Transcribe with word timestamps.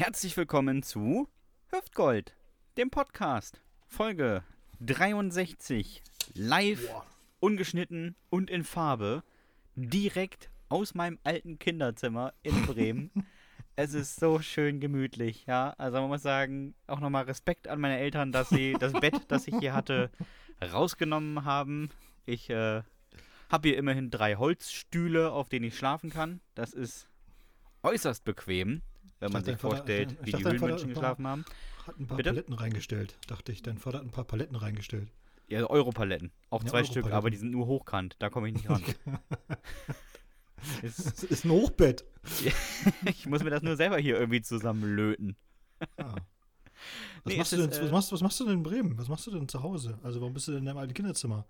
Herzlich 0.00 0.34
willkommen 0.38 0.82
zu 0.82 1.28
Hüftgold, 1.70 2.34
dem 2.78 2.88
Podcast. 2.88 3.60
Folge 3.86 4.42
63. 4.80 6.02
Live, 6.32 6.88
Boah. 6.88 7.04
ungeschnitten 7.40 8.16
und 8.30 8.48
in 8.48 8.64
Farbe. 8.64 9.22
Direkt 9.74 10.48
aus 10.70 10.94
meinem 10.94 11.18
alten 11.22 11.58
Kinderzimmer 11.58 12.32
in 12.42 12.62
Bremen. 12.66 13.10
es 13.76 13.92
ist 13.92 14.18
so 14.18 14.40
schön 14.40 14.80
gemütlich, 14.80 15.44
ja. 15.44 15.74
Also 15.76 16.00
man 16.00 16.08
muss 16.08 16.22
sagen, 16.22 16.74
auch 16.86 17.00
nochmal 17.00 17.24
Respekt 17.24 17.68
an 17.68 17.78
meine 17.78 17.98
Eltern, 17.98 18.32
dass 18.32 18.48
sie 18.48 18.72
das 18.80 18.94
Bett, 18.94 19.26
das 19.28 19.48
ich 19.48 19.56
hier 19.58 19.74
hatte, 19.74 20.10
rausgenommen 20.62 21.44
haben. 21.44 21.90
Ich 22.24 22.48
äh, 22.48 22.80
habe 23.50 23.68
hier 23.68 23.76
immerhin 23.76 24.10
drei 24.10 24.36
Holzstühle, 24.36 25.30
auf 25.30 25.50
denen 25.50 25.66
ich 25.66 25.76
schlafen 25.76 26.08
kann. 26.08 26.40
Das 26.54 26.72
ist 26.72 27.10
äußerst 27.82 28.24
bequem, 28.24 28.80
wenn 29.20 29.32
man 29.32 29.44
sich 29.44 29.56
Vater- 29.56 29.76
vorstellt, 29.76 30.12
ich 30.12 30.18
wie 30.20 30.24
die 30.24 30.42
Vater 30.42 30.56
Höhlenmenschen 30.56 30.88
geschlafen 30.88 31.26
haben. 31.26 31.44
Hat 31.86 31.98
ein 31.98 32.06
paar 32.06 32.16
Bitte? 32.16 32.30
Paletten 32.30 32.54
reingestellt, 32.54 33.16
dachte 33.26 33.52
ich. 33.52 33.62
Dein 33.62 33.78
Vater 33.78 33.98
hat 33.98 34.04
ein 34.04 34.10
paar 34.10 34.24
Paletten 34.24 34.56
reingestellt. 34.56 35.08
Ja, 35.48 35.64
Europaletten. 35.68 36.30
Auch 36.50 36.62
Ja, 36.62 36.68
zwei 36.70 36.84
Stück, 36.84 36.96
Europaletten. 37.04 37.16
aber 37.18 37.30
die 37.30 37.36
sind 37.38 37.50
nur 37.50 37.66
hochkant. 37.66 38.16
Da 38.18 38.28
komme 38.30 38.48
ich 38.48 38.54
nicht 38.54 38.68
ran. 38.68 38.82
Das 40.82 40.98
ist, 40.98 41.24
ist 41.24 41.44
ein 41.46 41.50
Hochbett. 41.52 42.04
ich 43.06 43.24
muss 43.26 43.42
mir 43.42 43.48
das 43.48 43.62
nur 43.62 43.76
selber 43.76 43.96
hier 43.96 44.18
irgendwie 44.20 44.42
zusammenlöten. 44.42 45.36
Was, 45.96 46.14
Nee, 47.24 47.36
machst 47.38 47.52
es 47.54 47.58
du 47.58 47.62
denn, 47.66 47.70
ist, 47.70 47.78
äh, 47.78 47.84
was, 47.84 47.90
machst, 47.90 48.12
was 48.12 48.20
machst 48.20 48.40
du 48.40 48.44
denn 48.44 48.54
in 48.58 48.62
Bremen? 48.62 48.98
Was 48.98 49.08
machst 49.08 49.26
du 49.26 49.30
denn 49.30 49.48
zu 49.48 49.62
Hause? 49.62 49.98
Also 50.02 50.20
warum 50.20 50.34
bist 50.34 50.48
du 50.48 50.52
denn 50.52 50.60
in 50.60 50.66
deinem 50.66 50.76
alten 50.78 50.92
Kinderzimmer? 50.94 51.46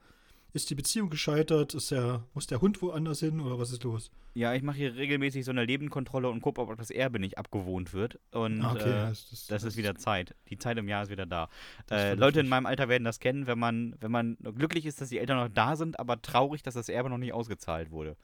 Ist 0.52 0.68
die 0.70 0.74
Beziehung 0.74 1.10
gescheitert? 1.10 1.74
Ist 1.74 1.90
der, 1.90 2.24
muss 2.34 2.46
der 2.46 2.60
Hund 2.60 2.82
woanders 2.82 3.20
hin 3.20 3.40
oder 3.40 3.58
was 3.58 3.70
ist 3.70 3.84
los? 3.84 4.10
Ja, 4.34 4.54
ich 4.54 4.62
mache 4.62 4.78
hier 4.78 4.96
regelmäßig 4.96 5.44
so 5.44 5.50
eine 5.50 5.64
Lebenkontrolle 5.64 6.28
und 6.28 6.40
gucke, 6.40 6.60
ob 6.60 6.76
das 6.76 6.90
Erbe 6.90 7.18
nicht 7.20 7.38
abgewohnt 7.38 7.92
wird. 7.92 8.18
Und 8.32 8.62
Ah, 8.62 8.74
äh, 8.74 8.78
das, 8.78 9.46
das 9.48 9.62
ist 9.64 9.76
wieder 9.76 9.94
Zeit. 9.96 10.34
Die 10.48 10.58
Zeit 10.58 10.76
im 10.78 10.88
Jahr 10.88 11.02
ist 11.04 11.10
wieder 11.10 11.26
da. 11.26 11.48
Das 11.86 12.00
Äh, 12.00 12.14
Leute 12.14 12.40
in 12.40 12.48
meinem 12.48 12.66
Alter 12.66 12.88
werden 12.88 13.04
das 13.04 13.20
kennen, 13.20 13.46
wenn 13.46 13.58
man, 13.58 13.94
wenn 14.00 14.10
man 14.10 14.36
glücklich 14.56 14.86
ist, 14.86 15.00
dass 15.00 15.08
die 15.08 15.18
Eltern 15.18 15.38
noch 15.38 15.48
da 15.48 15.76
sind, 15.76 15.98
aber 16.00 16.20
traurig, 16.22 16.62
dass 16.62 16.74
das 16.74 16.88
Erbe 16.88 17.10
noch 17.10 17.18
nicht 17.18 17.32
ausgezahlt 17.32 17.90
wurde. 17.90 18.16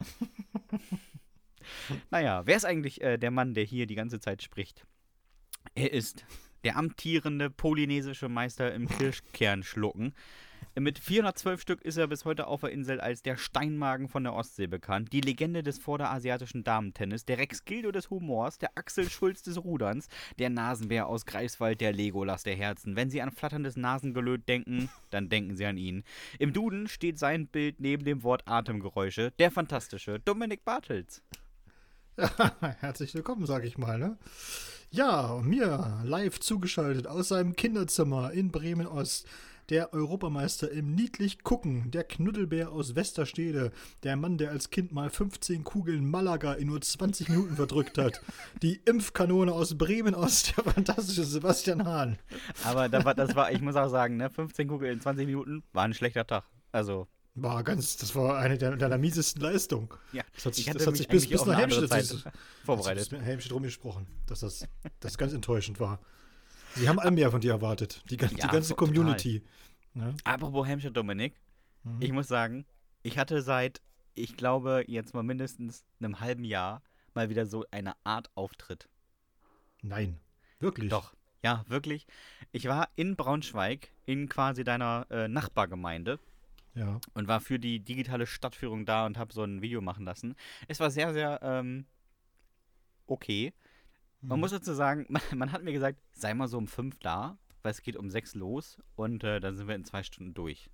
naja, 2.11 2.43
wer 2.47 2.57
ist 2.57 2.65
eigentlich 2.65 3.01
äh, 3.03 3.19
der 3.19 3.31
Mann, 3.31 3.55
der 3.55 3.65
hier 3.65 3.87
die 3.87 3.95
ganze 3.95 4.21
Zeit 4.21 4.43
spricht? 4.43 4.85
Er 5.75 5.93
ist 5.93 6.25
der 6.65 6.77
amtierende 6.77 7.51
polynesische 7.51 8.29
Meister 8.29 8.73
im 8.75 8.89
Kirschkernschlucken. 8.89 10.15
Mit 10.79 10.99
412 10.99 11.63
Stück 11.63 11.83
ist 11.83 11.97
er 11.97 12.07
bis 12.07 12.27
heute 12.27 12.47
auf 12.47 12.61
der 12.61 12.71
Insel 12.71 13.01
als 13.01 13.23
der 13.23 13.39
Steinmagen 13.39 14.11
von 14.11 14.25
der 14.25 14.35
Ostsee 14.35 14.67
bekannt, 14.67 15.11
die 15.11 15.23
Legende 15.23 15.63
des 15.63 15.79
vorderasiatischen 15.79 16.65
Damentennis, 16.65 17.25
der 17.25 17.39
Rex 17.39 17.65
Gildo 17.65 17.93
des 17.93 18.11
Humors, 18.11 18.59
der 18.59 18.73
Axel 18.75 19.09
Schulz 19.09 19.43
des 19.43 19.57
Ruderns, 19.65 20.09
der 20.39 20.51
Nasenbär 20.51 21.07
aus 21.07 21.25
Greifswald, 21.25 21.81
der 21.81 21.95
Legolas 21.95 22.43
der 22.43 22.57
Herzen. 22.57 22.95
Wenn 22.95 23.09
Sie 23.09 23.23
an 23.23 23.31
flatterndes 23.31 23.77
Nasengelöt 23.77 24.47
denken, 24.51 24.91
dann 25.09 25.31
denken 25.31 25.57
Sie 25.57 25.65
an 25.65 25.79
ihn. 25.79 26.05
Im 26.39 26.53
Duden 26.53 26.89
steht 26.89 27.19
sein 27.19 27.47
Bild 27.47 27.81
neben 27.81 28.05
dem 28.05 28.23
Wort 28.23 28.43
Atemgeräusche, 28.47 29.31
der 29.39 29.51
fantastische 29.51 30.21
Dominik 30.21 30.63
Bartels. 30.67 31.23
Herzlich 32.81 33.15
willkommen, 33.15 33.47
sag 33.47 33.65
ich 33.65 33.79
mal. 33.79 33.99
Ne? 33.99 34.19
Ja, 34.91 35.41
mir 35.43 36.03
live 36.05 36.39
zugeschaltet 36.39 37.07
aus 37.07 37.29
seinem 37.29 37.57
Kinderzimmer 37.57 38.33
in 38.33 38.51
Bremen-Ost. 38.51 39.27
Der 39.69 39.93
Europameister 39.93 40.71
im 40.71 40.95
niedlich 40.95 41.43
gucken, 41.43 41.91
der 41.91 42.05
Knuddelbär 42.05 42.71
aus 42.71 42.95
Westerstede, 42.95 43.73
der 44.05 44.15
Mann, 44.17 44.39
der 44.39 44.51
als 44.53 44.71
Kind 44.71 44.93
mal 44.93 45.11
15 45.11 45.65
Kugeln 45.65 46.09
Malaga 46.09 46.53
in 46.55 46.69
nur 46.69 46.81
20 46.81 47.29
Minuten 47.31 47.57
verdrückt 47.57 47.99
hat, 47.99 48.21
die 48.63 48.77
Impfkanone 48.85 49.53
aus 49.53 49.77
Bremen-Ost, 49.77 50.57
der 50.57 50.65
fantastische 50.65 51.25
Sebastian 51.25 51.85
Hahn. 51.85 52.17
Aber 52.63 52.89
da 52.89 53.05
war, 53.05 53.15
das 53.15 53.35
war, 53.35 53.51
ich 53.51 53.61
muss 53.61 53.75
auch 53.75 53.89
sagen, 53.89 54.17
ne, 54.17 54.31
15 54.31 54.69
Kugeln 54.69 54.93
in 54.93 55.01
20 55.01 55.27
Minuten 55.27 55.65
war 55.73 55.83
ein 55.85 55.95
schlechter 55.95 56.25
Tag. 56.27 56.45
Also, 56.71 57.09
War 57.35 57.65
ganz, 57.65 57.97
das 57.97 58.15
war 58.15 58.39
eine 58.39 58.57
der, 58.59 58.77
deiner 58.77 58.99
miesesten 58.99 59.43
Leistungen. 59.43 59.89
ja, 60.13 60.23
Das 60.37 60.47
hat 60.47 60.55
sich, 60.55 60.67
das 60.67 60.87
hat 60.87 60.97
sich 60.97 61.09
bis, 61.09 61.27
bis 61.29 61.45
nach 61.45 61.59
Helmstedt 61.59 61.91
das 61.91 62.25
vorbereitet. 62.65 63.11
mit 63.11 63.23
Helmstedt 63.23 63.53
rumgesprochen, 63.53 64.07
dass 64.27 64.41
das, 64.41 64.65
das 65.01 65.19
ganz 65.19 65.33
enttäuschend 65.33 65.81
war. 65.81 65.99
Sie 66.77 66.91
haben 66.91 66.99
all 66.99 67.11
mehr 67.11 67.31
von 67.31 67.41
dir 67.41 67.53
erwartet. 67.53 68.03
Die, 68.11 68.17
Ja, 68.17 68.27
die 68.29 68.37
ganze 68.37 68.69
to- 68.71 68.75
total. 68.75 69.43
Community. 69.97 70.17
Ne? 70.25 70.33
Apropos 70.33 70.67
Hampshire 70.67 70.93
Dominik, 70.93 71.35
Mhm. 71.85 72.03
ich 72.03 72.13
muss 72.13 72.29
sagen, 72.29 72.67
ich 73.03 73.19
hatte 73.19 73.43
seit, 73.43 73.81
ich 74.15 74.37
glaube, 74.37 74.85
jetzt 74.89 75.15
mal 75.15 75.23
mindestens 75.23 75.85
einem 76.01 76.21
halben 76.21 76.45
Jahr 76.45 76.83
mal 77.15 77.29
wieder 77.31 77.47
so 77.47 77.65
eine 77.71 77.95
Art 78.05 78.31
Auftritt. 78.35 78.89
Nein. 79.83 80.19
Wirklich? 80.59 80.91
Doch, 80.91 81.15
ja, 81.43 81.65
wirklich. 81.69 82.07
Ich 82.53 82.65
war 82.67 82.89
in 82.97 83.15
Braunschweig, 83.17 83.91
in 84.07 84.29
quasi 84.29 84.65
deiner 84.65 85.07
äh, 85.11 85.29
Nachbargemeinde 85.29 86.19
Ja. 86.75 87.01
und 87.15 87.29
war 87.29 87.41
für 87.41 87.59
die 87.59 87.81
digitale 87.81 88.27
Stadtführung 88.27 88.85
da 88.87 89.07
und 89.07 89.17
habe 89.19 89.33
so 89.33 89.45
ein 89.45 89.63
Video 89.63 89.81
machen 89.81 90.05
lassen. 90.05 90.35
Es 90.67 90.81
war 90.81 90.91
sehr, 90.91 91.13
sehr 91.13 91.41
ähm, 91.43 91.87
okay. 93.07 93.53
Man 94.21 94.39
Mhm. 94.39 94.41
muss 94.41 94.51
dazu 94.51 94.73
sagen, 94.75 95.07
man, 95.09 95.23
man 95.39 95.53
hat 95.53 95.63
mir 95.63 95.73
gesagt, 95.73 96.01
sei 96.13 96.35
mal 96.35 96.49
so 96.49 96.59
um 96.59 96.67
fünf 96.67 96.99
da, 97.01 97.39
weil 97.67 97.73
es 97.73 97.83
geht 97.83 97.97
um 97.97 98.11
sechs 98.11 98.37
los 98.37 98.79
und 98.95 99.25
äh, 99.25 99.41
dann 99.41 99.57
sind 99.57 99.67
wir 99.67 99.75
in 99.75 99.85
zwei 99.85 100.05
Stunden 100.05 100.35
durch. 100.35 100.71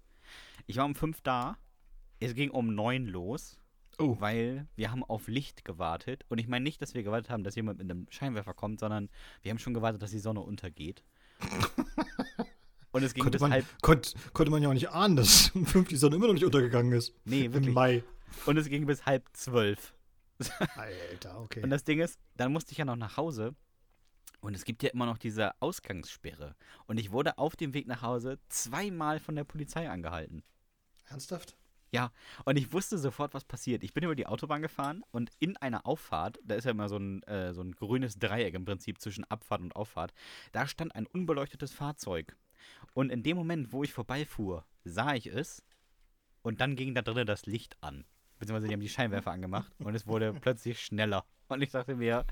Ich 0.66 0.76
war 0.76 0.84
um 0.84 0.94
fünf 0.94 1.22
da, 1.22 1.56
es 2.20 2.34
ging 2.34 2.50
um 2.50 2.74
neun 2.74 3.06
los, 3.06 3.58
Oh. 3.98 4.16
weil 4.20 4.66
wir 4.76 4.90
haben 4.90 5.02
auf 5.02 5.26
Licht 5.26 5.64
gewartet. 5.64 6.26
Und 6.28 6.36
ich 6.38 6.48
meine 6.48 6.62
nicht, 6.62 6.82
dass 6.82 6.92
wir 6.92 7.02
gewartet 7.02 7.30
haben, 7.30 7.44
dass 7.44 7.54
jemand 7.54 7.78
mit 7.78 7.90
einem 7.90 8.06
Scheinwerfer 8.10 8.52
kommt, 8.52 8.78
sondern 8.80 9.08
wir 9.40 9.50
haben 9.50 9.58
schon 9.58 9.72
gewartet, 9.72 10.02
dass 10.02 10.10
die 10.10 10.18
Sonne 10.18 10.40
untergeht. 10.40 11.02
und 12.92 13.02
es 13.02 13.14
ging 13.14 13.22
Konnte 13.22 13.36
bis 13.36 13.40
man, 13.42 13.52
halb. 13.52 13.64
konnt, 13.80 14.14
konnte 14.34 14.50
man 14.50 14.62
ja 14.62 14.68
auch 14.68 14.74
nicht 14.74 14.90
ahnen, 14.90 15.16
dass 15.16 15.50
um 15.54 15.64
fünf 15.64 15.88
die 15.88 15.96
Sonne 15.96 16.16
immer 16.16 16.26
noch 16.26 16.34
nicht 16.34 16.44
untergegangen 16.44 16.92
ist. 16.92 17.14
Nee, 17.24 17.46
Im 17.46 17.54
wirklich. 17.54 17.74
Mai. 17.74 18.04
Und 18.44 18.58
es 18.58 18.68
ging 18.68 18.84
bis 18.84 19.06
halb 19.06 19.26
zwölf. 19.32 19.94
Alter, 20.76 21.40
okay. 21.40 21.62
Und 21.62 21.70
das 21.70 21.84
Ding 21.84 22.00
ist, 22.00 22.18
dann 22.36 22.52
musste 22.52 22.72
ich 22.72 22.78
ja 22.78 22.84
noch 22.84 22.96
nach 22.96 23.16
Hause. 23.16 23.54
Und 24.42 24.54
es 24.54 24.64
gibt 24.64 24.82
ja 24.82 24.90
immer 24.90 25.06
noch 25.06 25.18
diese 25.18 25.52
Ausgangssperre. 25.62 26.56
Und 26.86 26.98
ich 26.98 27.12
wurde 27.12 27.38
auf 27.38 27.54
dem 27.54 27.74
Weg 27.74 27.86
nach 27.86 28.02
Hause 28.02 28.40
zweimal 28.48 29.20
von 29.20 29.36
der 29.36 29.44
Polizei 29.44 29.88
angehalten. 29.88 30.42
Ernsthaft? 31.06 31.56
Ja, 31.92 32.10
und 32.44 32.56
ich 32.56 32.72
wusste 32.72 32.98
sofort, 32.98 33.34
was 33.34 33.44
passiert. 33.44 33.84
Ich 33.84 33.94
bin 33.94 34.02
über 34.02 34.16
die 34.16 34.26
Autobahn 34.26 34.60
gefahren 34.60 35.04
und 35.12 35.30
in 35.38 35.56
einer 35.58 35.86
Auffahrt, 35.86 36.40
da 36.42 36.56
ist 36.56 36.64
ja 36.64 36.72
immer 36.72 36.88
so 36.88 36.96
ein, 36.96 37.22
äh, 37.24 37.54
so 37.54 37.62
ein 37.62 37.72
grünes 37.72 38.18
Dreieck 38.18 38.54
im 38.54 38.64
Prinzip 38.64 39.00
zwischen 39.00 39.24
Abfahrt 39.24 39.60
und 39.60 39.76
Auffahrt, 39.76 40.12
da 40.50 40.66
stand 40.66 40.94
ein 40.96 41.06
unbeleuchtetes 41.06 41.72
Fahrzeug. 41.72 42.36
Und 42.94 43.10
in 43.10 43.22
dem 43.22 43.36
Moment, 43.36 43.72
wo 43.72 43.84
ich 43.84 43.92
vorbeifuhr, 43.92 44.64
sah 44.84 45.14
ich 45.14 45.26
es 45.26 45.62
und 46.40 46.60
dann 46.60 46.74
ging 46.74 46.94
da 46.94 47.02
drinnen 47.02 47.26
das 47.26 47.46
Licht 47.46 47.76
an. 47.80 48.06
Beziehungsweise 48.42 48.66
die 48.66 48.74
haben 48.74 48.80
die 48.80 48.88
Scheinwerfer 48.88 49.30
angemacht 49.30 49.72
und 49.78 49.94
es 49.94 50.04
wurde 50.08 50.32
plötzlich 50.32 50.80
schneller. 50.80 51.24
Und 51.46 51.62
ich 51.62 51.70
dachte 51.70 51.94
mir, 51.94 52.24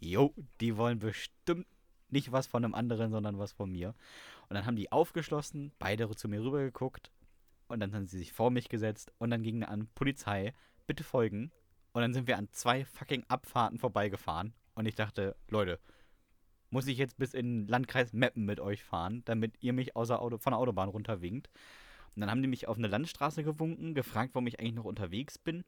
jo, 0.00 0.34
die 0.60 0.76
wollen 0.76 0.98
bestimmt 0.98 1.68
nicht 2.08 2.32
was 2.32 2.48
von 2.48 2.64
einem 2.64 2.74
anderen, 2.74 3.12
sondern 3.12 3.38
was 3.38 3.52
von 3.52 3.70
mir. 3.70 3.94
Und 4.48 4.54
dann 4.56 4.66
haben 4.66 4.74
die 4.74 4.90
aufgeschlossen, 4.90 5.70
beide 5.78 6.10
zu 6.16 6.26
mir 6.26 6.42
rübergeguckt 6.42 7.12
und 7.68 7.78
dann 7.78 7.94
haben 7.94 8.08
sie 8.08 8.18
sich 8.18 8.32
vor 8.32 8.50
mich 8.50 8.68
gesetzt 8.68 9.12
und 9.18 9.30
dann 9.30 9.44
ging 9.44 9.62
an 9.62 9.86
Polizei, 9.94 10.54
bitte 10.88 11.04
folgen. 11.04 11.52
Und 11.92 12.02
dann 12.02 12.14
sind 12.14 12.26
wir 12.26 12.36
an 12.36 12.48
zwei 12.50 12.84
fucking 12.84 13.22
Abfahrten 13.28 13.78
vorbeigefahren. 13.78 14.54
Und 14.74 14.86
ich 14.86 14.96
dachte, 14.96 15.36
Leute, 15.50 15.78
muss 16.70 16.88
ich 16.88 16.98
jetzt 16.98 17.16
bis 17.16 17.32
in 17.32 17.60
den 17.60 17.68
Landkreis 17.68 18.12
Meppen 18.12 18.44
mit 18.44 18.58
euch 18.58 18.82
fahren, 18.82 19.22
damit 19.24 19.54
ihr 19.60 19.72
mich 19.72 19.94
außer 19.94 20.20
Auto, 20.20 20.38
von 20.38 20.50
der 20.50 20.58
Autobahn 20.58 20.88
runterwinkt. 20.88 21.48
Und 22.14 22.20
dann 22.20 22.30
haben 22.30 22.42
die 22.42 22.48
mich 22.48 22.68
auf 22.68 22.78
eine 22.78 22.88
Landstraße 22.88 23.42
gewunken, 23.42 23.94
gefragt, 23.94 24.30
warum 24.34 24.46
ich 24.46 24.60
eigentlich 24.60 24.74
noch 24.74 24.84
unterwegs 24.84 25.38
bin. 25.38 25.64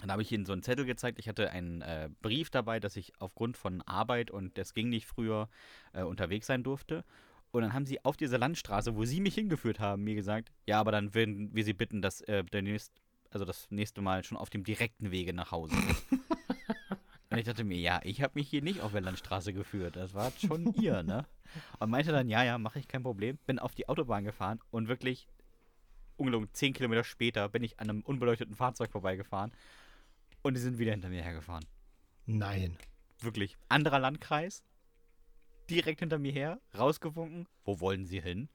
Dann 0.00 0.10
habe 0.10 0.22
ich 0.22 0.32
ihnen 0.32 0.46
so 0.46 0.52
einen 0.52 0.62
Zettel 0.62 0.84
gezeigt. 0.84 1.18
Ich 1.18 1.28
hatte 1.28 1.50
einen 1.50 1.82
äh, 1.82 2.08
Brief 2.22 2.50
dabei, 2.50 2.80
dass 2.80 2.96
ich 2.96 3.12
aufgrund 3.20 3.56
von 3.56 3.82
Arbeit 3.82 4.30
und 4.30 4.56
das 4.58 4.74
ging 4.74 4.88
nicht 4.88 5.06
früher 5.06 5.48
äh, 5.92 6.02
unterwegs 6.02 6.46
sein 6.46 6.62
durfte. 6.62 7.04
Und 7.50 7.62
dann 7.62 7.74
haben 7.74 7.84
sie 7.84 8.02
auf 8.04 8.16
dieser 8.16 8.38
Landstraße, 8.38 8.96
wo 8.96 9.04
sie 9.04 9.20
mich 9.20 9.34
hingeführt 9.34 9.78
haben, 9.78 10.04
mir 10.04 10.14
gesagt, 10.14 10.50
ja, 10.66 10.80
aber 10.80 10.90
dann 10.90 11.14
würden 11.14 11.54
wir 11.54 11.64
sie 11.64 11.74
bitten, 11.74 12.00
dass 12.00 12.22
äh, 12.22 12.42
der 12.44 12.62
nächst, 12.62 12.92
also 13.30 13.44
das 13.44 13.70
nächste 13.70 14.00
Mal 14.00 14.24
schon 14.24 14.38
auf 14.38 14.48
dem 14.48 14.64
direkten 14.64 15.10
Wege 15.10 15.34
nach 15.34 15.50
Hause. 15.50 15.76
Und 17.32 17.38
ich 17.38 17.44
dachte 17.44 17.64
mir, 17.64 17.78
ja, 17.78 18.00
ich 18.04 18.20
habe 18.22 18.32
mich 18.34 18.48
hier 18.48 18.60
nicht 18.60 18.80
auf 18.80 18.92
der 18.92 19.00
Landstraße 19.00 19.54
geführt. 19.54 19.96
Das 19.96 20.12
war 20.12 20.30
schon 20.32 20.74
ihr, 20.74 21.02
ne? 21.02 21.24
Und 21.78 21.88
meinte 21.88 22.12
dann, 22.12 22.28
ja, 22.28 22.44
ja, 22.44 22.58
mache 22.58 22.78
ich 22.78 22.88
kein 22.88 23.02
Problem. 23.02 23.38
Bin 23.46 23.58
auf 23.58 23.74
die 23.74 23.88
Autobahn 23.88 24.24
gefahren 24.24 24.60
und 24.70 24.88
wirklich, 24.88 25.28
ungelogen, 26.16 26.48
zehn 26.52 26.72
Kilometer 26.72 27.04
später 27.04 27.48
bin 27.48 27.62
ich 27.62 27.80
an 27.80 27.90
einem 27.90 28.02
unbeleuchteten 28.02 28.54
Fahrzeug 28.54 28.90
vorbeigefahren 28.90 29.52
und 30.42 30.54
die 30.54 30.60
sind 30.60 30.78
wieder 30.78 30.92
hinter 30.92 31.08
mir 31.08 31.22
hergefahren. 31.22 31.64
Nein. 32.26 32.76
Wirklich. 33.20 33.56
Anderer 33.68 33.98
Landkreis, 33.98 34.62
direkt 35.70 36.00
hinter 36.00 36.18
mir 36.18 36.32
her, 36.32 36.60
rausgewunken. 36.76 37.48
Wo 37.64 37.80
wollen 37.80 38.04
Sie 38.06 38.20
hin? 38.20 38.48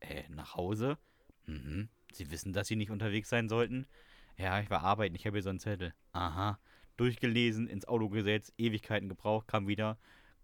Äh, 0.00 0.24
nach 0.28 0.54
Hause? 0.54 0.98
Mhm. 1.46 1.88
Sie 2.12 2.30
wissen, 2.30 2.52
dass 2.52 2.68
Sie 2.68 2.76
nicht 2.76 2.90
unterwegs 2.90 3.28
sein 3.28 3.48
sollten? 3.48 3.86
Ja, 4.36 4.60
ich 4.60 4.70
war 4.70 4.82
arbeiten, 4.82 5.14
ich 5.14 5.26
habe 5.26 5.36
hier 5.36 5.42
so 5.42 5.50
einen 5.50 5.60
Zettel. 5.60 5.94
Aha. 6.12 6.58
Durchgelesen, 6.96 7.66
ins 7.66 7.86
Auto 7.86 8.08
gesetzt, 8.08 8.52
Ewigkeiten 8.58 9.08
gebraucht, 9.08 9.48
kam 9.48 9.68
wieder. 9.68 9.98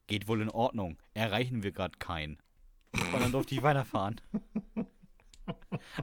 Geht 0.07 0.29
wohl 0.29 0.41
in 0.41 0.51
Ordnung. 0.51 0.99
Erreichen 1.15 1.63
wir 1.63 1.73
gerade 1.73 1.99
keinen. 1.99 2.39
Und 2.93 3.21
dann 3.21 3.33
durfte 3.33 3.55
ich 3.55 3.63
weiterfahren. 3.63 4.21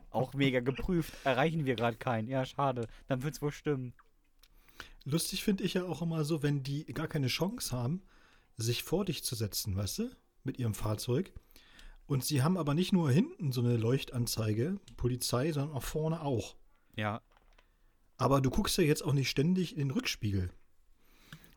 Auch 0.10 0.34
mega 0.34 0.60
geprüft. 0.60 1.14
Erreichen 1.24 1.66
wir 1.66 1.76
gerade 1.76 1.98
keinen. 1.98 2.28
Ja, 2.28 2.46
schade. 2.46 2.88
Dann 3.08 3.24
wird's 3.24 3.42
wohl 3.42 3.52
stimmen. 3.52 3.94
Lustig 5.06 5.44
finde 5.44 5.64
ich 5.64 5.74
ja 5.74 5.84
auch 5.84 6.02
immer 6.02 6.24
so, 6.24 6.44
wenn 6.44 6.64
die 6.64 6.86
gar 6.86 7.08
keine 7.08 7.28
Chance 7.28 7.76
haben, 7.76 8.02
sich 8.56 8.84
vor 8.84 9.06
dich 9.06 9.24
zu 9.24 9.36
setzen, 9.36 9.76
weißt 9.76 10.00
du, 10.00 10.10
mit 10.44 10.60
ihrem 10.60 10.74
Fahrzeug. 10.74 11.34
Und 12.06 12.24
sie 12.24 12.42
haben 12.42 12.58
aber 12.58 12.74
nicht 12.74 12.94
nur 12.94 13.12
hinten 13.12 13.52
so 13.52 13.62
eine 13.62 13.78
Leuchtanzeige, 13.78 14.80
Polizei, 14.98 15.52
sondern 15.52 15.76
auch 15.76 15.84
vorne 15.84 16.22
auch. 16.22 16.56
Ja. 16.96 17.22
Aber 18.18 18.42
du 18.42 18.50
guckst 18.50 18.78
ja 18.78 18.84
jetzt 18.84 19.04
auch 19.04 19.14
nicht 19.14 19.30
ständig 19.30 19.74
in 19.74 19.88
den 19.88 19.92
Rückspiegel. 19.92 20.52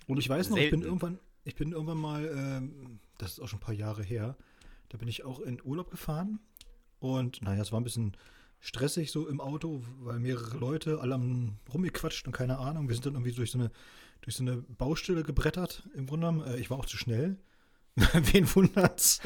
Und 0.06 0.18
ich 0.18 0.28
weiß 0.28 0.50
noch, 0.50 0.56
ich 0.56 0.70
bin 0.70 0.80
Selten. 0.80 0.86
irgendwann, 0.86 1.18
ich 1.44 1.56
bin 1.56 1.72
irgendwann 1.72 1.98
mal, 1.98 2.24
ähm, 2.26 3.00
das 3.18 3.32
ist 3.32 3.40
auch 3.40 3.48
schon 3.48 3.58
ein 3.58 3.64
paar 3.64 3.74
Jahre 3.74 4.02
her, 4.02 4.36
da 4.88 4.98
bin 4.98 5.08
ich 5.08 5.24
auch 5.24 5.40
in 5.40 5.60
Urlaub 5.62 5.90
gefahren. 5.90 6.38
Und 7.14 7.42
naja, 7.42 7.62
es 7.62 7.72
war 7.72 7.80
ein 7.80 7.84
bisschen 7.84 8.12
stressig 8.60 9.10
so 9.12 9.28
im 9.28 9.40
Auto, 9.40 9.82
weil 10.00 10.18
mehrere 10.18 10.56
Leute 10.58 11.00
alle 11.00 11.14
haben 11.14 11.58
rumgequatscht 11.72 12.26
und 12.26 12.32
keine 12.32 12.58
Ahnung. 12.58 12.88
Wir 12.88 12.94
sind 12.94 13.06
dann 13.06 13.14
irgendwie 13.14 13.32
durch 13.32 13.50
so 13.52 13.58
eine, 13.58 13.70
durch 14.22 14.36
so 14.36 14.42
eine 14.42 14.56
Baustelle 14.56 15.22
gebrettert, 15.22 15.88
im 15.94 16.06
Grunde 16.06 16.26
genommen. 16.28 16.46
Äh, 16.46 16.58
ich 16.58 16.70
war 16.70 16.78
auch 16.78 16.86
zu 16.86 16.96
schnell. 16.96 17.36
Wen 18.12 18.46
wundert's? 18.54 19.20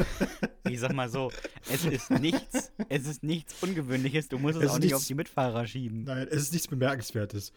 Ich 0.68 0.78
sag 0.78 0.92
mal 0.92 1.08
so, 1.10 1.32
es 1.68 1.84
ist 1.84 2.08
nichts, 2.10 2.70
es 2.88 3.06
ist 3.06 3.24
nichts 3.24 3.60
Ungewöhnliches. 3.62 4.28
Du 4.28 4.38
musst 4.38 4.58
es, 4.58 4.64
Es 4.64 4.70
auch 4.70 4.74
nicht 4.74 4.84
nichts- 4.84 4.96
auf 4.98 5.06
die 5.06 5.14
Mitfahrer 5.14 5.66
schieben. 5.66 6.04
Nein, 6.04 6.28
es 6.30 6.42
ist 6.42 6.52
nichts 6.52 6.68
Bemerkenswertes. 6.68 7.52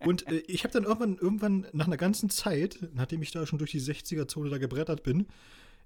Und 0.00 0.26
äh, 0.28 0.42
ich 0.48 0.64
habe 0.64 0.72
dann 0.74 0.84
irgendwann, 0.84 1.16
irgendwann 1.16 1.66
nach 1.72 1.86
einer 1.86 1.96
ganzen 1.96 2.28
Zeit, 2.28 2.78
nachdem 2.92 3.22
ich 3.22 3.30
da 3.30 3.46
schon 3.46 3.58
durch 3.58 3.70
die 3.70 3.80
60er-Zone 3.80 4.50
da 4.50 4.58
gebrettert 4.58 5.02
bin, 5.02 5.26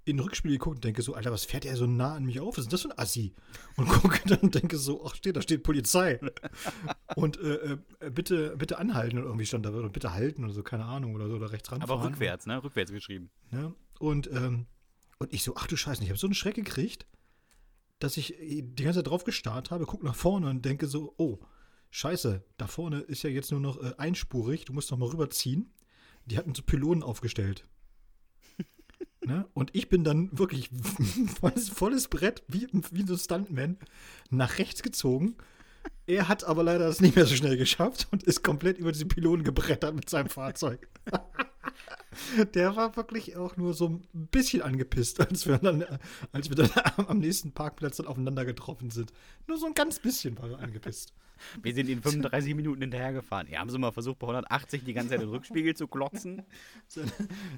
in 0.07 0.17
den 0.17 0.23
Rückspiegel 0.23 0.57
geguckt 0.57 0.77
und 0.77 0.83
denke 0.83 1.01
so, 1.01 1.13
Alter, 1.13 1.31
was 1.31 1.43
fährt 1.43 1.65
der 1.65 1.75
so 1.75 1.85
nah 1.85 2.15
an 2.15 2.23
mich 2.23 2.39
auf? 2.39 2.57
Was 2.57 2.65
ist 2.65 2.73
das 2.73 2.83
für 2.83 2.91
ein 2.91 2.97
Assi? 2.97 3.33
Und 3.75 3.87
gucke 3.89 4.21
dann 4.25 4.39
und 4.39 4.55
denke 4.55 4.77
so, 4.77 5.05
ach 5.05 5.15
steht, 5.15 5.35
da 5.35 5.41
steht 5.41 5.63
Polizei. 5.63 6.19
Und 7.15 7.39
äh, 7.39 7.77
äh, 7.99 8.09
bitte, 8.09 8.55
bitte 8.57 8.77
anhalten 8.77 9.17
oder 9.17 9.27
irgendwie 9.27 9.45
stand 9.45 9.65
da, 9.65 9.71
oder 9.71 9.89
bitte 9.89 10.13
halten 10.13 10.43
oder 10.43 10.53
so, 10.53 10.63
keine 10.63 10.85
Ahnung, 10.85 11.15
oder 11.15 11.27
so, 11.27 11.35
oder 11.35 11.51
rechts 11.51 11.71
ranfahren. 11.71 11.99
Aber 11.99 12.09
rückwärts, 12.09 12.45
ne? 12.45 12.63
Rückwärts 12.63 12.91
geschrieben. 12.91 13.29
Ne? 13.51 13.73
Und, 13.99 14.31
ähm, 14.31 14.67
und 15.19 15.33
ich 15.33 15.43
so, 15.43 15.55
ach 15.55 15.67
du 15.67 15.75
Scheiße, 15.75 16.03
ich 16.03 16.09
habe 16.09 16.19
so 16.19 16.27
einen 16.27 16.33
Schreck 16.33 16.55
gekriegt, 16.55 17.05
dass 17.99 18.15
ich 18.17 18.35
die 18.39 18.83
ganze 18.83 18.99
Zeit 18.99 19.07
drauf 19.07 19.23
gestarrt 19.23 19.71
habe, 19.71 19.85
guck 19.85 20.03
nach 20.03 20.15
vorne 20.15 20.49
und 20.49 20.63
denke 20.63 20.87
so, 20.87 21.13
oh, 21.17 21.39
Scheiße, 21.89 22.43
da 22.57 22.67
vorne 22.67 22.99
ist 22.99 23.23
ja 23.23 23.29
jetzt 23.29 23.51
nur 23.51 23.59
noch 23.59 23.81
äh, 23.81 23.93
einspurig, 23.97 24.65
du 24.65 24.73
musst 24.73 24.91
noch 24.91 24.97
mal 24.97 25.09
rüberziehen. 25.09 25.73
Die 26.25 26.37
hatten 26.37 26.53
so 26.53 26.61
Pylonen 26.61 27.03
aufgestellt. 27.03 27.65
Ne? 29.27 29.45
Und 29.53 29.69
ich 29.73 29.89
bin 29.89 30.03
dann 30.03 30.29
wirklich 30.31 30.69
volles, 31.39 31.69
volles 31.69 32.07
Brett, 32.07 32.41
wie, 32.47 32.67
wie 32.91 33.05
so 33.05 33.15
Stuntman, 33.15 33.77
nach 34.31 34.57
rechts 34.57 34.81
gezogen. 34.81 35.35
Er 36.07 36.27
hat 36.27 36.45
aber 36.45 36.63
leider 36.63 36.85
das 36.85 37.01
nicht 37.01 37.15
mehr 37.15 37.25
so 37.25 37.35
schnell 37.35 37.57
geschafft 37.57 38.07
und 38.11 38.23
ist 38.23 38.41
komplett 38.41 38.77
über 38.77 38.91
diese 38.91 39.05
Pylonen 39.05 39.43
gebrettert 39.43 39.93
mit 39.93 40.09
seinem 40.09 40.29
Fahrzeug. 40.29 40.87
Der 42.53 42.75
war 42.75 42.95
wirklich 42.95 43.35
auch 43.37 43.57
nur 43.57 43.73
so 43.73 43.87
ein 43.87 44.07
bisschen 44.31 44.61
angepisst, 44.61 45.19
als 45.19 45.45
wir 45.45 45.57
dann, 45.57 45.85
als 46.31 46.49
wir 46.49 46.55
dann 46.55 46.69
am 47.07 47.19
nächsten 47.19 47.51
Parkplatz 47.51 47.97
dann 47.97 48.07
aufeinander 48.07 48.45
getroffen 48.45 48.89
sind. 48.89 49.11
Nur 49.47 49.57
so 49.57 49.65
ein 49.65 49.73
ganz 49.73 49.99
bisschen 49.99 50.37
war 50.37 50.49
er 50.49 50.59
angepisst. 50.59 51.13
Wir 51.61 51.73
sind 51.73 51.87
in 51.89 52.01
35 52.01 52.55
Minuten 52.55 52.81
hinterhergefahren. 52.81 53.47
Ja, 53.49 53.59
haben 53.59 53.69
sie 53.69 53.77
mal 53.77 53.91
versucht, 53.91 54.19
bei 54.19 54.25
180 54.27 54.83
die 54.83 54.93
ganze 54.93 55.11
Zeit 55.11 55.21
den 55.21 55.29
Rückspiegel 55.29 55.75
zu 55.75 55.87
klotzen? 55.87 56.43
Sein, 56.87 57.11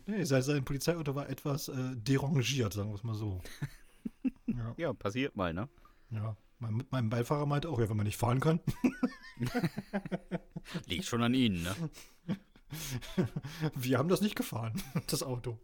nee, 0.06 0.24
sein, 0.24 0.42
sein 0.42 0.66
Polizeiauto 0.66 1.16
war 1.16 1.30
etwas 1.30 1.70
äh, 1.70 1.96
derangiert, 1.96 2.74
sagen 2.74 2.90
wir 2.90 2.96
es 2.96 3.04
mal 3.04 3.16
so. 3.16 3.42
Ja, 4.48 4.74
Ja, 4.78 4.94
passiert 4.94 5.36
mal, 5.36 5.54
ne? 5.54 5.70
ja. 6.12 6.36
Mein, 6.62 6.84
mein 6.90 7.10
Beifahrer 7.10 7.46
meinte 7.46 7.70
auch, 7.70 7.80
ja, 7.80 7.90
wenn 7.90 7.96
man 7.96 8.06
nicht 8.06 8.18
fahren 8.18 8.42
kann. 8.42 8.60
Liegt 10.88 11.06
schon 11.06 11.24
an 11.24 11.34
ihnen, 11.34 11.64
ne? 11.64 11.74
Wir 13.76 13.98
haben 13.98 14.10
das 14.10 14.22
nicht 14.22 14.36
gefahren, 14.36 14.82
das 15.08 15.24
Auto. 15.24 15.58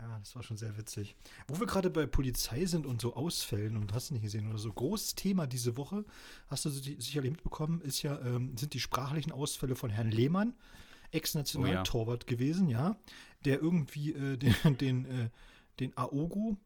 Ja, 0.00 0.18
das 0.18 0.34
war 0.34 0.42
schon 0.42 0.56
sehr 0.56 0.78
witzig. 0.78 1.14
Wo 1.46 1.60
wir 1.60 1.66
gerade 1.66 1.90
bei 1.90 2.06
Polizei 2.06 2.64
sind 2.64 2.86
und 2.86 3.02
so 3.02 3.14
Ausfällen 3.14 3.76
und 3.76 3.92
hast 3.92 4.08
du 4.08 4.14
nicht 4.14 4.22
gesehen 4.22 4.48
oder 4.48 4.56
so, 4.58 4.72
großes 4.72 5.14
Thema 5.14 5.46
diese 5.46 5.76
Woche, 5.76 6.06
hast 6.46 6.64
du 6.64 6.70
si- 6.70 6.96
sicherlich 6.98 7.32
mitbekommen, 7.32 7.82
ist 7.82 8.00
ja, 8.02 8.18
ähm, 8.20 8.56
sind 8.56 8.72
die 8.72 8.80
sprachlichen 8.80 9.30
Ausfälle 9.30 9.76
von 9.76 9.90
Herrn 9.90 10.10
Lehmann, 10.10 10.54
Ex-Nationaltorwart 11.10 12.26
gewesen, 12.26 12.68
ja, 12.68 12.96
der 13.44 13.60
irgendwie 13.60 14.12
äh, 14.12 14.36
den, 14.38 14.78
den, 14.78 15.04
äh, 15.04 15.30
den 15.80 15.94
Aogo, 15.98 16.56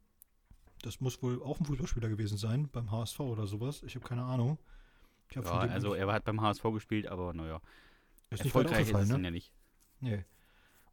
das 0.83 1.01
muss 1.01 1.21
wohl 1.21 1.43
auch 1.43 1.59
ein 1.59 1.65
Fußballspieler 1.67 2.09
gewesen 2.11 2.39
sein, 2.39 2.69
beim 2.71 2.93
HSV 2.93 3.19
oder 3.21 3.49
sowas, 3.49 3.83
ich 3.83 3.97
habe 3.97 4.07
keine 4.07 4.23
Ahnung. 4.23 4.59
Hab 5.35 5.45
Ja, 5.45 5.59
also 5.59 5.95
er 5.95 6.07
hat 6.13 6.25
beim 6.25 6.41
HSV 6.41 6.63
gespielt, 6.75 7.09
aber 7.09 7.35
naja. 7.35 7.61
ist 8.31 8.45
nicht 8.45 8.55
weit 8.55 8.67
Erfolgreich 8.67 8.83
ist 8.83 8.89
es 8.89 8.95
aufgefallen, 8.95 9.09
dann 9.09 9.21
ne? 9.23 9.27
ja 9.29 9.31
nicht. 9.33 9.53
Nee. 10.05 10.25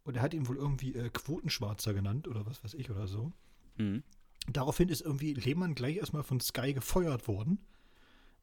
Und 0.04 0.16
er 0.16 0.22
hat 0.22 0.34
ihn 0.34 0.48
wohl 0.48 0.56
irgendwie 0.56 0.96
äh, 0.96 1.10
Quotenschwarzer 1.10 1.94
genannt 1.94 2.28
oder 2.28 2.46
was 2.46 2.63
weiß 2.63 2.74
ich 2.74 2.90
oder 2.90 3.08
so. 3.08 3.31
Mhm. 3.78 4.04
Daraufhin 4.48 4.90
ist 4.90 5.02
irgendwie 5.02 5.34
Lehmann 5.34 5.75
gleich 5.75 5.98
erstmal 5.98 6.24
von 6.24 6.40
Sky 6.40 6.74
gefeuert 6.74 7.28
worden. 7.28 7.60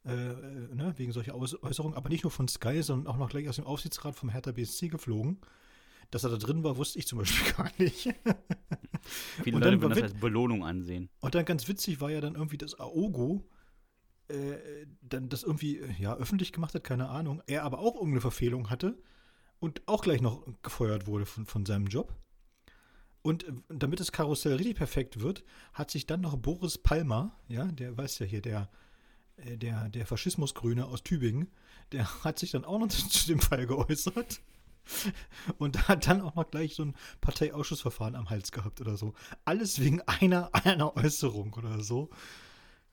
Äh, 0.05 0.12
äh, 0.12 0.75
ne, 0.75 0.94
wegen 0.97 1.12
solcher 1.12 1.35
Aus 1.35 1.61
Äußerungen, 1.61 1.97
aber 1.97 2.11
nicht 2.11 2.23
nur 2.23 2.31
von 2.31 2.47
Sky, 2.47 2.82
sondern 2.82 3.12
auch 3.12 3.19
noch 3.19 3.31
gleich 3.31 3.49
aus 3.49 3.56
dem 3.56 3.67
Aufsichtsrat 3.67 4.15
vom 4.15 4.29
Hertha 4.29 4.53
BSC 4.53 4.88
geflogen. 4.88 5.41
Dass 6.11 6.25
er 6.25 6.31
da 6.31 6.37
drin 6.37 6.62
war, 6.65 6.76
wusste 6.76 6.99
ich 6.99 7.06
zum 7.06 7.19
Beispiel 7.19 7.53
gar 7.56 7.70
nicht. 7.79 8.15
Viele 9.43 9.56
Und 9.56 9.65
dann 9.65 9.75
Leute 9.75 9.82
würden 9.82 9.94
das 9.94 10.03
als 10.03 10.15
Belohnung 10.15 10.65
ansehen. 10.65 11.09
Und 11.20 11.35
dann 11.35 11.44
ganz 11.44 11.67
witzig 11.67 12.00
war 12.00 12.11
ja 12.11 12.20
dann 12.20 12.35
irgendwie, 12.35 12.59
dass 12.59 12.79
Aogo 12.79 13.49
äh, 14.29 14.87
dann 15.00 15.29
das 15.29 15.43
irgendwie 15.43 15.79
äh, 15.79 15.93
ja, 15.99 16.15
öffentlich 16.15 16.53
gemacht 16.53 16.75
hat, 16.75 16.85
keine 16.85 17.09
Ahnung. 17.09 17.43
Er 17.47 17.65
aber 17.65 17.79
auch 17.79 17.94
irgendeine 17.94 18.20
Verfehlung 18.20 18.70
hatte 18.70 18.99
und 19.60 19.82
auch 19.87 20.02
gleich 20.02 20.20
noch 20.20 20.46
gefeuert 20.62 21.06
wurde 21.06 21.26
von, 21.26 21.46
von 21.46 21.66
seinem 21.66 21.87
Job. 21.87 22.14
Und 23.22 23.44
äh, 23.44 23.52
damit 23.69 24.00
das 24.00 24.12
Karussell 24.12 24.55
richtig 24.55 24.76
perfekt 24.76 25.20
wird, 25.20 25.44
hat 25.72 25.90
sich 25.90 26.06
dann 26.06 26.20
noch 26.20 26.37
Boris 26.37 26.78
Palmer, 26.78 27.37
ja, 27.49 27.64
der 27.66 27.96
weiß 27.96 28.20
ja 28.20 28.26
hier, 28.26 28.43
der, 28.43 28.70
äh, 29.37 29.56
der, 29.56 29.88
der 29.88 30.06
Faschismusgrüne 30.06 30.87
aus 30.87 31.02
Tübingen, 31.02 31.50
der 31.93 32.06
hat 32.25 32.38
sich 32.38 32.52
dann 32.52 32.64
auch 32.64 32.78
noch 32.78 32.88
zu 32.88 33.26
dem 33.26 33.40
Fall 33.40 33.66
geäußert. 33.66 34.40
Und 35.58 35.87
hat 35.88 36.06
dann 36.06 36.22
auch 36.22 36.34
noch 36.34 36.50
gleich 36.50 36.75
so 36.75 36.82
ein 36.82 36.94
Parteiausschussverfahren 37.20 38.14
am 38.14 38.31
Hals 38.31 38.52
gehabt 38.52 38.81
oder 38.81 38.96
so. 38.96 39.12
Alles 39.44 39.81
wegen 39.81 40.00
einer, 40.02 40.49
einer 40.55 40.96
Äußerung 40.96 41.53
oder 41.53 41.82
so. 41.82 42.08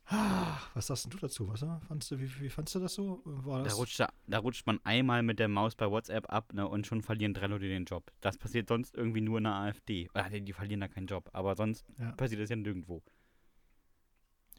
Was 0.08 0.88
sagst 0.88 1.12
du 1.12 1.18
dazu? 1.18 1.48
Was 1.48 1.64
äh, 1.64 1.80
fandst 1.88 2.12
du, 2.12 2.20
wie, 2.20 2.30
wie 2.40 2.50
fandst 2.50 2.76
du 2.76 2.80
das 2.80 2.94
so? 2.94 3.22
War 3.26 3.60
Da 3.60 3.66
das, 3.66 3.78
rutscht, 3.78 4.00
da, 4.00 4.10
da 4.28 4.40
rutscht 4.40 4.66
man 4.68 4.80
einmal 4.84 5.24
mit 5.24 5.40
der 5.40 5.48
Maus 5.48 5.76
bei 5.76 5.90
WhatsApp 5.90 6.32
ab 6.32 6.54
ne, 6.54 6.68
und 6.68 6.86
schon 6.86 7.02
verlieren 7.02 7.34
drei 7.34 7.48
Leute 7.48 7.68
den 7.68 7.86
Job. 7.86 8.12
Das 8.22 8.38
passiert 8.38 8.68
sonst 8.68 8.94
irgendwie 8.96 9.22
nur 9.22 9.40
in 9.40 9.46
der 9.46 9.54
AfD. 9.54 10.10
Oder 10.14 10.30
die, 10.30 10.42
die 10.42 10.54
verlieren 10.54 10.82
da 10.82 10.88
keinen 10.88 11.08
Job. 11.08 11.30
Aber 11.34 11.56
sonst 11.56 11.86
Ja. 12.00 12.12
passiert 12.12 12.42
das 12.42 12.50
ja 12.50 12.56
nirgendwo. 12.56 13.02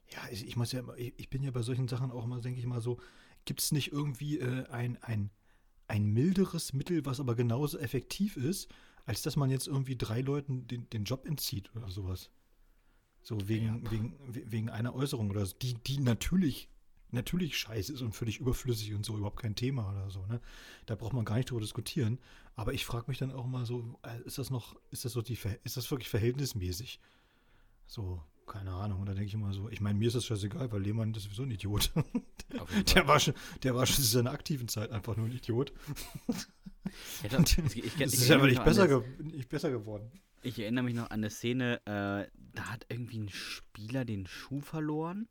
Ja, 0.09 0.21
ich, 0.31 0.47
ich 0.47 0.57
muss 0.57 0.73
ja 0.73 0.81
immer, 0.81 0.97
ich, 0.97 1.15
ich 1.19 1.31
bin 1.31 1.43
ja 1.43 1.51
bei 1.51 1.63
solchen 1.63 1.89
Sachen 1.89 2.11
auch 2.11 2.25
immer, 2.25 2.41
denke 2.41 2.61
ich 2.61 2.67
mal 2.67 2.81
so, 2.81 2.99
gibt 3.45 3.61
es 3.61 3.73
nicht 3.73 3.93
irgendwie 3.93 4.39
äh, 4.39 4.67
ein, 4.69 4.99
ein, 5.03 5.31
ein 5.89 6.07
milderes 6.07 6.73
Mittel, 6.73 7.05
was 7.05 7.21
aber 7.21 7.35
genauso 7.35 7.79
effektiv 7.79 8.37
ist, 8.37 8.69
als 9.05 9.23
dass 9.23 9.37
man 9.37 9.51
jetzt 9.51 9.69
irgendwie 9.69 9.97
drei 9.97 10.21
Leuten 10.21 10.67
den, 10.67 10.89
den 10.91 11.05
Job 11.05 11.27
entzieht 11.27 11.75
oder 11.77 11.89
sowas? 11.91 12.31
So 13.29 13.49
wegen, 13.49 13.91
wegen, 13.91 14.17
we- 14.29 14.45
wegen 14.53 14.71
einer 14.71 14.95
Äußerung 14.95 15.31
oder 15.31 15.45
so, 15.45 15.57
die, 15.61 15.75
die 15.75 15.99
natürlich, 15.99 16.69
natürlich 17.11 17.59
scheiße 17.59 17.93
ist 17.93 18.01
und 18.03 18.13
völlig 18.13 18.39
überflüssig 18.39 18.95
und 18.95 19.05
so, 19.05 19.17
überhaupt 19.17 19.41
kein 19.43 19.57
Thema 19.57 19.91
oder 19.91 20.11
so, 20.11 20.25
ne? 20.27 20.41
Da 20.87 20.95
braucht 20.95 21.13
man 21.13 21.25
gar 21.25 21.35
nicht 21.37 21.51
drüber 21.51 21.61
diskutieren. 21.61 22.21
Aber 22.55 22.73
ich 22.73 22.85
frage 22.87 23.07
mich 23.09 23.19
dann 23.19 23.33
auch 23.33 23.47
mal 23.47 23.67
so, 23.67 23.99
äh, 24.05 24.21
ist 24.25 24.39
das 24.39 24.51
noch, 24.51 24.77
ist 24.93 25.05
das 25.05 25.13
so 25.13 25.23
die, 25.23 25.37
ist 25.65 25.77
das 25.77 25.91
wirklich 25.91 26.09
verhältnismäßig? 26.09 27.01
So, 27.89 28.23
keine 28.47 28.71
Ahnung. 28.71 29.01
Und 29.01 29.07
da 29.07 29.13
denke 29.15 29.27
ich 29.27 29.35
immer 29.35 29.53
so, 29.53 29.69
ich 29.71 29.81
meine, 29.81 29.99
mir 29.99 30.07
ist 30.07 30.15
das 30.15 30.25
scheißegal, 30.27 30.71
weil 30.71 30.83
Lehmann 30.83 31.13
ist 31.13 31.25
sowieso 31.25 31.43
ein 31.43 31.51
Idiot. 31.51 31.91
Der 32.95 33.09
war 33.09 33.19
schon, 33.19 33.35
der 33.65 33.75
war 33.75 33.87
schon 33.87 33.97
in 33.99 34.03
seiner 34.05 34.31
aktiven 34.31 34.69
Zeit 34.69 34.93
einfach 34.93 35.17
nur 35.17 35.27
ein 35.27 35.33
Idiot. 35.33 35.73
Ich, 36.29 37.23
hätte- 37.25 37.43
ich, 37.67 37.77
ich, 37.77 37.85
ich, 37.85 38.01
ist 38.01 38.31
aber 38.31 38.45
erinnere 38.45 38.47
nicht 38.51 38.65
besser, 38.65 38.87
ge 38.87 39.03
nicht 39.25 39.49
besser 39.49 39.71
geworden. 39.71 40.13
Ich 40.47 40.59
erinnere 40.59 40.85
mich 40.85 40.95
noch 40.95 41.11
an 41.11 41.21
eine 41.21 41.31
Szene, 41.31 41.81
äh, 41.87 42.31
da 42.55 42.71
hat 42.71 42.87
irgendwie 42.89 43.19
ein 43.19 43.29
Spieler 43.29 44.05
den 44.05 44.27
Schuh 44.27 44.61
verloren 44.61 45.29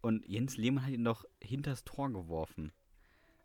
und 0.00 0.26
Jens 0.26 0.56
Lehmann 0.56 0.84
hat 0.84 0.92
ihn 0.92 1.04
doch 1.04 1.24
hinters 1.42 1.84
Tor 1.84 2.10
geworfen. 2.10 2.72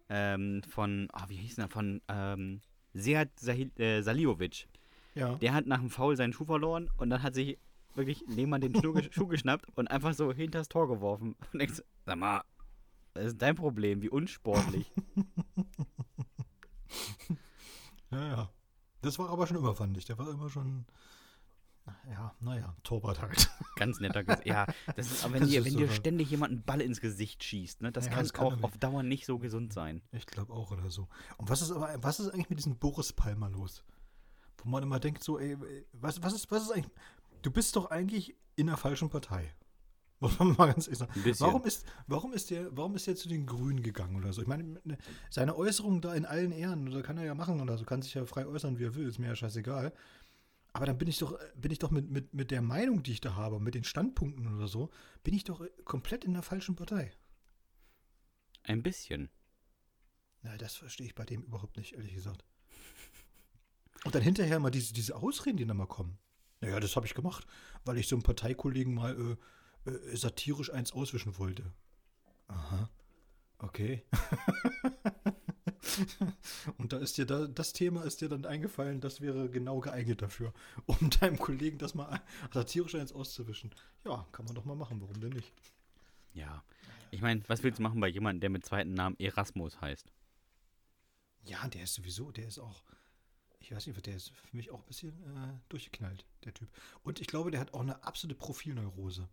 Ähm, 0.10 0.62
von, 0.64 1.08
ah, 1.14 1.26
wie 1.30 1.36
hieß 1.36 1.56
denn 1.56 1.66
er? 1.66 1.70
Von 1.70 2.02
ähm, 2.08 2.62
Sahil- 2.96 3.78
äh, 3.80 4.02
Saliovic. 4.02 4.68
Ja. 5.16 5.36
Der 5.36 5.54
hat 5.54 5.66
nach 5.66 5.80
dem 5.80 5.90
Foul 5.90 6.16
seinen 6.16 6.34
Schuh 6.34 6.46
verloren 6.46 6.90
und 6.98 7.10
dann 7.10 7.24
hat 7.24 7.34
sich 7.36 7.58
wirklich 7.96 8.24
Lehmann 8.28 8.62
den 8.62 8.76
Schuh, 8.76 8.94
ge- 8.94 9.08
Schuh 9.12 9.28
geschnappt 9.28 9.66
und 9.76 9.88
einfach 9.90 10.14
so 10.14 10.32
hinters 10.34 10.70
Tor 10.70 10.88
geworfen. 10.88 11.36
Und 11.54 11.60
denkst, 11.60 11.82
sag 12.06 12.18
mal, 12.18 12.44
was 13.14 13.26
ist 13.26 13.42
dein 13.42 13.56
Problem? 13.56 14.02
Wie 14.02 14.10
unsportlich. 14.10 14.92
ja, 18.12 18.28
ja. 18.28 18.50
Das 19.06 19.20
war 19.20 19.30
aber 19.30 19.46
schon 19.46 19.58
immer, 19.58 19.76
fand 19.76 19.98
ich. 19.98 20.06
Der 20.06 20.18
war 20.18 20.30
immer 20.30 20.50
schon. 20.50 20.86
Ja, 22.10 22.34
naja, 22.40 22.76
Torwart 22.84 23.22
halt. 23.22 23.52
Ganz 23.76 24.00
netter 24.00 24.24
Gesicht. 24.24 24.48
Ja, 24.48 24.66
das 24.96 25.12
ist, 25.12 25.24
aber 25.24 25.36
wenn, 25.36 25.42
Das 25.42 25.50
dir, 25.50 25.64
wenn 25.64 25.74
so 25.74 25.78
dir 25.78 25.92
ständig 25.92 26.32
jemand 26.32 26.54
einen 26.54 26.64
Ball 26.64 26.82
ins 26.82 27.00
Gesicht 27.00 27.44
schießt, 27.44 27.82
ne, 27.82 27.92
das 27.92 28.06
Ja, 28.06 28.14
kann 28.14 28.24
das 28.24 28.34
kann 28.34 28.48
auch 28.48 28.64
auf 28.64 28.78
Dauer 28.80 29.04
nicht 29.04 29.28
so 29.28 29.38
gesund 29.38 29.72
sein. 29.72 30.02
Ich 30.12 30.26
glaube 30.26 30.52
auch 30.52 30.72
oder 30.72 30.90
so. 30.90 31.08
Und 31.38 31.48
was 31.50 31.62
ist 31.62 31.72
aber, 31.72 31.96
was 32.02 32.20
ist 32.20 32.30
eigentlich 32.30 32.50
mit 32.50 32.58
diesem 32.58 32.78
Boris 32.78 33.14
Palmer 33.14 33.50
los? 33.50 33.84
Wo 34.58 34.70
man 34.70 34.82
immer 34.82 35.00
denkt, 35.00 35.24
so, 35.24 35.38
ey, 35.38 35.56
was, 35.94 36.24
was 36.24 36.34
ist, 36.34 36.50
was 36.50 36.64
ist 36.64 36.72
eigentlich. 36.72 36.92
Du 37.44 37.52
bist 37.52 37.76
doch 37.76 37.92
eigentlich 37.92 38.36
in 38.56 38.66
der 38.66 38.78
falschen 38.78 39.12
Partei. 39.12 39.54
Muss 40.20 40.40
man 40.40 40.54
mal 40.54 40.68
ganz 40.68 40.88
ehrlich 40.88 41.00
sagen. 41.00 41.12
Warum 41.40 41.66
ist, 41.66 41.86
warum 42.08 42.34
ist 42.34 42.50
der, 42.50 42.76
warum 42.76 42.96
ist 42.96 43.06
der 43.06 43.16
zu 43.16 43.28
den 43.28 43.46
Grünen 43.46 43.84
gegangen 43.84 44.16
oder 44.16 44.32
so? 44.32 44.42
Ich 44.42 44.48
meine, 44.48 44.80
ne, 44.84 44.98
seine 45.30 45.56
Äußerung 45.56 46.02
da 46.02 46.14
in 46.14 46.26
allen 46.26 46.52
Ehren, 46.52 46.88
oder 46.88 47.02
kann 47.02 47.18
er 47.18 47.26
ja 47.26 47.36
machen 47.36 47.60
oder 47.60 47.78
so, 47.78 47.84
kann 47.84 48.02
sich 48.02 48.14
ja 48.14 48.26
frei 48.26 48.46
äußern, 48.46 48.80
wie 48.80 48.86
er 48.86 48.96
will, 48.96 49.08
ist 49.08 49.20
mir 49.20 49.28
ja 49.28 49.36
scheißegal. 49.36 49.94
Aber 50.72 50.86
dann 50.86 50.98
bin 50.98 51.08
ich 51.08 51.18
doch, 51.18 51.38
bin 51.56 51.72
ich 51.72 51.80
doch 51.80 51.92
mit, 51.92 52.10
mit, 52.10 52.34
mit 52.34 52.52
der 52.52 52.62
Meinung, 52.62 53.04
die 53.04 53.14
ich 53.14 53.22
da 53.22 53.36
habe, 53.36 53.60
mit 53.60 53.76
den 53.76 53.84
Standpunkten 53.84 54.56
oder 54.56 54.68
so, 54.68 54.90
bin 55.24 55.34
ich 55.34 55.44
doch 55.44 55.66
komplett 55.84 56.26
in 56.26 56.34
der 56.34 56.44
falschen 56.44 56.76
Partei. 56.76 57.12
Ein 58.64 58.84
bisschen. 58.84 59.30
Na, 60.42 60.58
das 60.58 60.76
verstehe 60.76 61.08
ich 61.08 61.16
bei 61.16 61.26
dem 61.26 61.44
überhaupt 61.44 61.78
nicht, 61.78 61.94
ehrlich 61.94 62.14
gesagt. 62.14 62.46
Und 64.04 64.16
dann 64.16 64.22
hinterher 64.22 64.60
mal 64.60 64.70
diese, 64.70 64.94
diese 64.94 65.16
Ausreden, 65.16 65.58
die 65.58 65.66
dann 65.66 65.78
mal 65.78 65.88
kommen. 65.88 66.18
Naja, 66.62 66.80
das 66.80 66.96
habe 66.96 67.06
ich 67.06 67.14
gemacht, 67.14 67.46
weil 67.84 67.98
ich 67.98 68.08
so 68.08 68.16
einem 68.16 68.24
Parteikollegen 68.24 68.94
mal 68.94 69.14
äh, 69.14 69.38
äh, 69.86 70.16
satirisch 70.16 70.72
eins 70.72 70.94
auswischen 70.94 71.38
wollte. 71.38 71.74
Aha. 72.48 72.90
Okay. 73.58 74.04
Und 76.78 76.94
da 76.94 76.98
ist 76.98 77.18
dir 77.18 77.26
da, 77.26 77.48
das 77.48 77.74
Thema 77.74 78.04
ist 78.04 78.22
dir 78.22 78.30
dann 78.30 78.46
eingefallen, 78.46 79.02
das 79.02 79.22
wäre 79.22 79.50
genau 79.50 79.80
geeignet 79.80 80.22
dafür, 80.22 80.54
um 80.86 81.10
deinem 81.22 81.40
Kollegen 81.40 81.78
das 81.78 81.96
mal 81.96 82.22
satirisch 82.54 82.96
eins 82.96 83.14
auszuwischen. 83.14 83.72
Ja, 84.04 84.28
kann 84.32 84.46
man 84.46 84.56
doch 84.56 84.66
mal 84.66 84.76
machen, 84.76 85.02
warum 85.02 85.20
denn 85.20 85.34
nicht? 85.34 85.52
Ja. 86.34 86.64
Ich 87.12 87.22
meine, 87.22 87.42
was 87.48 87.64
willst 87.64 87.80
du 87.80 87.84
machen 87.84 88.02
bei 88.02 88.10
jemandem, 88.10 88.42
der 88.42 88.50
mit 88.50 88.66
zweiten 88.66 88.94
Namen 88.94 89.18
Erasmus 89.20 89.80
heißt? 89.80 90.12
Ja, 91.46 91.68
der 91.70 91.84
ist 91.84 91.94
sowieso, 91.94 92.32
der 92.32 92.48
ist 92.48 92.60
auch, 92.60 92.84
ich 93.60 93.72
weiß 93.72 93.88
nicht, 93.88 94.06
der 94.06 94.16
ist 94.16 94.32
für 94.32 94.58
mich 94.58 94.72
auch 94.72 94.80
ein 94.80 94.88
bisschen 94.88 95.14
äh, 95.24 95.54
durchgeknallt, 95.70 96.26
der 96.44 96.54
Typ. 96.54 96.68
Und 97.04 97.22
ich 97.22 97.28
glaube, 97.28 97.52
der 97.52 97.62
hat 97.62 97.74
auch 97.74 97.82
eine 97.82 98.04
absolute 98.04 98.38
Profilneurose. 98.38 99.30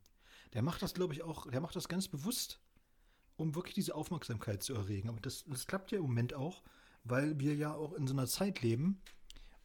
Der 0.55 0.63
macht 0.63 0.83
das, 0.83 0.95
glaube 0.95 1.15
ich, 1.15 1.23
auch, 1.23 1.51
der 1.51 1.61
macht 1.61 1.77
das 1.77 1.89
ganz 1.89 2.09
bewusst, 2.09 2.61
um 3.37 3.55
wirklich 3.55 3.75
diese 3.75 3.95
Aufmerksamkeit 3.95 4.63
zu 4.63 4.75
erregen. 4.75 5.09
Aber 5.09 5.21
das, 5.21 5.45
das 5.47 5.67
klappt 5.67 5.93
ja 5.93 5.99
im 5.99 6.05
Moment 6.05 6.35
auch, 6.35 6.63
weil 7.05 7.39
wir 7.41 7.55
ja 7.55 7.75
auch 7.75 7.95
in 7.95 8.07
so 8.07 8.15
einer 8.15 8.27
Zeit 8.27 8.63
leben, 8.63 9.01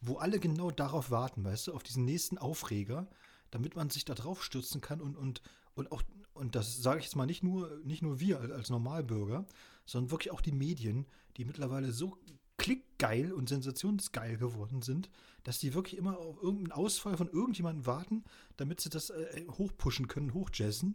wo 0.00 0.16
alle 0.16 0.38
genau 0.40 0.70
darauf 0.70 1.10
warten, 1.10 1.44
weißt 1.44 1.68
du, 1.68 1.74
auf 1.74 1.82
diesen 1.82 2.04
nächsten 2.04 2.38
Aufreger, 2.38 3.08
damit 3.50 3.76
man 3.76 3.90
sich 3.90 4.04
da 4.04 4.14
drauf 4.14 4.42
stürzen 4.42 4.80
kann 4.80 5.00
und, 5.00 5.16
und, 5.16 5.42
und 5.74 5.92
auch, 5.92 6.02
und 6.34 6.54
das 6.54 6.82
sage 6.82 7.00
ich 7.00 7.06
jetzt 7.06 7.16
mal 7.16 7.26
nicht 7.26 7.42
nur, 7.42 7.80
nicht 7.84 8.02
nur 8.02 8.20
wir 8.20 8.40
als, 8.40 8.52
als 8.52 8.70
Normalbürger, 8.70 9.46
sondern 9.86 10.10
wirklich 10.10 10.32
auch 10.32 10.40
die 10.40 10.52
Medien, 10.52 11.06
die 11.36 11.44
mittlerweile 11.44 11.92
so 11.92 12.18
klickgeil 12.58 13.32
und 13.32 13.48
sensationsgeil 13.48 14.36
geworden 14.36 14.82
sind, 14.82 15.10
dass 15.48 15.58
die 15.58 15.72
wirklich 15.72 15.96
immer 15.96 16.18
auf 16.18 16.42
irgendeinen 16.42 16.72
Ausfall 16.72 17.16
von 17.16 17.26
irgendjemandem 17.26 17.86
warten, 17.86 18.22
damit 18.58 18.82
sie 18.82 18.90
das 18.90 19.08
äh, 19.08 19.46
hochpushen 19.52 20.06
können, 20.06 20.34
hochjazzen, 20.34 20.94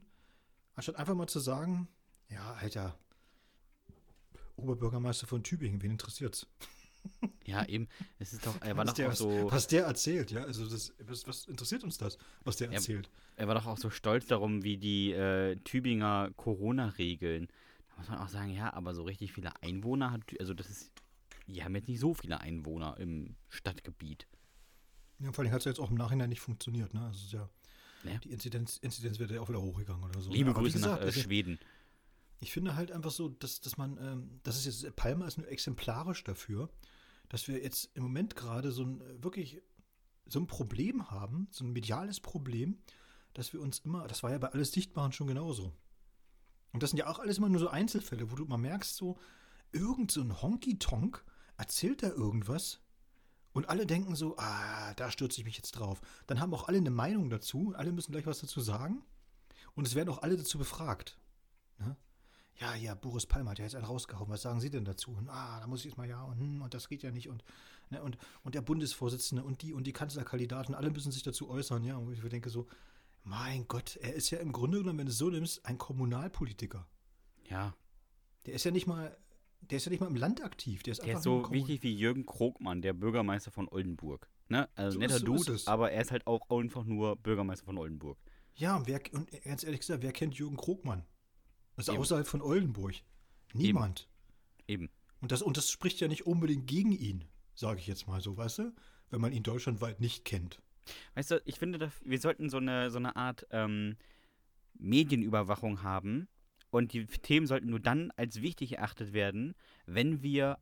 anstatt 0.76 0.98
einfach 0.98 1.16
mal 1.16 1.26
zu 1.26 1.40
sagen, 1.40 1.88
ja, 2.30 2.54
Alter, 2.62 2.96
Oberbürgermeister 4.56 5.26
von 5.26 5.42
Tübingen, 5.42 5.82
wen 5.82 5.90
interessiert's? 5.92 6.46
Ja, 7.46 7.66
eben. 7.66 7.90
Es 8.20 8.32
ist 8.32 8.46
doch, 8.46 8.62
er 8.62 8.78
war 8.78 8.86
was, 8.86 8.92
doch 8.92 8.94
der, 8.94 9.10
auch 9.10 9.16
so, 9.16 9.48
was 9.52 9.68
der 9.68 9.86
erzählt, 9.86 10.32
ja, 10.32 10.44
also 10.44 10.70
das, 10.70 10.94
was, 11.00 11.28
was 11.28 11.46
interessiert 11.48 11.84
uns 11.84 11.98
das, 11.98 12.18
was 12.46 12.56
der 12.56 12.68
Ja, 12.68 12.76
erzählt? 12.76 13.10
er 13.36 13.48
war 13.48 13.56
doch 13.56 13.66
auch 13.66 13.78
so 13.78 13.90
stolz 13.90 14.28
darum, 14.28 14.64
wie 14.64 14.78
die 14.78 15.12
äh, 15.12 15.58
Tübinger 15.64 16.32
Corona-Regeln. 16.38 17.48
Da 17.90 17.96
muss 17.98 18.08
man 18.08 18.20
auch 18.20 18.30
sagen, 18.30 18.52
ja, 18.52 18.72
aber 18.74 18.94
so 18.94 19.04
richtig 19.04 19.34
viele 19.34 19.52
Einwohner 19.62 20.12
hat, 20.12 20.22
also 20.40 20.54
das 20.54 20.70
ist, 20.70 20.92
die 21.48 21.64
haben 21.64 21.76
jetzt 21.76 21.90
nicht 21.90 22.00
so 22.00 22.14
viele 22.14 22.40
Einwohner 22.40 22.96
im 23.00 23.36
Stadtgebiet. 23.50 24.28
Ja, 25.24 25.32
vor 25.32 25.44
allem 25.44 25.52
hat 25.54 25.60
es 25.60 25.66
ja 25.66 25.72
jetzt 25.72 25.80
auch 25.80 25.90
im 25.90 25.98
Nachhinein 25.98 26.30
nicht 26.30 26.42
funktioniert, 26.42 26.94
ne? 26.94 27.02
Also 27.06 27.38
ja, 27.38 27.50
Ja. 28.04 28.18
die 28.20 28.32
Inzidenz, 28.32 28.78
Inzidenzwerte 28.78 29.36
ja 29.36 29.42
auch 29.42 29.50
wieder 29.50 29.62
hochgegangen 29.62 30.04
oder 30.04 30.22
so. 30.22 30.32
Liebe 30.32 30.50
Aber 30.52 30.60
Grüße 30.62 30.78
nach 30.80 30.84
gesagt, 31.00 31.02
äh, 31.02 31.06
also- 31.06 31.22
Schweden. 31.22 31.60
Ich 32.40 32.52
finde 32.52 32.76
halt 32.76 32.92
einfach 32.92 33.12
so, 33.12 33.30
dass, 33.30 33.62
dass 33.62 33.78
man, 33.78 33.98
ähm, 34.02 34.40
das 34.44 34.58
ist 34.66 34.84
jetzt, 34.84 34.96
Palma 34.98 35.26
ist 35.28 35.38
nur 35.38 35.48
exemplarisch 35.48 36.26
dafür, 36.26 36.70
dass 37.30 37.48
wir 37.48 37.64
jetzt 37.64 37.90
im 37.96 38.04
Moment 38.04 38.36
gerade 38.36 38.72
so 38.74 38.84
ein 38.84 39.00
äh, 39.02 39.24
wirklich 39.24 39.62
so 40.26 40.40
ein 40.40 40.48
Problem 40.48 41.10
haben, 41.10 41.48
so 41.52 41.64
ein 41.64 41.72
mediales 41.72 42.20
Problem, 42.20 42.78
dass 43.34 43.54
wir 43.54 43.62
uns 43.62 43.80
immer, 43.80 44.08
das 44.08 44.24
war 44.24 44.32
ja 44.32 44.38
bei 44.40 44.50
alles 44.50 44.72
Dichtmachen 44.72 45.12
schon 45.14 45.28
genauso. 45.28 45.74
Und 46.74 46.84
das 46.84 46.90
sind 46.90 46.98
ja 47.00 47.08
auch 47.08 47.20
alles 47.20 47.38
immer 47.38 47.50
nur 47.50 47.60
so 47.60 47.70
Einzelfälle, 47.70 48.30
wo 48.32 48.36
du 48.36 48.46
mal 48.46 48.58
merkst, 48.58 48.96
so, 48.96 49.18
irgend 49.72 50.12
so 50.12 50.22
ein 50.22 50.42
Honky-Tonk 50.42 51.24
erzählt 51.58 52.04
da 52.04 52.10
irgendwas 52.10 52.80
und 53.54 53.70
alle 53.70 53.86
denken 53.86 54.16
so, 54.16 54.36
ah, 54.38 54.94
da 54.96 55.12
stürze 55.12 55.40
ich 55.40 55.46
mich 55.46 55.58
jetzt 55.58 55.74
drauf. 55.74 56.02
Dann 56.28 56.40
haben 56.40 56.54
auch 56.54 56.68
alle 56.68 56.78
eine 56.78 56.92
Meinung 56.92 57.30
dazu, 57.30 57.74
alle 57.76 57.92
müssen 57.92 58.12
gleich 58.12 58.26
was 58.26 58.40
dazu 58.40 58.62
sagen 58.62 59.04
und 59.76 59.88
es 59.88 59.96
werden 59.96 60.10
auch 60.10 60.22
alle 60.22 60.38
dazu 60.38 60.58
befragt. 60.58 61.18
Ne? 61.80 61.96
Ja, 62.58 62.76
ja, 62.76 62.94
Boris 62.94 63.26
Palmer 63.26 63.52
hat 63.52 63.60
ja 63.60 63.66
jetzt 63.66 63.76
einen 63.76 63.86
rausgehauen. 63.86 64.30
Was 64.30 64.44
sagen 64.44 64.60
Sie 64.60 64.70
denn 64.70 64.86
dazu? 64.86 65.12
Und, 65.12 65.30
ah, 65.30 65.60
da 65.60 65.68
muss 65.68 65.80
ich 65.80 65.86
jetzt 65.86 65.98
mal 65.98 66.08
ja 66.08 66.24
und, 66.24 66.40
hm, 66.40 66.62
und 66.62 66.74
das 66.74 66.88
geht 66.88 67.04
ja 67.04 67.12
nicht 67.12 67.30
und, 67.30 67.44
ne, 67.90 68.02
und, 68.02 68.18
und 68.44 68.56
der 68.56 68.62
Bundesvorsitzende 68.62 69.44
und 69.44 69.62
die 69.62 69.74
und 69.74 69.86
die 69.86 69.94
Kanzlerkandidaten, 69.94 70.76
alle 70.76 70.92
müssen 70.92 71.12
sich 71.12 71.24
dazu 71.24 71.50
äußern, 71.50 71.84
ja. 71.84 71.98
Und 71.98 72.14
ich 72.14 72.22
denke 72.22 72.50
so, 72.50 72.68
mein 73.24 73.68
Gott, 73.68 73.98
er 74.02 74.14
ist 74.14 74.30
ja 74.30 74.40
im 74.40 74.52
Grunde 74.52 74.80
genommen, 74.80 75.00
wenn 75.00 75.06
du 75.06 75.12
es 75.12 75.18
so 75.18 75.30
nimmst, 75.30 75.66
ein 75.66 75.78
Kommunalpolitiker. 75.78 76.86
Ja, 77.50 77.74
Der 78.46 78.54
ist 78.54 78.64
ja 78.64 78.72
nicht 78.72 78.88
mal, 78.88 79.18
der 79.70 79.78
ist 79.78 79.86
ja 79.86 79.90
nicht 79.92 80.00
mal 80.02 80.08
im 80.08 80.16
Land 80.16 80.44
aktiv. 80.44 80.84
Der 80.84 80.92
ist 80.94 81.00
der 81.02 81.10
einfach 81.10 81.20
ist 81.20 81.24
so 81.24 81.52
wichtig 81.52 81.84
wie 81.84 81.94
Jürgen 81.96 82.26
Krogmann, 82.26 82.82
der 82.82 82.94
Bürgermeister 82.94 83.52
von 83.52 83.68
Oldenburg. 83.70 84.30
Ne? 84.50 84.70
Also 84.76 84.96
So 84.96 85.00
netter 85.00 85.16
ist- 85.16 85.20
so 85.22 85.26
Dude, 85.26 85.52
es. 85.54 85.68
aber 85.68 85.92
er 85.92 86.02
ist 86.02 86.12
halt 86.12 86.28
auch 86.28 86.50
einfach 86.50 86.84
nur 86.86 87.16
Bürgermeister 87.16 87.66
von 87.66 87.78
Oldenburg. 87.78 88.18
Ja, 88.56 88.76
und, 88.78 88.88
wer, 88.88 89.02
und 89.14 89.30
ganz 89.44 89.64
ehrlich 89.64 89.80
gesagt, 89.80 90.04
wer 90.04 90.12
kennt 90.12 90.36
Jürgen 90.36 90.58
Krogmann? 90.58 91.04
Also 91.76 91.92
Eben. 91.94 92.02
außerhalb 92.02 92.28
von 92.28 92.42
Oldenburg. 92.42 92.94
Niemand. 93.54 94.08
Eben. 94.68 94.90
Und 95.22 95.32
das, 95.32 95.42
und 95.42 95.58
das 95.58 95.70
spricht 95.72 96.00
ja 96.00 96.08
nicht 96.08 96.28
unbedingt 96.28 96.68
gegen 96.68 96.92
ihn, 96.92 97.26
sage 97.56 97.80
ich 97.80 97.88
jetzt 97.88 98.08
mal 98.08 98.22
so, 98.22 98.38
weißt 98.38 98.60
du? 98.60 98.74
Wenn 99.10 99.22
man 99.22 99.32
ihn 99.32 99.44
deutschlandweit 99.44 100.00
nicht 100.02 100.26
kennt. 100.26 100.62
Weißt 101.16 101.32
du, 101.32 101.42
ich 101.46 101.58
finde, 101.60 101.92
wir 102.04 102.20
sollten 102.20 102.50
so 102.50 102.58
eine, 102.58 102.92
so 102.92 102.98
eine 102.98 103.16
Art 103.16 103.48
ähm, 103.52 103.96
Medienüberwachung 104.78 105.82
haben 105.84 106.28
und 106.74 106.92
die 106.94 107.06
Themen 107.06 107.46
sollten 107.48 107.70
nur 107.70 107.80
dann 107.80 108.12
als 108.18 108.42
wichtig 108.42 108.78
erachtet 108.78 109.14
werden, 109.14 109.54
wenn 109.86 110.22
wir 110.24 110.58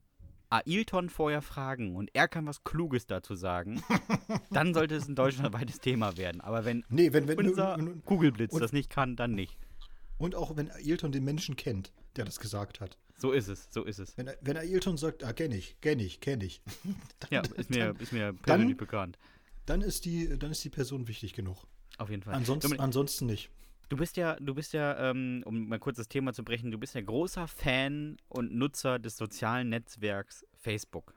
Ailton 0.49 1.09
vorher 1.09 1.41
fragen 1.41 1.95
und 1.95 2.09
er 2.13 2.27
kann 2.27 2.45
was 2.45 2.63
Kluges 2.65 3.07
dazu 3.07 3.35
sagen, 3.35 3.81
dann 4.51 4.73
sollte 4.73 4.95
es 4.95 5.07
ein 5.07 5.15
deutschlandweites 5.15 5.79
Thema 5.79 6.17
werden. 6.17 6.41
Aber 6.41 6.65
wenn 6.65 6.83
Nee, 6.89 7.13
wenn, 7.13 7.27
wenn, 7.29 7.37
unser 7.49 7.75
und, 7.75 8.03
Kugelblitz 8.05 8.51
und- 8.51 8.59
das 8.61 8.73
nicht 8.73 8.89
kann, 8.89 9.15
dann 9.15 9.33
nicht. 9.33 9.57
und 10.17 10.35
auch 10.35 10.55
wenn 10.57 10.69
Ailton 10.69 11.13
den 11.13 11.23
Menschen 11.23 11.55
kennt, 11.55 11.93
der 12.17 12.25
das 12.25 12.39
gesagt 12.39 12.81
hat. 12.81 12.97
So 13.17 13.31
ist 13.31 13.47
es, 13.47 13.67
so 13.71 13.83
ist 13.83 13.99
es. 13.99 14.17
Wenn, 14.17 14.29
wenn 14.41 14.57
Ailton 14.57 14.97
sagt, 14.97 15.23
ah, 15.23 15.31
kenn 15.31 15.51
ich, 15.53 15.79
kenn 15.79 15.99
ich, 15.99 16.19
kenn 16.19 16.41
ich, 16.41 16.61
dann, 17.19 17.29
Ja, 17.31 17.41
ist 17.55 17.69
mir, 17.69 17.85
dann, 17.93 17.95
ist 17.97 18.11
mir 18.11 18.33
persönlich 18.33 18.75
bekannt. 18.77 19.17
dann, 19.65 19.81
ist 19.81 20.03
die, 20.03 20.37
dann 20.37 20.51
ist 20.51 20.61
die 20.65 20.69
Person 20.69 21.07
wichtig 21.07 21.33
genug. 21.33 21.65
Auf 21.97 22.09
jeden 22.09 22.23
Fall. 22.23 22.33
Dominik, 22.43 22.79
ansonsten 22.81 23.27
nicht. 23.27 23.49
Du 23.91 23.97
bist 23.97 24.15
ja, 24.15 24.37
du 24.39 24.55
bist 24.55 24.71
ja, 24.71 25.09
ähm, 25.09 25.43
um 25.45 25.67
mal 25.67 25.77
kurz 25.77 25.97
das 25.97 26.07
Thema 26.07 26.31
zu 26.31 26.45
brechen, 26.45 26.71
du 26.71 26.77
bist 26.77 26.95
ja 26.95 27.01
großer 27.01 27.45
Fan 27.45 28.15
und 28.29 28.55
Nutzer 28.55 28.99
des 28.99 29.17
sozialen 29.17 29.67
Netzwerks 29.67 30.45
Facebook. 30.53 31.13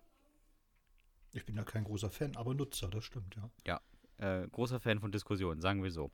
Ich 1.35 1.45
bin 1.45 1.55
da 1.55 1.63
kein 1.63 1.85
großer 1.85 2.11
Fan, 2.11 2.35
aber 2.35 2.53
Nutzer, 2.53 2.89
das 2.89 3.05
stimmt, 3.05 3.37
ja. 3.65 3.81
Äh, 4.17 4.49
großer 4.49 4.81
Fan 4.81 4.99
von 4.99 5.13
Diskussionen, 5.13 5.61
sagen 5.61 5.85
wir 5.85 5.93
so. 5.93 6.11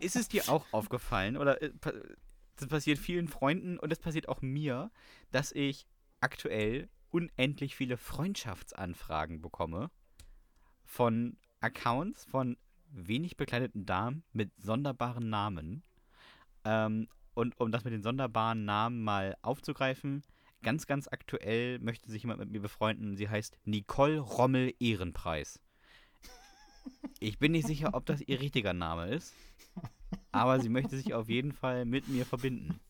Ist 0.00 0.16
es 0.16 0.28
dir 0.28 0.48
auch 0.48 0.64
aufgefallen, 0.72 1.36
oder 1.36 1.60
äh, 1.60 1.70
das 2.56 2.66
passiert 2.66 2.98
vielen 2.98 3.28
Freunden 3.28 3.78
und 3.78 3.90
das 3.90 3.98
passiert 3.98 4.26
auch 4.26 4.40
mir, 4.40 4.90
dass 5.32 5.52
ich 5.52 5.86
aktuell 6.20 6.88
unendlich 7.10 7.76
viele 7.76 7.98
Freundschaftsanfragen 7.98 9.42
bekomme 9.42 9.90
von 10.86 11.36
Accounts 11.60 12.24
von 12.24 12.56
wenig 12.92 13.36
bekleideten 13.36 13.86
Damen 13.86 14.22
mit 14.32 14.50
sonderbaren 14.58 15.28
Namen. 15.28 15.82
Ähm, 16.64 17.08
und 17.34 17.58
um 17.58 17.72
das 17.72 17.84
mit 17.84 17.92
den 17.92 18.02
sonderbaren 18.02 18.64
Namen 18.64 19.02
mal 19.02 19.36
aufzugreifen, 19.42 20.22
ganz, 20.62 20.86
ganz 20.86 21.08
aktuell 21.08 21.78
möchte 21.78 22.10
sich 22.10 22.22
jemand 22.22 22.40
mit 22.40 22.50
mir 22.50 22.60
befreunden. 22.60 23.16
Sie 23.16 23.28
heißt 23.28 23.58
Nicole 23.64 24.18
Rommel 24.20 24.74
Ehrenpreis. 24.78 25.58
Ich 27.20 27.38
bin 27.38 27.52
nicht 27.52 27.66
sicher, 27.66 27.94
ob 27.94 28.06
das 28.06 28.20
ihr 28.20 28.40
richtiger 28.40 28.72
Name 28.72 29.08
ist, 29.14 29.34
aber 30.32 30.60
sie 30.60 30.68
möchte 30.68 30.96
sich 30.96 31.14
auf 31.14 31.28
jeden 31.28 31.52
Fall 31.52 31.84
mit 31.84 32.08
mir 32.08 32.26
verbinden. 32.26 32.80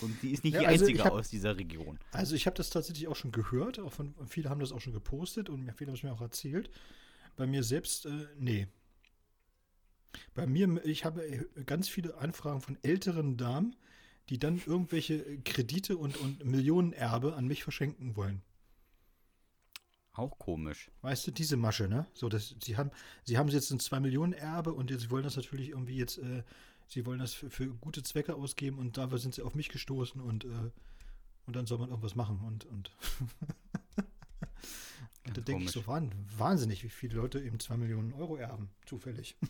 Und 0.00 0.20
sie 0.20 0.30
ist 0.32 0.42
nicht 0.42 0.54
Ja, 0.54 0.60
die 0.60 0.66
also 0.66 0.84
einzige 0.84 1.04
hab- 1.04 1.12
aus 1.12 1.28
dieser 1.28 1.56
Region. 1.56 1.98
Also 2.10 2.34
ich 2.34 2.46
habe 2.46 2.56
das 2.56 2.70
tatsächlich 2.70 3.06
auch 3.06 3.14
schon 3.16 3.30
gehört, 3.30 3.78
auch 3.78 3.92
von, 3.92 4.14
viele 4.26 4.50
haben 4.50 4.58
das 4.60 4.72
auch 4.72 4.80
schon 4.80 4.92
gepostet 4.92 5.48
und 5.48 5.64
mir- 5.64 5.72
viele 5.72 5.90
haben 5.90 5.96
es 5.96 6.02
mir 6.02 6.12
auch 6.12 6.20
erzählt. 6.20 6.68
Bei 7.36 7.46
mir 7.46 7.62
selbst, 7.62 8.06
äh, 8.06 8.26
nee. 8.38 8.68
Bei 10.34 10.46
mir, 10.46 10.84
ich 10.84 11.04
habe 11.04 11.26
äh, 11.26 11.64
ganz 11.64 11.88
viele 11.88 12.16
Anfragen 12.16 12.60
von 12.60 12.78
älteren 12.82 13.36
Damen, 13.36 13.76
die 14.28 14.38
dann 14.38 14.62
irgendwelche 14.64 15.40
Kredite 15.40 15.96
und, 15.96 16.16
und 16.16 16.44
Millionenerbe 16.44 17.34
an 17.34 17.46
mich 17.46 17.62
verschenken 17.62 18.16
wollen. 18.16 18.42
Auch 20.12 20.38
komisch. 20.38 20.90
Weißt 21.02 21.26
du, 21.26 21.32
diese 21.32 21.56
Masche, 21.56 21.88
ne? 21.88 22.06
So, 22.14 22.28
dass 22.28 22.54
sie 22.62 22.76
haben, 22.76 22.90
sie 23.24 23.36
haben 23.36 23.48
jetzt 23.48 23.70
ein 23.72 23.80
2 23.80 23.98
Millionen 23.98 24.32
Erbe 24.32 24.72
und 24.72 24.90
sie 24.96 25.10
wollen 25.10 25.24
das 25.24 25.36
natürlich 25.36 25.70
irgendwie 25.70 25.96
jetzt, 25.96 26.18
äh, 26.18 26.44
sie 26.86 27.04
wollen 27.04 27.18
das 27.18 27.34
für, 27.34 27.50
für, 27.50 27.66
gute 27.66 28.04
Zwecke 28.04 28.36
ausgeben 28.36 28.78
und 28.78 28.96
dafür 28.96 29.18
sind 29.18 29.34
sie 29.34 29.42
auf 29.42 29.56
mich 29.56 29.70
gestoßen 29.70 30.20
und, 30.20 30.44
äh, 30.44 30.70
und 31.46 31.56
dann 31.56 31.66
soll 31.66 31.78
man 31.78 31.90
irgendwas 31.90 32.14
machen 32.14 32.40
und, 32.46 32.64
und 32.66 32.92
da 35.32 35.40
denke 35.40 35.64
ich 35.64 35.70
so, 35.70 35.86
wahnsinnig, 35.86 36.84
wie 36.84 36.88
viele 36.90 37.16
Leute 37.16 37.40
eben 37.40 37.58
2 37.58 37.76
Millionen 37.76 38.12
Euro 38.12 38.36
erben, 38.36 38.70
zufällig. 38.86 39.36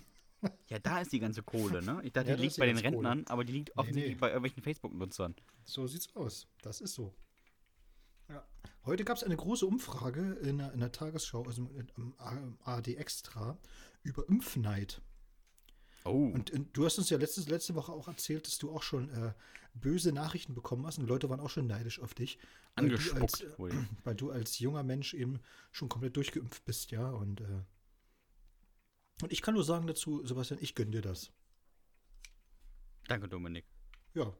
Ja, 0.69 0.79
da 0.79 1.01
ist 1.01 1.11
die 1.11 1.21
ganze 1.21 1.43
Kohle, 1.43 1.81
ne? 1.83 2.01
Ich 2.03 2.13
dachte, 2.13 2.29
Ja, 2.29 2.37
die 2.37 2.43
liegt 2.43 2.57
die 2.57 2.61
bei 2.61 2.67
den 2.67 2.75
ganze 2.77 2.91
Kohle. 2.91 3.09
Rentnern, 3.09 3.27
aber 3.33 3.45
die 3.45 3.53
liegt 3.55 3.71
Nee, 3.71 3.81
offensichtlich 3.81 4.15
nee. 4.17 4.21
bei 4.21 4.29
irgendwelchen 4.29 4.63
Facebook-Nutzern. 4.63 5.35
So 5.65 5.87
sieht's 5.87 6.15
aus. 6.15 6.47
Das 6.61 6.83
ist 6.83 6.93
so. 6.93 7.15
Ja. 8.29 8.47
Heute 8.85 9.05
gab 9.05 9.17
es 9.17 9.23
eine 9.25 9.37
große 9.37 9.65
Umfrage 9.65 10.35
in 10.43 10.59
der, 10.59 10.73
in 10.75 10.81
der 10.81 10.93
Tagesschau, 10.93 11.45
also 11.45 11.67
im 11.97 12.15
ARD 12.19 12.89
Extra, 12.89 13.57
über 14.03 14.29
Impfneid. 14.29 15.01
Oh. 16.05 16.27
Und, 16.27 16.51
und 16.51 16.77
du 16.77 16.85
hast 16.85 16.99
uns 16.99 17.09
ja 17.11 17.17
letztes, 17.17 17.49
letzte 17.49 17.75
Woche 17.75 17.93
auch 17.93 18.09
erzählt, 18.09 18.47
dass 18.47 18.59
du 18.59 18.71
auch 18.71 18.83
schon 18.83 19.09
äh, 19.11 19.33
böse 19.75 20.13
Nachrichten 20.13 20.55
bekommen 20.55 20.87
hast 20.87 20.99
und 20.99 21.07
Leute 21.07 21.31
waren 21.31 21.41
auch 21.41 21.51
schon 21.51 21.67
neidisch 21.67 22.01
auf 22.01 22.15
dich. 22.15 22.39
Weil 22.77 22.89
du, 22.89 22.95
als, 22.97 23.11
Angespuckt 23.13 23.59
wohl. 23.59 23.73
weil 24.05 24.15
du 24.15 24.31
als 24.31 24.59
junger 24.59 24.83
Mensch 24.83 25.15
eben 25.15 25.41
schon 25.73 25.89
komplett 25.89 26.17
durchgeimpft 26.17 26.65
bist, 26.65 26.91
ja. 26.91 27.09
Und, 27.11 27.41
äh, 27.41 27.63
und 29.23 29.33
ich 29.33 29.41
kann 29.43 29.55
nur 29.55 29.65
sagen 29.65 29.87
dazu, 29.87 30.25
Sebastian, 30.27 30.61
ich 30.61 30.75
gönne 30.75 30.91
dir 30.91 31.03
das. 31.03 31.31
Danke, 33.09 33.29
Dominik. 33.29 33.65
Ja, 34.15 34.35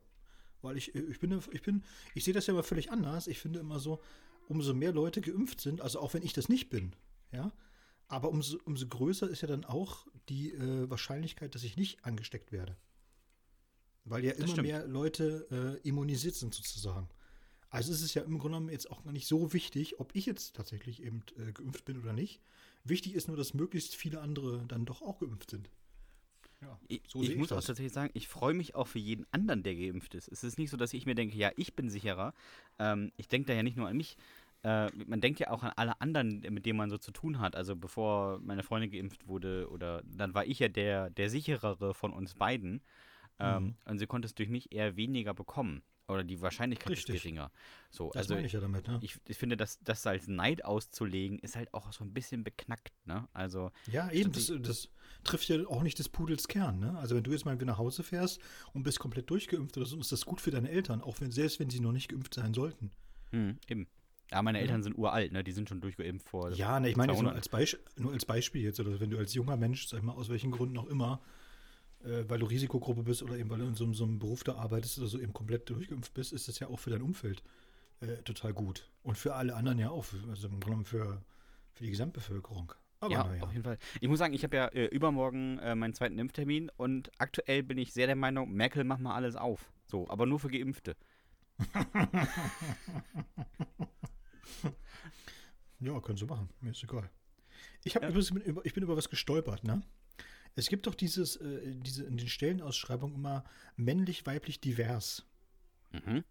weil 0.63 0.77
ich, 0.77 0.95
ich 0.95 1.21
bin, 1.21 1.41
ich 1.53 1.63
bin, 1.63 1.85
ich 2.15 2.25
sehe 2.25 2.35
das 2.35 2.47
ja 2.47 2.55
immer 2.55 2.63
völlig 2.63 2.91
anders. 2.91 3.27
Ich 3.27 3.39
finde 3.39 3.61
immer 3.61 3.79
so, 3.79 4.03
umso 4.49 4.75
mehr 4.75 4.93
Leute 4.93 5.21
geimpft 5.21 5.61
sind, 5.61 5.81
also 5.81 6.01
auch 6.01 6.15
wenn 6.15 6.23
ich 6.23 6.33
das 6.33 6.49
nicht 6.49 6.69
bin, 6.69 6.95
ja, 7.33 7.53
aber 8.09 8.29
umso, 8.31 8.59
umso 8.65 8.87
größer 8.87 9.29
ist 9.29 9.41
ja 9.43 9.49
dann 9.49 9.65
auch 9.65 10.07
die 10.29 10.53
äh, 10.53 10.89
Wahrscheinlichkeit, 10.91 11.55
dass 11.55 11.65
ich 11.65 11.77
nicht 11.77 12.05
angesteckt 12.05 12.53
werde. 12.53 12.77
Weil 14.05 14.25
ja 14.25 14.33
Das 14.33 14.41
immer 14.41 14.49
stimmt. 14.49 14.69
mehr 14.69 14.87
Leute 14.87 15.81
äh, 15.83 15.89
immunisiert 15.89 16.35
sind 16.35 16.55
sozusagen. 16.55 17.09
Also 17.71 17.93
ist 17.93 18.03
es 18.03 18.15
ja 18.15 18.23
im 18.23 18.39
Grunde 18.39 18.57
genommen 18.59 18.69
jetzt 18.69 18.91
auch 18.91 19.03
gar 19.03 19.13
nicht 19.13 19.27
so 19.27 19.53
wichtig, 19.53 19.99
ob 19.99 20.15
ich 20.15 20.27
jetzt 20.27 20.55
tatsächlich 20.55 21.03
eben 21.03 21.23
äh, 21.39 21.53
geimpft 21.53 21.85
bin 21.85 21.99
oder 21.99 22.13
nicht. 22.13 22.41
Wichtig 22.85 23.15
ist 23.15 23.27
nur, 23.29 23.37
dass 23.37 23.55
möglichst 23.55 23.97
viele 23.97 24.21
andere 24.21 24.65
dann 24.69 24.85
doch 24.85 25.03
auch 25.03 25.19
geimpft 25.19 25.51
sind. 25.51 25.71
Ja, 26.61 26.79
Ich, 26.89 27.03
so 27.09 27.21
ich 27.23 27.29
sehe 27.29 27.37
muss 27.37 27.51
auch 27.51 27.57
das. 27.57 27.67
tatsächlich 27.67 27.93
sagen, 27.93 28.11
ich 28.15 28.29
freue 28.29 28.55
mich 28.55 28.75
auch 28.75 28.87
für 28.87 28.99
jeden 28.99 29.27
anderen, 29.33 29.63
der 29.63 29.75
geimpft 29.75 30.15
ist. 30.15 30.29
Es 30.29 30.45
ist 30.45 30.59
nicht 30.59 30.71
so, 30.71 30.77
dass 30.77 30.93
ich 30.93 31.05
mir 31.07 31.15
denke, 31.15 31.37
ja, 31.37 31.51
ich 31.57 31.75
bin 31.75 31.91
sicherer. 31.91 32.33
Ähm, 32.79 33.11
ich 33.17 33.27
denke 33.29 33.49
da 33.49 33.55
ja 33.55 33.63
nicht 33.63 33.77
nur 33.77 33.89
an 33.89 33.97
mich. 33.97 34.17
Äh, 34.65 34.91
man 35.07 35.21
denkt 35.21 35.41
ja 35.41 35.51
auch 35.51 35.63
an 35.63 35.73
alle 35.77 36.01
anderen, 36.01 36.41
mit 36.51 36.67
denen 36.67 36.79
man 36.79 36.91
so 36.91 36.99
zu 36.99 37.13
tun 37.13 37.39
hat. 37.39 37.55
Also 37.55 37.77
bevor 37.77 38.41
meine 38.41 38.63
Freundin 38.65 38.91
geimpft 38.91 39.29
wurde, 39.29 39.69
oder 39.71 40.03
dann 40.05 40.35
war 40.35 40.45
ich 40.47 40.59
ja 40.59 40.69
der, 40.69 41.11
der 41.11 41.31
sicherere 41.31 41.95
von 41.95 42.13
uns 42.13 42.35
beiden. 42.35 42.83
Ähm, 43.39 43.65
Mhm. 43.65 43.77
Und 43.85 43.99
sie 43.99 44.07
konnte 44.07 44.27
es 44.27 44.35
durch 44.35 44.49
mich 44.49 44.73
eher 44.73 44.97
weniger 44.97 45.35
bekommen. 45.35 45.83
Oder 46.07 46.23
die 46.23 46.41
Wahrscheinlichkeit 46.43 46.91
Richtig. 46.91 47.17
ist 47.17 47.23
geringer. 47.23 47.51
So, 47.91 48.09
Das 48.09 48.17
also 48.23 48.35
meine 48.35 48.47
ich 48.47 48.53
ja 48.53 48.61
damit, 48.61 48.87
ne? 48.87 48.99
ich, 49.01 49.17
ich 49.27 49.39
finde, 49.39 49.57
dass 49.57 49.79
das 49.81 50.07
als 50.07 50.29
Neid 50.29 50.65
auszulegen, 50.65 51.39
ist 51.39 51.57
halt 51.57 51.73
auch 51.73 51.93
so 51.93 52.05
ein 52.05 52.13
bisschen 52.13 52.45
beknackt, 52.45 52.93
ne? 53.07 53.27
Also, 53.33 53.71
Ja, 53.91 54.11
eben, 54.11 54.31
das, 54.33 54.53
das 54.61 54.91
trifft 55.25 55.49
ja 55.49 55.67
auch 55.67 55.83
nicht 55.83 55.99
des 55.99 56.11
Pudels 56.11 56.47
Kern. 56.47 56.79
Ne? 56.79 56.99
Also 56.99 57.17
wenn 57.17 57.25
du 57.25 57.33
jetzt 57.33 57.47
mal 57.47 57.55
wieder 57.55 57.65
nach 57.65 57.79
Hause 57.79 58.03
fährst 58.03 58.39
und 58.75 58.83
bist 58.83 58.99
komplett 59.01 59.31
durchgeimpft 59.31 59.77
oder 59.79 59.87
so, 59.87 59.99
ist 59.99 60.13
das 60.13 60.27
gut 60.27 60.43
für 60.43 60.51
deine 60.51 60.69
Eltern, 60.71 61.01
auch 61.01 61.21
wenn, 61.21 61.31
selbst 61.31 61.59
wenn 61.59 61.71
sie 61.71 61.81
noch 61.81 61.93
nicht 61.93 62.09
geimpft 62.11 62.35
sein 62.35 62.53
sollten. 62.53 62.91
hm, 63.33 63.59
eben. 63.69 63.89
Ja, 64.35 64.43
meine 64.43 64.59
Eltern 64.59 64.83
sind 64.83 64.99
uralt, 64.99 65.31
ne? 65.33 65.45
Die 65.45 65.53
sind 65.53 65.69
schon 65.69 65.81
durchgeimpft 65.81 66.29
vor. 66.29 66.51
Ja, 66.53 66.81
ne, 66.81 66.89
ich 66.91 66.97
meine 66.97 67.13
nur 67.13 67.23
200. 67.23 67.55
als, 67.55 67.77
nur 67.97 68.13
als 68.13 68.25
Beispiel 68.25 68.63
jetzt, 68.63 68.81
oder 68.81 68.99
wenn 69.01 69.11
du 69.11 69.17
als 69.19 69.33
junger 69.33 69.57
Mensch, 69.57 69.87
sag 69.87 69.99
ich 69.99 70.05
mal, 70.05 70.13
aus 70.13 70.29
welchen 70.29 70.51
Gründen 70.51 70.77
auch 70.77 70.87
immer, 70.89 71.21
äh, 72.03 72.25
weil 72.29 72.41
du 72.41 72.47
Risikogruppe 72.47 73.05
bist 73.05 73.23
oder 73.23 73.37
eben 73.39 73.49
weil 73.51 73.59
du 73.61 73.67
in 73.67 73.75
so, 73.75 73.85
einem- 73.85 73.95
so 73.95 74.03
einem 74.05 74.19
Beruf 74.19 74.43
da 74.43 74.57
arbeitest 74.57 74.99
oder 74.99 75.07
so 75.07 75.21
eben 75.21 75.33
komplett 75.33 75.71
durchgeimpft 75.71 76.13
bist, 76.15 76.33
ist 76.33 76.49
das 76.49 76.59
ja 76.59 76.67
auch 76.67 76.81
für 76.81 76.91
dein 76.91 77.03
Umfeld 77.03 77.45
äh, 78.01 78.17
total 78.25 78.53
gut. 78.53 78.91
Und 79.05 79.17
für 79.17 79.35
alle 79.37 79.55
anderen 79.55 79.79
ja 79.79 79.91
auch, 79.91 80.05
also 80.29 80.49
im 80.49 80.55
Grunde 80.55 80.65
genommen 80.65 80.85
für, 80.85 81.23
für 81.75 81.85
die 81.85 81.91
Gesamtbevölkerung. 81.91 82.73
Aber 82.99 83.13
ja, 83.13 83.23
naja. 83.25 83.43
auf 83.45 83.53
jeden 83.53 83.63
Fall. 83.65 83.79
Ich 84.01 84.09
muss 84.09 84.19
sagen, 84.19 84.35
ich 84.35 84.43
habe 84.43 84.57
ja 84.57 84.67
äh, 84.69 84.87
übermorgen 84.87 85.59
äh, 85.61 85.75
meinen 85.77 85.95
zweiten 85.95 86.19
Impftermin 86.19 86.71
und 86.77 87.13
aktuell 87.19 87.63
bin 87.63 87.79
ich 87.79 87.93
sehr 87.93 88.07
der 88.09 88.17
Meinung, 88.17 88.51
Merkel 88.53 88.83
macht 88.83 89.01
mal 89.01 89.15
alles 89.15 89.37
auf. 89.37 89.71
So, 89.87 90.09
aber 90.09 90.27
nur 90.27 90.41
für 90.41 90.49
Geimpfte. 90.49 90.97
Ja, 95.81 96.01
können 96.01 96.17
Sie 96.17 96.25
machen. 96.25 96.49
Mir 96.61 96.71
ist 96.71 96.83
egal. 96.83 97.11
Ich, 97.83 97.95
hab 97.95 98.03
Ja. 98.03 98.09
übrigens 98.09 98.31
über, 98.31 98.65
ich 98.65 98.73
bin 98.75 98.83
über 98.83 98.97
was 98.97 99.11
gestolpert, 99.11 99.65
ne? 99.65 99.83
Es 100.57 100.69
gibt 100.69 100.87
doch 100.87 100.95
dieses, 100.95 101.37
äh, 101.37 101.75
diese 101.75 102.05
in 102.05 102.17
den 102.17 102.29
Stellenausschreibungen 102.29 103.17
immer 103.17 103.45
männlich, 103.77 104.25
weiblich, 104.25 104.61
divers. 104.61 105.27
Mhm. 105.93 106.25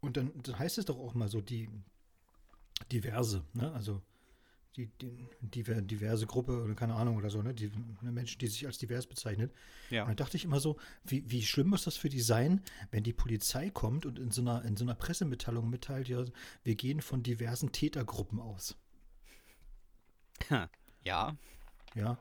Und 0.00 0.16
dann, 0.18 0.32
dann 0.42 0.58
heißt 0.58 0.76
es 0.78 0.84
doch 0.84 0.98
auch 0.98 1.14
mal 1.14 1.28
so 1.28 1.40
die 1.40 1.70
diverse, 2.92 3.44
ne? 3.54 3.72
Also 3.72 4.02
die, 4.76 4.90
die, 5.00 5.28
diverse 5.40 6.26
Gruppe 6.26 6.62
oder 6.62 6.74
keine 6.74 6.94
Ahnung 6.94 7.16
oder 7.16 7.30
so, 7.30 7.42
ne? 7.42 7.54
Die 7.54 7.70
ne, 8.02 8.10
Menschen, 8.10 8.38
die 8.38 8.48
sich 8.48 8.66
als 8.66 8.78
divers 8.78 9.06
bezeichnet. 9.06 9.52
Ja. 9.90 10.02
Und 10.02 10.08
dann 10.08 10.16
dachte 10.16 10.36
ich 10.36 10.44
immer 10.44 10.60
so, 10.60 10.76
wie, 11.04 11.30
wie 11.30 11.42
schlimm 11.42 11.68
muss 11.68 11.84
das 11.84 11.96
für 11.96 12.08
die 12.08 12.20
sein, 12.20 12.60
wenn 12.90 13.04
die 13.04 13.12
Polizei 13.12 13.70
kommt 13.70 14.04
und 14.04 14.18
in 14.18 14.30
so 14.30 14.40
einer, 14.42 14.64
in 14.64 14.76
so 14.76 14.84
einer 14.84 14.94
Pressemitteilung 14.94 15.70
mitteilt, 15.70 16.08
ja, 16.08 16.24
wir 16.64 16.74
gehen 16.74 17.00
von 17.00 17.22
diversen 17.22 17.72
Tätergruppen 17.72 18.40
aus. 18.40 18.76
Ja. 21.04 21.36
Ja. 21.94 22.18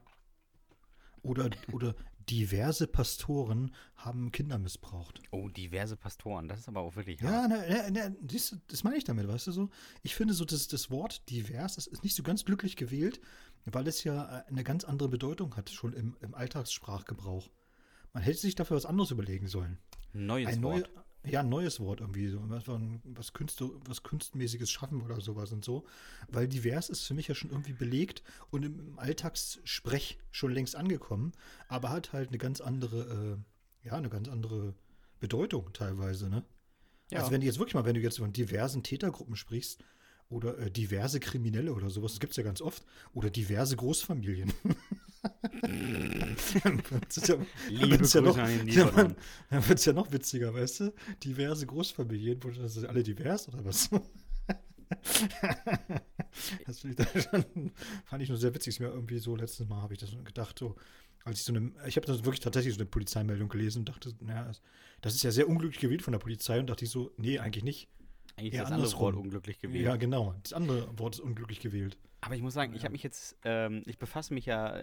Oder, 1.23 1.49
oder 1.71 1.95
diverse 2.29 2.87
Pastoren 2.87 3.73
haben 3.95 4.31
Kinder 4.31 4.57
missbraucht. 4.57 5.21
Oh, 5.31 5.49
diverse 5.49 5.95
Pastoren. 5.97 6.47
Das 6.47 6.59
ist 6.59 6.67
aber 6.67 6.81
auch 6.81 6.95
wirklich 6.95 7.21
Ja, 7.21 7.29
hart. 7.43 7.49
ne, 7.49 7.67
ne, 7.67 7.91
ne, 7.91 8.17
das, 8.21 8.55
das 8.67 8.83
meine 8.83 8.97
ich 8.97 9.03
damit, 9.03 9.27
weißt 9.27 9.47
du 9.47 9.51
so? 9.51 9.69
Ich 10.01 10.15
finde 10.15 10.33
so, 10.33 10.45
das, 10.45 10.67
das 10.67 10.89
Wort 10.91 11.29
divers, 11.29 11.75
das 11.75 11.87
ist 11.87 12.03
nicht 12.03 12.15
so 12.15 12.23
ganz 12.23 12.45
glücklich 12.45 12.75
gewählt, 12.75 13.19
weil 13.65 13.87
es 13.87 14.03
ja 14.03 14.39
äh, 14.39 14.43
eine 14.47 14.63
ganz 14.63 14.83
andere 14.83 15.09
Bedeutung 15.09 15.55
hat, 15.55 15.69
schon 15.69 15.93
im, 15.93 16.15
im 16.21 16.33
Alltagssprachgebrauch. 16.33 17.49
Man 18.13 18.23
hätte 18.23 18.39
sich 18.39 18.55
dafür 18.55 18.77
was 18.77 18.85
anderes 18.85 19.11
überlegen 19.11 19.47
sollen. 19.47 19.77
Neues 20.13 20.47
Ein 20.49 20.63
Wort. 20.63 20.89
neu, 20.93 21.01
ja, 21.25 21.39
ein 21.39 21.49
neues 21.49 21.79
Wort 21.79 22.01
irgendwie, 22.01 22.27
so, 22.27 22.39
was, 22.49 22.63
was, 22.67 23.33
Künste, 23.33 23.69
was 23.87 24.03
Kunstmäßiges 24.03 24.69
schaffen 24.69 25.01
oder 25.01 25.21
sowas 25.21 25.51
und 25.51 25.63
so. 25.63 25.85
Weil 26.27 26.47
divers 26.47 26.89
ist 26.89 27.05
für 27.05 27.13
mich 27.13 27.27
ja 27.27 27.35
schon 27.35 27.51
irgendwie 27.51 27.73
belegt 27.73 28.23
und 28.51 28.63
im, 28.65 28.79
im 28.79 28.99
Alltagssprech 28.99 30.19
schon 30.31 30.51
längst 30.51 30.75
angekommen, 30.75 31.31
aber 31.67 31.89
hat 31.89 32.11
halt 32.13 32.29
eine 32.29 32.37
ganz 32.37 32.59
andere, 32.59 33.37
äh, 33.83 33.87
ja, 33.87 33.93
eine 33.93 34.09
ganz 34.09 34.27
andere 34.27 34.73
Bedeutung 35.19 35.71
teilweise, 35.71 36.29
ne? 36.29 36.43
Ja. 37.09 37.19
Also 37.19 37.31
wenn 37.31 37.41
du 37.41 37.47
jetzt 37.47 37.59
wirklich 37.59 37.75
mal, 37.75 37.85
wenn 37.85 37.95
du 37.95 38.01
jetzt 38.01 38.17
von 38.17 38.33
diversen 38.33 38.83
Tätergruppen 38.83 39.35
sprichst 39.35 39.83
oder 40.29 40.57
äh, 40.57 40.71
diverse 40.71 41.19
Kriminelle 41.19 41.73
oder 41.73 41.89
sowas, 41.89 42.13
das 42.13 42.19
gibt 42.19 42.31
es 42.31 42.37
ja 42.37 42.43
ganz 42.43 42.61
oft, 42.61 42.83
oder 43.13 43.29
diverse 43.29 43.75
Großfamilien. 43.75 44.51
ja, 47.69 47.89
wird's 47.89 48.13
ja 48.13 48.21
noch- 48.21 48.35
dann 49.49 49.67
wird 49.67 49.79
es 49.79 49.85
ja 49.85 49.93
noch 49.93 50.11
witziger, 50.11 50.53
weißt 50.53 50.79
du? 50.81 50.93
Diverse 51.23 51.65
Großfamilien, 51.65 52.43
wo 52.43 52.49
das 52.49 52.73
sind 52.75 52.85
alle 52.87 53.03
divers 53.03 53.47
oder 53.47 53.63
was? 53.65 53.89
das 56.65 56.79
finde 56.81 57.07
ich 57.15 57.23
schon, 57.23 57.71
fand 58.05 58.23
ich 58.23 58.29
nur 58.29 58.37
sehr 58.37 58.53
witzig. 58.53 58.75
Ist 58.75 58.79
mir 58.79 58.87
irgendwie 58.87 59.19
so 59.19 59.35
letztes 59.35 59.67
Mal 59.67 59.81
habe 59.81 59.93
ich 59.93 59.99
das 59.99 60.11
gedacht, 60.23 60.59
so, 60.59 60.75
als 61.23 61.39
ich 61.39 61.45
so 61.45 61.53
eine, 61.53 61.71
ich 61.87 61.95
habe 61.95 62.05
das 62.07 62.23
wirklich 62.25 62.39
tatsächlich 62.41 62.73
so 62.73 62.79
eine 62.81 62.89
Polizeimeldung 62.89 63.49
gelesen 63.49 63.79
und 63.79 63.89
dachte, 63.89 64.13
naja, 64.19 64.51
das- 65.01 65.15
ist 65.15 65.23
ja 65.23 65.31
sehr 65.31 65.47
unglücklich 65.49 65.81
gewählt 65.81 66.01
von 66.01 66.11
der 66.13 66.19
Polizei 66.19 66.59
und 66.59 66.67
dachte 66.69 66.85
ich 66.85 66.91
so, 66.91 67.11
nee, 67.17 67.39
eigentlich 67.39 67.63
nicht. 67.63 67.89
Eigentlich 68.35 68.53
ist 68.53 68.59
das 68.61 68.71
andere 68.71 68.91
Wort 68.99 69.15
unglücklich 69.15 69.59
gewählt. 69.59 69.85
Ja, 69.85 69.95
genau. 69.95 70.33
Das 70.43 70.53
andere 70.53 70.97
Wort 70.97 71.15
ist 71.15 71.21
unglücklich 71.21 71.59
gewählt. 71.59 71.97
Aber 72.21 72.35
ich 72.35 72.41
muss 72.41 72.53
sagen, 72.53 72.73
ich 72.73 72.83
habe 72.83 72.93
mich 72.93 73.03
jetzt, 73.03 73.35
ähm, 73.43 73.83
ich 73.85 73.97
befasse 73.97 74.33
mich 74.33 74.45
ja 74.45 74.81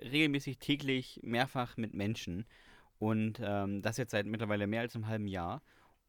regelmäßig 0.00 0.58
täglich 0.58 1.20
mehrfach 1.22 1.76
mit 1.76 1.94
Menschen 1.94 2.46
und 2.98 3.40
ähm, 3.42 3.82
das 3.82 3.96
jetzt 3.96 4.10
seit 4.10 4.26
mittlerweile 4.26 4.66
mehr 4.66 4.80
als 4.80 4.94
einem 4.94 5.06
halben 5.06 5.26
Jahr. 5.28 5.62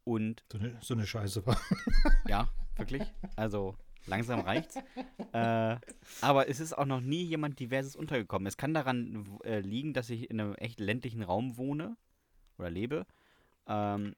Und 0.03 0.43
So 0.51 0.57
eine, 0.57 0.77
so 0.81 0.93
eine 0.93 1.05
Scheiße 1.05 1.45
war. 1.45 1.59
ja, 2.27 2.49
wirklich, 2.77 3.03
also 3.35 3.75
langsam 4.07 4.39
reicht's. 4.39 4.75
äh, 5.33 5.75
aber 6.21 6.49
es 6.49 6.59
ist 6.59 6.75
auch 6.77 6.85
noch 6.85 7.01
nie 7.01 7.23
jemand 7.23 7.59
Diverses 7.59 7.95
untergekommen. 7.95 8.47
Es 8.47 8.57
kann 8.57 8.73
daran 8.73 9.39
äh, 9.43 9.59
liegen, 9.59 9.93
dass 9.93 10.09
ich 10.09 10.29
in 10.31 10.39
einem 10.39 10.55
echt 10.55 10.79
ländlichen 10.79 11.21
Raum 11.21 11.57
wohne 11.57 11.95
oder 12.57 12.69
lebe. 12.71 13.05
Ähm, 13.67 14.15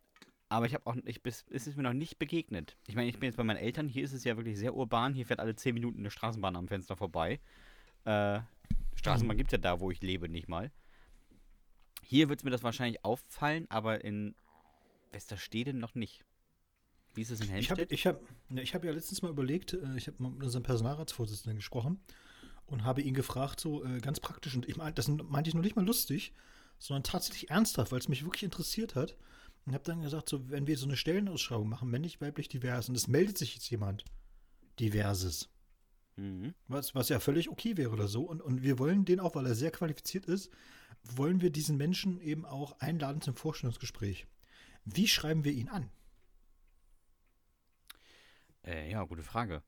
Aber 0.48 0.66
ich 0.66 0.74
habe 0.76 0.86
auch, 0.88 0.96
ich, 1.06 1.22
bis, 1.24 1.46
es 1.50 1.68
ist 1.68 1.76
mir 1.76 1.84
noch 1.84 1.94
nicht 1.94 2.20
begegnet. 2.20 2.78
Ich 2.88 2.96
meine, 2.96 3.10
ich 3.10 3.20
bin 3.20 3.28
jetzt 3.28 3.36
bei 3.38 3.44
meinen 3.44 3.58
Eltern, 3.58 3.90
hier 3.90 4.04
ist 4.04 4.14
es 4.14 4.24
ja 4.24 4.38
wirklich 4.38 4.58
sehr 4.58 4.76
urban, 4.76 5.14
hier 5.14 5.26
fährt 5.26 5.42
alle 5.42 5.56
10 5.56 5.74
Minuten 5.74 6.00
eine 6.00 6.12
Straßenbahn 6.12 6.56
am 6.56 6.68
Fenster 6.70 6.96
vorbei. 6.96 7.40
Äh, 8.06 8.40
Straßenbahn 9.02 9.38
gibt 9.38 9.50
es 9.50 9.54
ja 9.54 9.58
da, 9.58 9.80
wo 9.80 9.92
ich 9.92 10.02
lebe, 10.02 10.30
nicht 10.30 10.48
mal. 10.48 10.72
Hier 12.04 12.30
wird 12.30 12.44
mir 12.44 12.52
das 12.52 12.64
wahrscheinlich 12.64 13.04
auffallen, 13.04 13.66
aber 13.70 14.04
in 14.04 14.36
Westerstede 15.12 15.74
noch 15.74 15.96
nicht. 15.96 16.24
Wie 17.14 17.22
ist 17.22 17.32
es 17.32 17.42
in 17.42 17.56
Ich 17.58 17.72
habe 17.72 17.82
Helmstedt? 17.82 17.92
ich 17.92 18.08
hab, 18.08 18.22
ja, 18.50 18.62
ich 18.62 18.74
hab 18.76 18.84
ja 18.84 18.92
letztens 18.92 19.22
mal 19.22 19.30
überlegt, 19.30 19.74
äh, 19.74 19.98
ich 19.98 20.08
habe 20.08 20.22
mit 20.24 20.44
unserem 20.44 20.64
Personalratsvorsitzenden 20.64 21.58
gesprochen 21.58 22.00
und 22.68 22.84
habe 22.84 23.02
ihn 23.02 23.14
gefragt, 23.14 23.60
so 23.60 23.84
äh, 23.84 24.00
ganz 24.00 24.20
praktisch, 24.20 24.56
und 24.56 24.68
ich 24.70 24.78
mein, 24.78 24.96
das 24.96 25.08
meinte 25.08 25.50
ich 25.50 25.54
nur 25.54 25.64
nicht 25.64 25.76
mal 25.76 25.86
lustig, 25.86 26.34
sondern 26.80 27.04
tatsächlich 27.04 27.50
ernsthaft, 27.50 27.92
weil 27.92 28.00
es 28.00 28.08
mich 28.08 28.24
wirklich 28.24 28.44
interessiert 28.44 28.96
hat. 28.96 29.18
Und 29.66 29.74
habe 29.74 29.84
dann 29.84 30.02
gesagt, 30.02 30.28
so, 30.28 30.50
wenn 30.50 30.66
wir 30.66 30.76
so 30.76 30.88
eine 30.88 30.98
Stellenausschreibung 30.98 31.70
machen, 31.70 31.90
männlich, 31.92 32.20
weiblich, 32.20 32.50
divers, 32.50 32.90
und 32.90 32.96
es 32.96 33.08
meldet 33.08 33.38
sich 33.38 33.54
jetzt 33.54 33.70
jemand, 33.70 34.04
diverses, 34.80 35.50
Mhm. 36.22 36.54
was, 36.68 36.94
was 36.94 37.10
ja 37.10 37.20
völlig 37.20 37.50
okay 37.50 37.78
wäre 37.78 37.90
oder 37.90 38.08
so, 38.08 38.22
und, 38.22 38.42
und 38.42 38.62
wir 38.62 38.78
wollen 38.78 39.06
den 39.06 39.20
auch, 39.20 39.34
weil 39.34 39.48
er 39.48 39.56
sehr 39.56 39.72
qualifiziert 39.72 40.26
ist, 40.26 40.52
wollen 41.04 41.42
wir 41.42 41.50
diesen 41.50 41.78
Menschen 41.78 42.22
eben 42.22 42.46
auch 42.46 42.80
einladen 42.80 43.22
zum 43.22 43.36
Vorstellungsgespräch. 43.36 44.28
Wie 44.86 45.08
schreiben 45.08 45.44
wir 45.44 45.52
ihn 45.52 45.68
an? 45.68 45.90
Äh, 48.64 48.92
ja, 48.92 49.04
gute 49.04 49.24
Frage. 49.24 49.64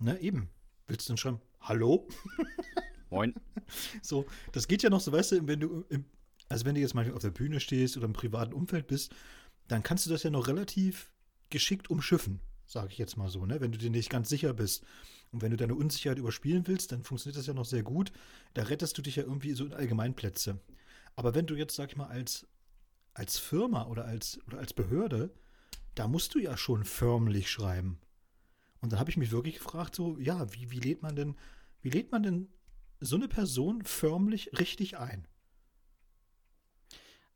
Ne, 0.00 0.18
eben. 0.18 0.50
Willst 0.88 1.08
du 1.08 1.12
denn 1.12 1.18
schreiben, 1.18 1.40
hallo? 1.60 2.08
Moin. 3.10 3.34
So, 4.02 4.26
das 4.50 4.66
geht 4.66 4.82
ja 4.82 4.90
noch 4.90 5.00
so, 5.00 5.12
weißt 5.12 5.32
du, 5.32 5.46
wenn 5.46 5.60
du, 5.60 5.84
im, 5.88 6.04
also 6.48 6.64
wenn 6.64 6.74
du 6.74 6.80
jetzt 6.80 6.94
mal 6.94 7.08
auf 7.12 7.22
der 7.22 7.30
Bühne 7.30 7.60
stehst 7.60 7.96
oder 7.96 8.06
im 8.06 8.12
privaten 8.12 8.54
Umfeld 8.54 8.88
bist, 8.88 9.14
dann 9.68 9.84
kannst 9.84 10.06
du 10.06 10.10
das 10.10 10.24
ja 10.24 10.30
noch 10.30 10.48
relativ 10.48 11.12
geschickt 11.48 11.90
umschiffen, 11.90 12.40
sage 12.72 12.88
ich 12.90 12.98
jetzt 12.98 13.16
mal 13.16 13.28
so, 13.28 13.44
ne? 13.44 13.60
Wenn 13.60 13.72
du 13.72 13.78
dir 13.78 13.90
nicht 13.90 14.10
ganz 14.10 14.28
sicher 14.28 14.54
bist 14.54 14.84
und 15.30 15.42
wenn 15.42 15.50
du 15.50 15.56
deine 15.56 15.74
Unsicherheit 15.74 16.18
überspielen 16.18 16.66
willst, 16.66 16.90
dann 16.92 17.04
funktioniert 17.04 17.38
das 17.38 17.46
ja 17.46 17.54
noch 17.54 17.66
sehr 17.66 17.82
gut. 17.82 18.12
Da 18.54 18.62
rettest 18.62 18.96
du 18.96 19.02
dich 19.02 19.16
ja 19.16 19.24
irgendwie 19.24 19.52
so 19.52 19.64
in 19.66 19.74
Allgemeinplätze. 19.74 20.58
Aber 21.14 21.34
wenn 21.34 21.46
du 21.46 21.54
jetzt, 21.54 21.76
sag 21.76 21.90
ich 21.90 21.96
mal, 21.96 22.06
als, 22.06 22.46
als 23.12 23.38
Firma 23.38 23.86
oder 23.86 24.06
als, 24.06 24.40
oder 24.46 24.58
als 24.58 24.72
Behörde, 24.72 25.34
da 25.94 26.08
musst 26.08 26.34
du 26.34 26.38
ja 26.38 26.56
schon 26.56 26.84
förmlich 26.84 27.50
schreiben. 27.50 27.98
Und 28.80 28.92
dann 28.92 28.98
habe 28.98 29.10
ich 29.10 29.18
mich 29.18 29.30
wirklich 29.30 29.56
gefragt, 29.56 29.94
so, 29.94 30.18
ja, 30.18 30.52
wie, 30.54 30.70
wie 30.70 30.80
lädt 30.80 31.02
man 31.02 31.14
denn, 31.14 31.36
wie 31.82 31.90
lädt 31.90 32.10
man 32.10 32.22
denn 32.22 32.48
so 33.00 33.16
eine 33.16 33.28
Person 33.28 33.84
förmlich 33.84 34.58
richtig 34.58 34.98
ein? 34.98 35.28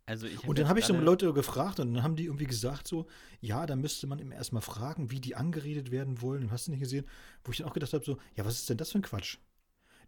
Also 0.09 0.29
ich 0.29 0.45
Und 0.45 0.59
dann 0.59 0.69
habe 0.69 0.79
ich 0.79 0.85
so 0.87 0.97
Leute 0.97 1.33
gefragt 1.33 1.81
und 1.81 1.93
dann 1.93 2.05
haben 2.05 2.15
die 2.15 2.27
irgendwie 2.27 2.47
gesagt 2.47 2.87
so, 2.87 3.09
ja, 3.41 3.67
da 3.67 3.75
müsste 3.75 4.07
man 4.07 4.21
ihm 4.21 4.31
erstmal 4.31 4.63
fragen, 4.63 5.11
wie 5.11 5.21
die 5.21 5.35
angeredet 5.35 5.91
werden 5.91 6.23
wollen 6.23 6.45
und 6.45 6.53
hast 6.53 6.69
du 6.69 6.71
nicht 6.71 6.81
gesehen, 6.81 7.07
wo 7.43 7.51
ich 7.51 7.59
dann 7.59 7.67
auch 7.67 7.75
gedacht 7.75 7.93
habe 7.93 8.05
so, 8.05 8.17
ja, 8.37 8.45
was 8.45 8.55
ist 8.55 8.71
denn 8.71 8.77
das 8.77 8.93
für 8.93 8.99
ein 8.99 9.03
Quatsch? 9.03 9.39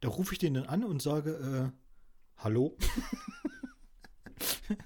Da 0.00 0.08
rufe 0.08 0.32
ich 0.32 0.38
den 0.38 0.54
dann 0.54 0.66
an 0.66 0.84
und 0.84 1.02
sage, 1.02 1.72
äh, 1.74 1.78
hallo? 2.36 2.78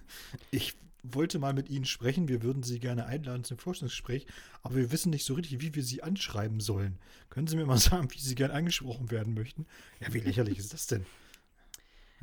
ich 0.50 0.74
wollte 1.02 1.38
mal 1.38 1.52
mit 1.52 1.68
Ihnen 1.68 1.84
sprechen, 1.84 2.28
wir 2.28 2.42
würden 2.42 2.62
Sie 2.62 2.78
gerne 2.78 3.04
einladen 3.04 3.44
zum 3.44 3.58
Forschungsgespräch, 3.58 4.26
aber 4.62 4.76
wir 4.76 4.92
wissen 4.92 5.10
nicht 5.10 5.26
so 5.26 5.34
richtig, 5.34 5.60
wie 5.60 5.74
wir 5.74 5.82
Sie 5.82 6.02
anschreiben 6.02 6.60
sollen. 6.60 6.98
Können 7.28 7.48
Sie 7.48 7.56
mir 7.56 7.66
mal 7.66 7.76
sagen, 7.78 8.10
wie 8.12 8.18
Sie 8.18 8.34
gern 8.34 8.50
angesprochen 8.50 9.10
werden 9.10 9.34
möchten? 9.34 9.66
Ja, 10.00 10.14
wie 10.14 10.20
lächerlich 10.20 10.58
ist 10.58 10.72
das 10.72 10.86
denn? 10.86 11.04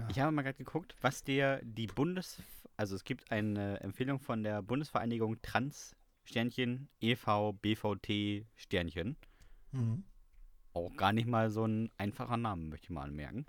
Ich 0.09 0.19
habe 0.19 0.31
mal 0.31 0.43
gerade 0.43 0.57
geguckt, 0.57 0.95
was 1.01 1.23
dir 1.23 1.59
die 1.61 1.87
Bundes... 1.87 2.37
Also 2.79 2.95
es 2.95 3.03
gibt 3.03 3.29
eine 3.29 3.81
Empfehlung 3.81 4.21
von 4.21 4.41
der 4.41 4.61
Bundesvereinigung 4.61 5.41
Trans 5.41 5.97
Sternchen 6.23 6.87
e.V. 7.01 7.51
BVT 7.51 8.45
Sternchen. 8.55 9.17
Mhm. 9.73 10.05
Auch 10.71 10.95
gar 10.95 11.11
nicht 11.11 11.27
mal 11.27 11.49
so 11.49 11.65
ein 11.65 11.91
einfacher 11.97 12.37
Name, 12.37 12.63
möchte 12.63 12.85
ich 12.85 12.89
mal 12.91 13.03
anmerken. 13.03 13.45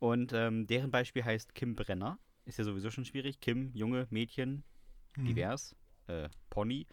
Und 0.00 0.32
ähm, 0.32 0.66
deren 0.66 0.90
Beispiel 0.90 1.24
heißt 1.24 1.54
Kim 1.54 1.76
Brenner. 1.76 2.18
Ist 2.44 2.58
ja 2.58 2.64
sowieso 2.64 2.90
schon 2.90 3.04
schwierig. 3.04 3.38
Kim, 3.38 3.70
Junge, 3.72 4.08
Mädchen, 4.10 4.64
Mhm. 5.16 5.26
divers, 5.26 5.76
äh, 6.08 6.28
Pony. 6.50 6.86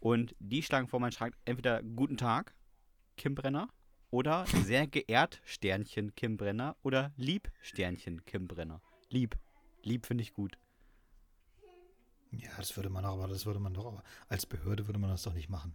Und 0.00 0.34
die 0.38 0.62
schlagen 0.62 0.88
vor, 0.88 0.98
man 0.98 1.12
schreibt 1.12 1.36
entweder 1.44 1.82
Guten 1.82 2.16
Tag, 2.16 2.54
Kim 3.18 3.34
Brenner, 3.34 3.68
oder 4.10 4.46
sehr 4.46 4.86
geehrt, 4.86 5.42
Sternchen, 5.44 6.14
Kim 6.14 6.38
Brenner, 6.38 6.74
oder 6.82 7.12
lieb, 7.18 7.50
Sternchen, 7.60 8.24
Kim 8.24 8.48
Brenner. 8.48 8.80
Lieb. 9.10 9.36
Lieb 9.82 10.06
finde 10.06 10.22
ich 10.22 10.32
gut. 10.32 10.56
Ja, 12.32 12.50
das 12.56 12.76
würde 12.76 12.90
man 12.90 13.04
doch, 13.04 13.12
aber 13.12 13.28
das 13.28 13.46
würde 13.46 13.60
man 13.60 13.74
doch, 13.74 13.86
aber 13.86 14.02
als 14.28 14.46
Behörde 14.46 14.86
würde 14.86 14.98
man 14.98 15.10
das 15.10 15.22
doch 15.22 15.34
nicht 15.34 15.48
machen. 15.48 15.74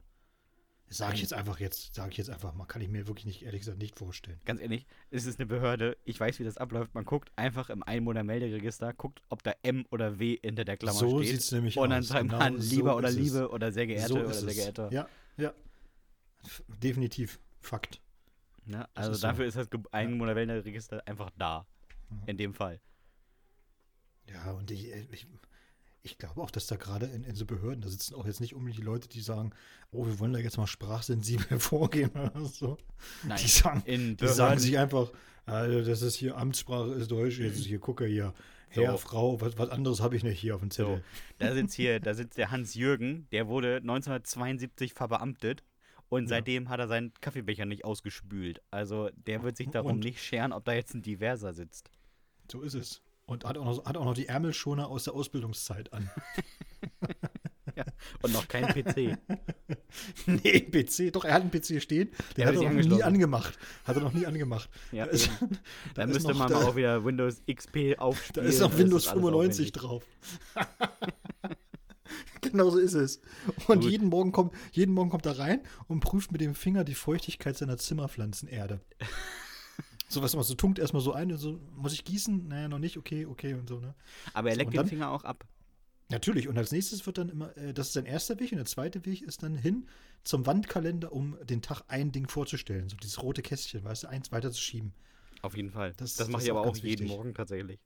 Sage 0.89 1.15
ich 1.15 1.21
jetzt 1.21 1.33
einfach 1.33 1.59
jetzt, 1.59 1.95
sage 1.95 2.11
ich 2.11 2.17
jetzt 2.17 2.29
einfach 2.29 2.53
mal, 2.53 2.65
kann 2.65 2.81
ich 2.81 2.87
mir 2.87 3.07
wirklich 3.07 3.25
nicht, 3.25 3.41
ehrlich 3.41 3.61
gesagt, 3.61 3.79
nicht 3.79 3.97
vorstellen. 3.97 4.39
Ganz 4.45 4.61
ehrlich, 4.61 4.85
es 5.09 5.25
ist 5.25 5.39
eine 5.39 5.47
Behörde. 5.47 5.97
Ich 6.03 6.19
weiß, 6.19 6.37
wie 6.37 6.43
das 6.43 6.57
abläuft. 6.57 6.93
Man 6.93 7.03
guckt 7.03 7.31
einfach 7.35 7.71
im 7.71 7.81
Einwohnermelderegister, 7.81 8.93
guckt, 8.93 9.23
ob 9.29 9.41
da 9.41 9.53
M 9.63 9.85
oder 9.89 10.19
W 10.19 10.37
hinter 10.43 10.65
der 10.65 10.77
Klammer 10.77 10.99
so 10.99 11.19
steht. 11.19 11.31
sieht 11.31 11.39
es 11.39 11.51
nämlich 11.51 11.77
und 11.77 11.89
dann 11.89 12.01
aus. 12.01 12.09
schreibt 12.09 12.29
Genau 12.29 12.37
man 12.37 12.61
so 12.61 12.75
lieber 12.75 12.95
oder 12.95 13.09
ist 13.09 13.15
es. 13.15 13.21
Liebe 13.21 13.49
oder 13.49 13.71
sehr 13.71 13.87
geehrte 13.87 14.07
so 14.07 14.19
oder 14.19 14.33
sehr 14.33 14.53
geehrter. 14.53 14.91
Ja, 14.91 15.07
ja. 15.37 15.53
Definitiv. 16.67 17.39
Fakt. 17.59 17.99
Ne? 18.65 18.87
Also 18.93 19.11
ist 19.11 19.21
so. 19.21 19.27
dafür 19.27 19.45
ist 19.45 19.57
das 19.57 19.67
Einwohnermelderegister 19.91 21.07
einfach 21.07 21.31
da. 21.37 21.65
In 22.27 22.37
dem 22.37 22.53
Fall. 22.53 22.79
Ja, 24.29 24.51
und 24.51 24.69
ich, 24.69 24.93
äh, 24.93 25.07
ich, 25.11 25.27
ich 26.05 26.17
glaube 26.17 26.41
auch, 26.41 26.51
dass 26.51 26.67
da 26.67 26.75
gerade 26.75 27.05
in, 27.07 27.23
in 27.23 27.35
so 27.35 27.45
Behörden, 27.45 27.81
da 27.81 27.87
sitzen 27.89 28.13
auch 28.15 28.25
jetzt 28.25 28.41
nicht 28.41 28.53
unbedingt 28.53 28.77
die 28.79 28.85
Leute, 28.85 29.07
die 29.07 29.21
sagen, 29.21 29.51
oh, 29.91 30.05
wir 30.05 30.19
wollen 30.19 30.33
da 30.33 30.39
jetzt 30.39 30.57
mal 30.57 30.67
sprachsensibel 30.67 31.59
vorgehen 31.59 32.11
oder 32.11 32.45
so. 32.45 32.77
Nein, 33.25 33.39
Die 33.41 33.47
sagen, 33.47 33.83
die 34.17 34.27
sagen 34.27 34.59
sich 34.59 34.77
einfach, 34.77 35.11
also 35.45 35.81
das 35.83 36.01
ist 36.01 36.15
hier 36.15 36.37
Amtssprache, 36.37 36.91
ist 36.93 37.09
Deutsch, 37.09 37.39
jetzt 37.39 37.63
hier 37.65 37.79
gucke 37.79 38.05
hier, 38.05 38.33
Herr, 38.67 38.91
So. 38.91 38.97
Frau, 38.97 39.39
was, 39.41 39.57
was 39.57 39.69
anderes 39.69 40.01
habe 40.01 40.15
ich 40.17 40.23
nicht 40.23 40.39
hier 40.39 40.55
auf 40.55 40.61
dem 40.61 40.71
so, 40.71 40.83
Zettel. 40.85 41.03
da 41.39 41.53
sitzt 41.55 41.73
hier, 41.75 41.99
da 41.99 42.13
sitzt 42.13 42.37
der 42.37 42.51
Hans-Jürgen, 42.51 43.27
der 43.31 43.47
wurde 43.47 43.77
1972 43.77 44.93
verbeamtet 44.93 45.63
und 46.09 46.23
Ja. 46.23 46.29
seitdem 46.29 46.67
hat 46.69 46.79
er 46.79 46.87
seinen 46.89 47.13
Kaffeebecher 47.21 47.65
nicht 47.65 47.85
ausgespült. 47.85 48.61
Also 48.71 49.09
der 49.15 49.41
wird 49.43 49.55
sich 49.57 49.69
darum 49.69 49.93
Und- 49.93 49.99
nicht 50.03 50.21
scheren, 50.21 50.51
ob 50.51 50.65
da 50.65 50.73
jetzt 50.73 50.93
ein 50.93 51.01
Diverser 51.01 51.53
sitzt. 51.53 51.91
So 52.51 52.61
ist 52.61 52.73
es. 52.73 53.01
Und 53.25 53.45
hat 53.45 53.57
auch 53.57 53.65
noch, 53.65 53.85
hat 53.85 53.97
auch 53.97 54.05
noch 54.05 54.13
die 54.13 54.27
Ärmelschoner 54.27 54.87
aus 54.89 55.05
der 55.05 55.13
Ausbildungszeit 55.13 55.91
an. 55.93 56.09
Und 58.21 58.33
noch 58.33 58.47
kein 58.47 58.67
PC. 58.67 59.17
nee, 60.27 60.59
PC, 60.59 61.11
doch, 61.11 61.25
er 61.25 61.33
hat 61.33 61.41
einen 61.41 61.49
PC 61.51 61.81
stehen, 61.81 62.09
den 62.37 62.41
Ja, 62.43 62.47
hat 62.47 62.55
er 62.55 62.71
noch 62.71 62.95
nie 62.95 63.03
angemacht. 63.03 63.57
Hat 63.83 63.95
er 63.95 64.01
noch 64.03 64.13
nie 64.13 64.25
angemacht. 64.25 64.69
Ja, 64.91 65.05
da 65.05 65.11
ist, 65.11 65.29
da 65.39 65.47
Dann 65.95 66.09
ist 66.09 66.15
müsste 66.15 66.31
noch, 66.33 66.39
man 66.39 66.49
da, 66.49 66.59
mal 66.59 66.65
auch 66.65 66.75
wieder 66.75 67.03
Windows 67.03 67.41
XP 67.51 67.95
Da 67.95 68.01
aufspielen. 68.03 68.47
ist 68.47 68.59
noch 68.59 68.77
Windows 68.77 69.07
alles 69.07 69.19
95 69.21 69.67
aufwendig. 69.67 69.71
drauf. 69.73 70.03
genau 72.41 72.69
so 72.69 72.77
ist 72.77 72.93
es. 72.93 73.21
Und 73.67 73.81
Gut. 73.81 73.91
jeden 73.91 74.07
Morgen, 74.09 74.31
kommt, 74.31 74.53
jeden 74.71 74.93
Morgen 74.93 75.09
kommt 75.09 75.25
er 75.25 75.39
rein 75.39 75.61
und 75.87 75.99
prüft 76.01 76.31
mit 76.31 76.41
dem 76.41 76.53
Finger 76.55 76.83
die 76.83 76.95
Feuchtigkeit 76.95 77.57
seiner 77.57 77.77
Zimmerpflanzenerde. 77.77 78.81
So 80.13 80.21
was 80.21 80.35
man 80.35 80.43
so 80.43 80.53
tunkt 80.55 80.79
erstmal 80.79 81.01
so 81.01 81.13
ein 81.13 81.31
und 81.31 81.37
so, 81.37 81.59
muss 81.75 81.93
ich 81.93 82.03
gießen? 82.03 82.47
Naja, 82.47 82.67
noch 82.67 82.79
nicht, 82.79 82.97
okay, 82.97 83.25
okay 83.25 83.53
und 83.55 83.67
so, 83.67 83.79
ne? 83.79 83.93
Aber 84.33 84.49
er 84.49 84.55
So, 84.55 84.59
leckt 84.59 84.67
und 84.69 84.77
den 84.77 84.87
Finger 84.87 85.09
auch 85.09 85.23
ab. 85.23 85.45
Natürlich, 86.09 86.47
und 86.47 86.57
als 86.57 86.71
nächstes 86.71 87.05
wird 87.05 87.17
dann 87.17 87.29
immer, 87.29 87.55
äh, 87.57 87.73
das 87.73 87.87
ist 87.87 87.93
sein 87.93 88.05
erster 88.05 88.39
Weg 88.39 88.51
und 88.51 88.57
der 88.57 88.65
zweite 88.65 89.05
Weg 89.05 89.21
ist 89.21 89.41
dann 89.43 89.55
hin 89.55 89.87
zum 90.23 90.45
Wandkalender, 90.45 91.11
um 91.11 91.37
den 91.45 91.61
Tag 91.61 91.81
ein 91.87 92.11
Ding 92.11 92.27
vorzustellen. 92.27 92.87
So 92.89 92.95
dieses 92.97 93.21
rote 93.23 93.41
Kästchen, 93.41 93.83
weißt 93.83 94.03
du, 94.03 94.07
eins 94.09 94.31
weiterzuschieben. 94.31 94.93
Auf 95.41 95.57
jeden 95.57 95.71
Fall. 95.71 95.93
Das- 95.97 96.15
Das, 96.15 96.27
mache 96.29 96.43
ich 96.43 96.51
aber 96.51 96.61
auch 96.61 96.75
jeden 96.77 96.85
wichtig. 97.01 97.07
Morgen 97.07 97.33
tatsächlich. 97.33 97.79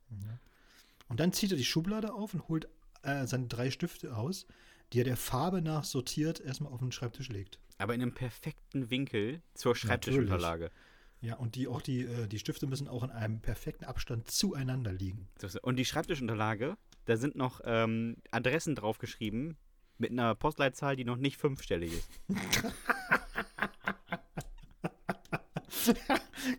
Und 1.08 1.20
dann 1.20 1.32
zieht 1.32 1.52
er 1.52 1.56
die 1.56 1.64
Schublade 1.64 2.12
auf 2.12 2.34
und 2.34 2.48
holt 2.48 2.68
äh, 3.02 3.26
seine 3.26 3.46
drei 3.46 3.70
Stifte 3.70 4.14
aus, 4.16 4.46
die 4.92 5.00
er 5.00 5.04
der 5.04 5.16
Farbe 5.16 5.62
nach 5.62 5.84
sortiert 5.84 6.40
erstmal 6.40 6.72
auf 6.72 6.80
den 6.80 6.92
Schreibtisch 6.92 7.28
legt. 7.30 7.58
Aber 7.78 7.94
in 7.94 8.02
einem 8.02 8.12
perfekten 8.14 8.90
Winkel 8.90 9.40
zur 9.54 9.74
Schreibtischunterlage. 9.74 10.70
Ja, 11.20 11.34
und 11.36 11.56
die 11.56 11.66
auch 11.66 11.82
die, 11.82 12.02
äh, 12.02 12.28
die 12.28 12.38
Stifte 12.38 12.66
müssen 12.66 12.88
auch 12.88 13.02
in 13.02 13.10
einem 13.10 13.40
perfekten 13.40 13.84
Abstand 13.84 14.30
zueinander 14.30 14.92
liegen. 14.92 15.28
Und 15.62 15.76
die 15.76 15.84
Schreibtischunterlage, 15.84 16.76
da 17.06 17.16
sind 17.16 17.34
noch 17.34 17.60
ähm, 17.64 18.16
Adressen 18.30 18.76
draufgeschrieben 18.76 19.56
mit 19.98 20.12
einer 20.12 20.34
Postleitzahl, 20.34 20.94
die 20.94 21.04
noch 21.04 21.16
nicht 21.16 21.36
fünfstellig 21.36 21.92
ist. 21.92 22.10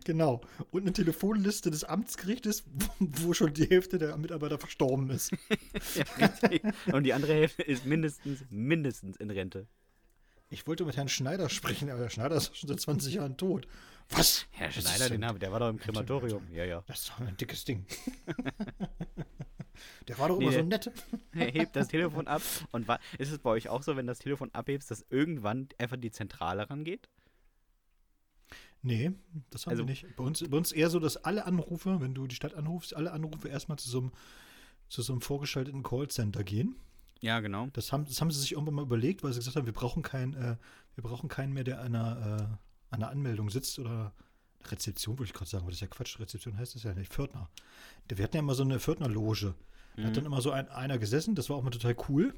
Genau. 0.06 0.42
Und 0.72 0.82
eine 0.82 0.94
Telefonliste 0.94 1.72
des 1.72 1.84
Amtsgerichtes, 1.84 2.64
wo, 3.00 3.34
schon 3.34 3.54
die 3.54 3.66
Hälfte 3.66 3.98
der 3.98 4.18
Mitarbeiter 4.18 4.58
verstorben 4.58 5.10
ist. 5.10 5.32
ja. 6.18 6.94
Und 6.94 7.04
die 7.04 7.14
andere 7.14 7.34
Hälfte 7.34 7.64
ist 7.64 7.86
mindestens, 7.86 8.44
mindestens 8.50 9.18
in 9.18 9.32
Rente. 9.32 9.68
Ich 10.50 10.66
wollte 10.66 10.84
mit 10.84 10.98
Herrn 10.98 11.10
Schneider 11.10 11.50
sprechen, 11.50 11.90
aber 11.90 12.02
Herr 12.02 12.10
Schneider 12.10 12.36
ist 12.36 12.58
schon 12.58 12.70
seit 12.70 12.80
20 12.80 13.14
Jahren 13.14 13.38
tot. 13.38 13.68
Was? 14.12 14.46
Herr 14.52 14.72
Schneider, 14.72 15.10
den 15.10 15.26
haben, 15.26 15.40
der 15.40 15.52
war 15.52 15.60
doch 15.60 15.70
im 15.70 15.78
Krematorium. 15.78 16.48
Ja, 16.52 16.66
ja. 16.66 16.84
Das 16.88 17.02
ist 17.02 17.10
doch 17.10 17.20
ein 17.20 17.38
dickes 17.38 17.64
Ding. 17.66 17.86
Der 20.08 20.18
war 20.18 20.28
doch 20.28 20.40
Nee, 20.40 20.46
immer 20.46 20.54
so 20.54 20.62
nett. 20.64 20.92
Er 21.34 21.52
hebt 21.52 21.76
das 21.76 21.88
Telefon 21.88 22.28
ab 22.28 22.42
und 22.72 22.88
ist 23.18 23.32
es 23.32 23.40
bei 23.40 23.52
euch 23.52 23.70
auch 23.70 23.84
so, 23.84 23.96
wenn 23.96 24.08
das 24.08 24.20
Telefon 24.20 24.50
abhebst, 24.54 24.92
dass 24.92 25.06
irgendwann 25.10 25.70
einfach 25.78 25.98
die 25.98 26.12
Zentrale 26.12 26.70
rangeht? 26.70 27.08
Nee, 28.82 29.12
das 29.52 29.66
haben 29.66 29.72
Also- 29.72 29.84
wir 29.84 29.90
nicht. 29.90 30.16
Bei 30.16 30.24
uns, 30.24 30.44
bei 30.50 30.58
uns 30.58 30.72
eher 30.72 30.90
so, 30.90 31.00
dass 31.00 31.18
alle 31.18 31.46
Anrufe, 31.46 32.02
wenn 32.02 32.14
du 32.14 32.28
die 32.28 32.36
Stadt 32.36 32.56
anrufst, 32.56 32.96
alle 32.96 33.12
Anrufe 33.12 33.48
erstmal 33.48 33.78
zu 33.78 33.90
so 33.90 34.00
einem, 34.00 34.12
zu 34.90 35.02
so 35.02 35.14
einem 35.14 35.22
vorgeschalteten 35.22 35.84
Callcenter 35.84 36.44
gehen. 36.44 36.76
Ja, 37.22 37.40
genau. 37.42 37.68
Das 37.74 37.92
haben, 37.92 38.06
das 38.06 38.20
haben 38.22 38.32
sie 38.32 38.40
sich 38.40 38.54
irgendwann 38.54 38.76
mal 38.76 38.82
überlegt, 38.84 39.24
weil 39.24 39.32
sie 39.34 39.40
gesagt 39.40 39.56
haben, 39.58 39.66
wir 39.66 39.74
brauchen 39.74 40.02
keinen, 40.04 40.34
äh, 40.34 40.56
wir 40.96 41.04
brauchen 41.04 41.30
keinen 41.30 41.54
mehr, 41.54 41.64
der 41.66 41.82
einer, 41.82 42.58
äh, 42.60 42.69
an 42.90 43.02
einer 43.04 43.12
Anmeldung 43.12 43.50
sitzt 43.50 43.80
oder 43.80 44.14
Rezeption, 44.66 45.18
würde 45.18 45.26
ich 45.28 45.34
gerade 45.34 45.50
sagen, 45.50 45.64
aber 45.64 45.72
das 45.72 45.78
ist 45.78 45.82
ja 45.82 45.88
Quatsch. 45.88 46.20
Rezeption 46.20 46.58
heißt 46.58 46.76
das 46.76 46.84
ja 46.84 46.94
nicht. 46.94 47.12
Pförtner. 47.14 47.50
Der- 48.10 48.18
Wir 48.18 48.24
hatten 48.26 48.36
ja 48.36 48.42
immer 48.42 48.56
so 48.56 48.64
eine 48.64 48.80
Pförtnerloge. 48.80 49.56
Da 49.96 50.04
hat 50.04 50.18
dann 50.18 50.26
immer 50.26 50.42
so 50.42 50.52
ein, 50.52 50.68
einer 50.70 50.98
gesessen, 50.98 51.36
das 51.36 51.50
war 51.50 51.58
auch 51.58 51.64
mal 51.64 51.72
total 51.72 51.96
cool. 52.10 52.34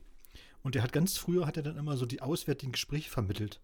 Und 0.63 0.75
der 0.75 0.83
hat 0.83 0.93
ganz 0.93 1.17
früher, 1.17 1.45
hat 1.47 1.57
er 1.57 1.63
dann 1.63 1.77
immer 1.77 1.97
so 1.97 2.05
die 2.05 2.21
auswärtigen 2.21 2.71
Gespräche 2.71 3.09
vermittelt. 3.09 3.59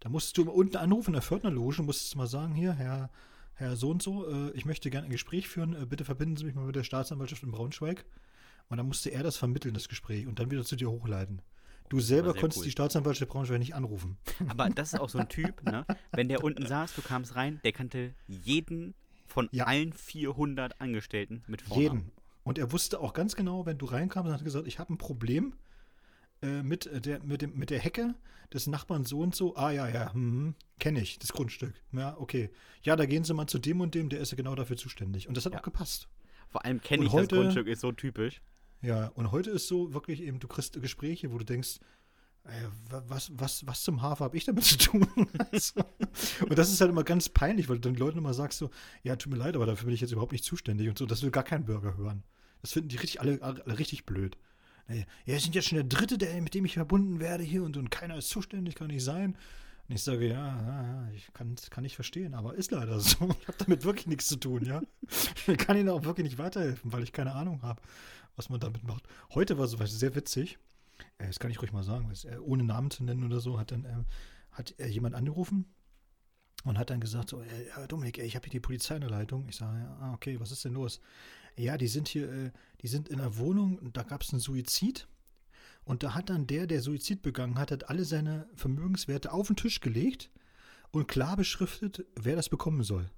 Da 0.00 0.08
musstest 0.08 0.36
du 0.38 0.42
immer 0.42 0.54
unten 0.54 0.76
anrufen 0.76 1.08
in 1.10 1.12
der 1.14 1.22
Pförtnerloge, 1.22 1.82
musstest 1.82 2.14
du 2.14 2.18
mal 2.18 2.26
sagen, 2.26 2.54
hier, 2.54 2.72
Herr, 2.72 3.10
Herr 3.54 3.76
so 3.76 3.90
und 3.90 4.02
so, 4.02 4.26
äh, 4.28 4.50
ich 4.52 4.64
möchte 4.64 4.88
gerne 4.90 5.06
ein 5.08 5.10
Gespräch 5.12 5.48
führen, 5.48 5.74
äh, 5.80 5.84
bitte 5.86 6.04
verbinden 6.04 6.36
Sie 6.36 6.44
mich 6.44 6.54
mal 6.54 6.64
mit 6.64 6.76
der 6.76 6.84
Staatsanwaltschaft 6.84 7.42
in 7.42 7.50
Braunschweig. 7.50 8.04
Und 8.68 8.76
dann 8.78 8.86
musste 8.86 9.10
er 9.10 9.22
das 9.22 9.36
vermitteln, 9.36 9.74
das 9.74 9.88
Gespräch, 9.88 10.26
und 10.26 10.38
dann 10.38 10.50
wieder 10.50 10.64
zu 10.64 10.76
dir 10.76 10.90
hochleiten. 10.90 11.42
Du 11.90 12.00
selber 12.00 12.32
konntest 12.34 12.58
cool. 12.60 12.64
die 12.64 12.70
Staatsanwaltschaft 12.70 13.30
Braunschweig 13.30 13.58
nicht 13.58 13.74
anrufen. 13.74 14.16
Aber 14.48 14.68
das 14.74 14.94
ist 14.94 14.98
auch 15.00 15.08
so 15.10 15.18
ein 15.18 15.28
Typ, 15.28 15.62
ne? 15.64 15.84
Wenn 16.12 16.28
der 16.28 16.42
unten 16.42 16.64
saß, 16.66 16.94
du 16.94 17.02
kamst 17.02 17.34
rein, 17.36 17.60
der 17.64 17.72
kannte 17.72 18.14
jeden 18.26 18.94
von 19.26 19.48
Ja. 19.52 19.64
allen 19.66 19.92
400 19.92 20.80
Angestellten 20.80 21.42
mit 21.48 21.62
Vornamen. 21.62 21.98
Jeden. 21.98 22.12
Und 22.44 22.58
er 22.58 22.72
wusste 22.72 23.00
auch 23.00 23.12
ganz 23.12 23.36
genau, 23.36 23.66
wenn 23.66 23.76
du 23.76 23.86
reinkamst 23.86 24.32
hat 24.32 24.42
gesagt, 24.44 24.66
ich 24.66 24.78
habe 24.78 24.92
ein 24.94 24.98
Problem 24.98 25.54
äh, 26.42 26.62
mit, 26.62 26.86
äh, 26.86 27.00
der, 27.00 27.22
mit, 27.22 27.42
dem, 27.42 27.56
mit 27.56 27.70
der 27.70 27.78
Hecke 27.80 28.14
des 28.54 28.66
Nachbarn 28.66 29.04
so 29.04 29.20
und 29.20 29.34
so. 29.34 29.56
Ah 29.56 29.70
ja, 29.72 29.88
ja, 29.88 30.12
hm, 30.14 30.54
kenne 30.78 31.00
ich, 31.00 31.18
das 31.18 31.32
Grundstück. 31.32 31.74
Ja, 31.92 32.16
okay. 32.18 32.50
Ja, 32.82 32.96
da 32.96 33.04
gehen 33.06 33.24
Sie 33.24 33.34
mal 33.34 33.46
zu 33.46 33.58
dem 33.58 33.80
und 33.80 33.94
dem, 33.94 34.08
der 34.08 34.20
ist 34.20 34.30
ja 34.30 34.36
genau 34.36 34.54
dafür 34.54 34.76
zuständig. 34.76 35.28
Und 35.28 35.36
das 35.36 35.44
hat 35.44 35.52
Ja. 35.52 35.58
auch 35.58 35.64
gepasst. 35.64 36.08
Vor 36.48 36.64
allem 36.64 36.80
kenne 36.80 37.04
ich 37.04 37.12
heute- 37.12 37.34
das 37.34 37.38
Grundstück, 37.42 37.66
ist 37.66 37.80
so 37.80 37.92
typisch. 37.92 38.40
Ja, 38.82 39.08
und 39.08 39.30
heute 39.32 39.50
ist 39.50 39.68
so 39.68 39.92
wirklich 39.92 40.22
eben, 40.22 40.38
du 40.38 40.48
kriegst 40.48 40.80
Gespräche, 40.80 41.32
wo 41.32 41.38
du 41.38 41.44
denkst, 41.44 41.80
äh, 42.44 42.50
wa- 42.90 43.04
was, 43.08 43.30
was, 43.34 43.66
was 43.66 43.82
zum 43.84 44.02
Hafer 44.02 44.24
habe 44.26 44.36
ich 44.36 44.44
damit 44.44 44.64
zu 44.66 44.78
tun? 44.78 45.08
Also, 45.52 45.80
und 46.48 46.58
das 46.58 46.72
ist 46.72 46.80
halt 46.80 46.90
immer 46.90 47.04
ganz 47.04 47.28
peinlich, 47.28 47.68
weil 47.68 47.78
du 47.78 47.90
den 47.90 47.96
Leuten 47.98 48.18
immer 48.18 48.34
sagst 48.34 48.58
so, 48.58 48.70
ja, 49.02 49.16
tut 49.16 49.32
mir 49.32 49.38
leid, 49.38 49.56
aber 49.56 49.66
dafür 49.66 49.86
bin 49.86 49.94
ich 49.94 50.00
jetzt 50.00 50.12
überhaupt 50.12 50.32
nicht 50.32 50.44
zuständig 50.44 50.88
und 50.88 50.98
so. 50.98 51.06
Das 51.06 51.22
will 51.22 51.30
gar 51.30 51.44
kein 51.44 51.64
Bürger 51.66 51.96
hören. 51.96 52.22
Das 52.62 52.72
finden 52.72 52.88
die 52.90 52.96
richtig 52.96 53.20
alle, 53.20 53.40
alle 53.42 53.78
richtig 53.78 54.06
blöd. 54.06 54.36
Äh, 54.88 55.04
Ja, 55.26 55.34
Sie 55.36 55.44
sind 55.44 55.54
jetzt 55.54 55.68
schon 55.68 55.76
der 55.76 55.84
Dritte, 55.86 56.18
der, 56.18 56.40
mit 56.42 56.54
dem 56.54 56.64
ich 56.64 56.74
verbunden 56.74 57.20
werde 57.20 57.44
hier 57.44 57.64
und, 57.64 57.76
und 57.76 57.90
keiner 57.90 58.16
ist 58.18 58.30
zuständig, 58.30 58.74
kann 58.76 58.88
nicht 58.88 59.04
sein. 59.04 59.36
Und 59.88 59.96
ich 59.96 60.02
sage, 60.04 60.28
ja, 60.28 60.34
ja, 60.34 60.82
ja, 60.84 61.10
ich 61.14 61.32
kann, 61.32 61.56
kann 61.70 61.84
ich 61.84 61.96
verstehen, 61.96 62.34
aber 62.34 62.54
ist 62.54 62.70
leider 62.70 63.00
so. 63.00 63.28
Ich 63.40 63.48
habe 63.48 63.58
damit 63.58 63.84
wirklich 63.84 64.06
nichts 64.06 64.28
zu 64.28 64.36
tun, 64.36 64.64
ja. 64.64 64.82
Ich 65.48 65.58
kann 65.58 65.76
Ihnen 65.76 65.88
auch 65.88 66.04
wirklich 66.04 66.24
nicht 66.24 66.38
weiterhelfen, 66.38 66.92
weil 66.92 67.02
ich 67.02 67.12
keine 67.12 67.34
Ahnung 67.34 67.62
habe, 67.62 67.82
was 68.40 68.48
man 68.48 68.58
damit 68.58 68.84
macht. 68.84 69.06
Heute 69.34 69.58
war 69.58 69.68
sowas 69.68 69.90
sehr 69.90 70.14
witzig. 70.14 70.58
Äh, 71.18 71.26
Das 71.26 71.38
kann 71.38 71.50
ich 71.50 71.60
ruhig 71.60 71.72
mal 71.72 71.82
sagen, 71.82 72.08
das, 72.08 72.24
äh, 72.24 72.38
ohne 72.40 72.64
Namen 72.64 72.90
zu 72.90 73.04
nennen 73.04 73.22
oder 73.22 73.38
so, 73.38 73.58
hat 73.58 73.70
dann 73.70 73.84
ähm, 73.84 74.06
hat 74.50 74.74
äh, 74.78 74.86
jemand 74.86 75.14
angerufen 75.14 75.66
und 76.64 76.78
hat 76.78 76.88
dann 76.88 77.00
gesagt, 77.00 77.28
so, 77.28 77.42
äh, 77.42 77.86
Dominik, 77.86 78.18
ey, 78.18 78.26
ich 78.26 78.36
habe 78.36 78.44
hier 78.44 78.52
die 78.52 78.60
Polizei 78.60 78.94
in 78.94 79.02
der 79.02 79.10
Leitung. 79.10 79.46
Ich 79.50 79.56
sage, 79.56 79.78
ja, 79.78 79.94
ah, 80.00 80.14
okay, 80.14 80.40
was 80.40 80.52
ist 80.52 80.64
denn 80.64 80.72
los? 80.72 81.02
Ja, 81.54 81.76
die 81.76 81.86
sind 81.86 82.08
hier, 82.08 82.32
äh, 82.32 82.50
die 82.80 82.88
sind 82.88 83.10
in 83.10 83.20
einer 83.20 83.36
Wohnung 83.36 83.78
und 83.78 83.98
da 83.98 84.04
gab 84.04 84.22
es 84.22 84.32
einen 84.32 84.40
Suizid. 84.40 85.06
Und 85.84 86.02
da 86.02 86.14
hat 86.14 86.30
dann 86.30 86.46
der, 86.46 86.66
der 86.66 86.80
Suizid 86.80 87.20
begangen 87.20 87.58
hat, 87.58 87.70
hat 87.70 87.90
alle 87.90 88.06
seine 88.06 88.48
Vermögenswerte 88.54 89.32
auf 89.32 89.48
den 89.48 89.56
Tisch 89.56 89.80
gelegt 89.80 90.30
und 90.92 91.08
klar 91.08 91.36
beschriftet, 91.36 92.06
wer 92.16 92.36
das 92.36 92.48
bekommen 92.48 92.84
soll. 92.84 93.10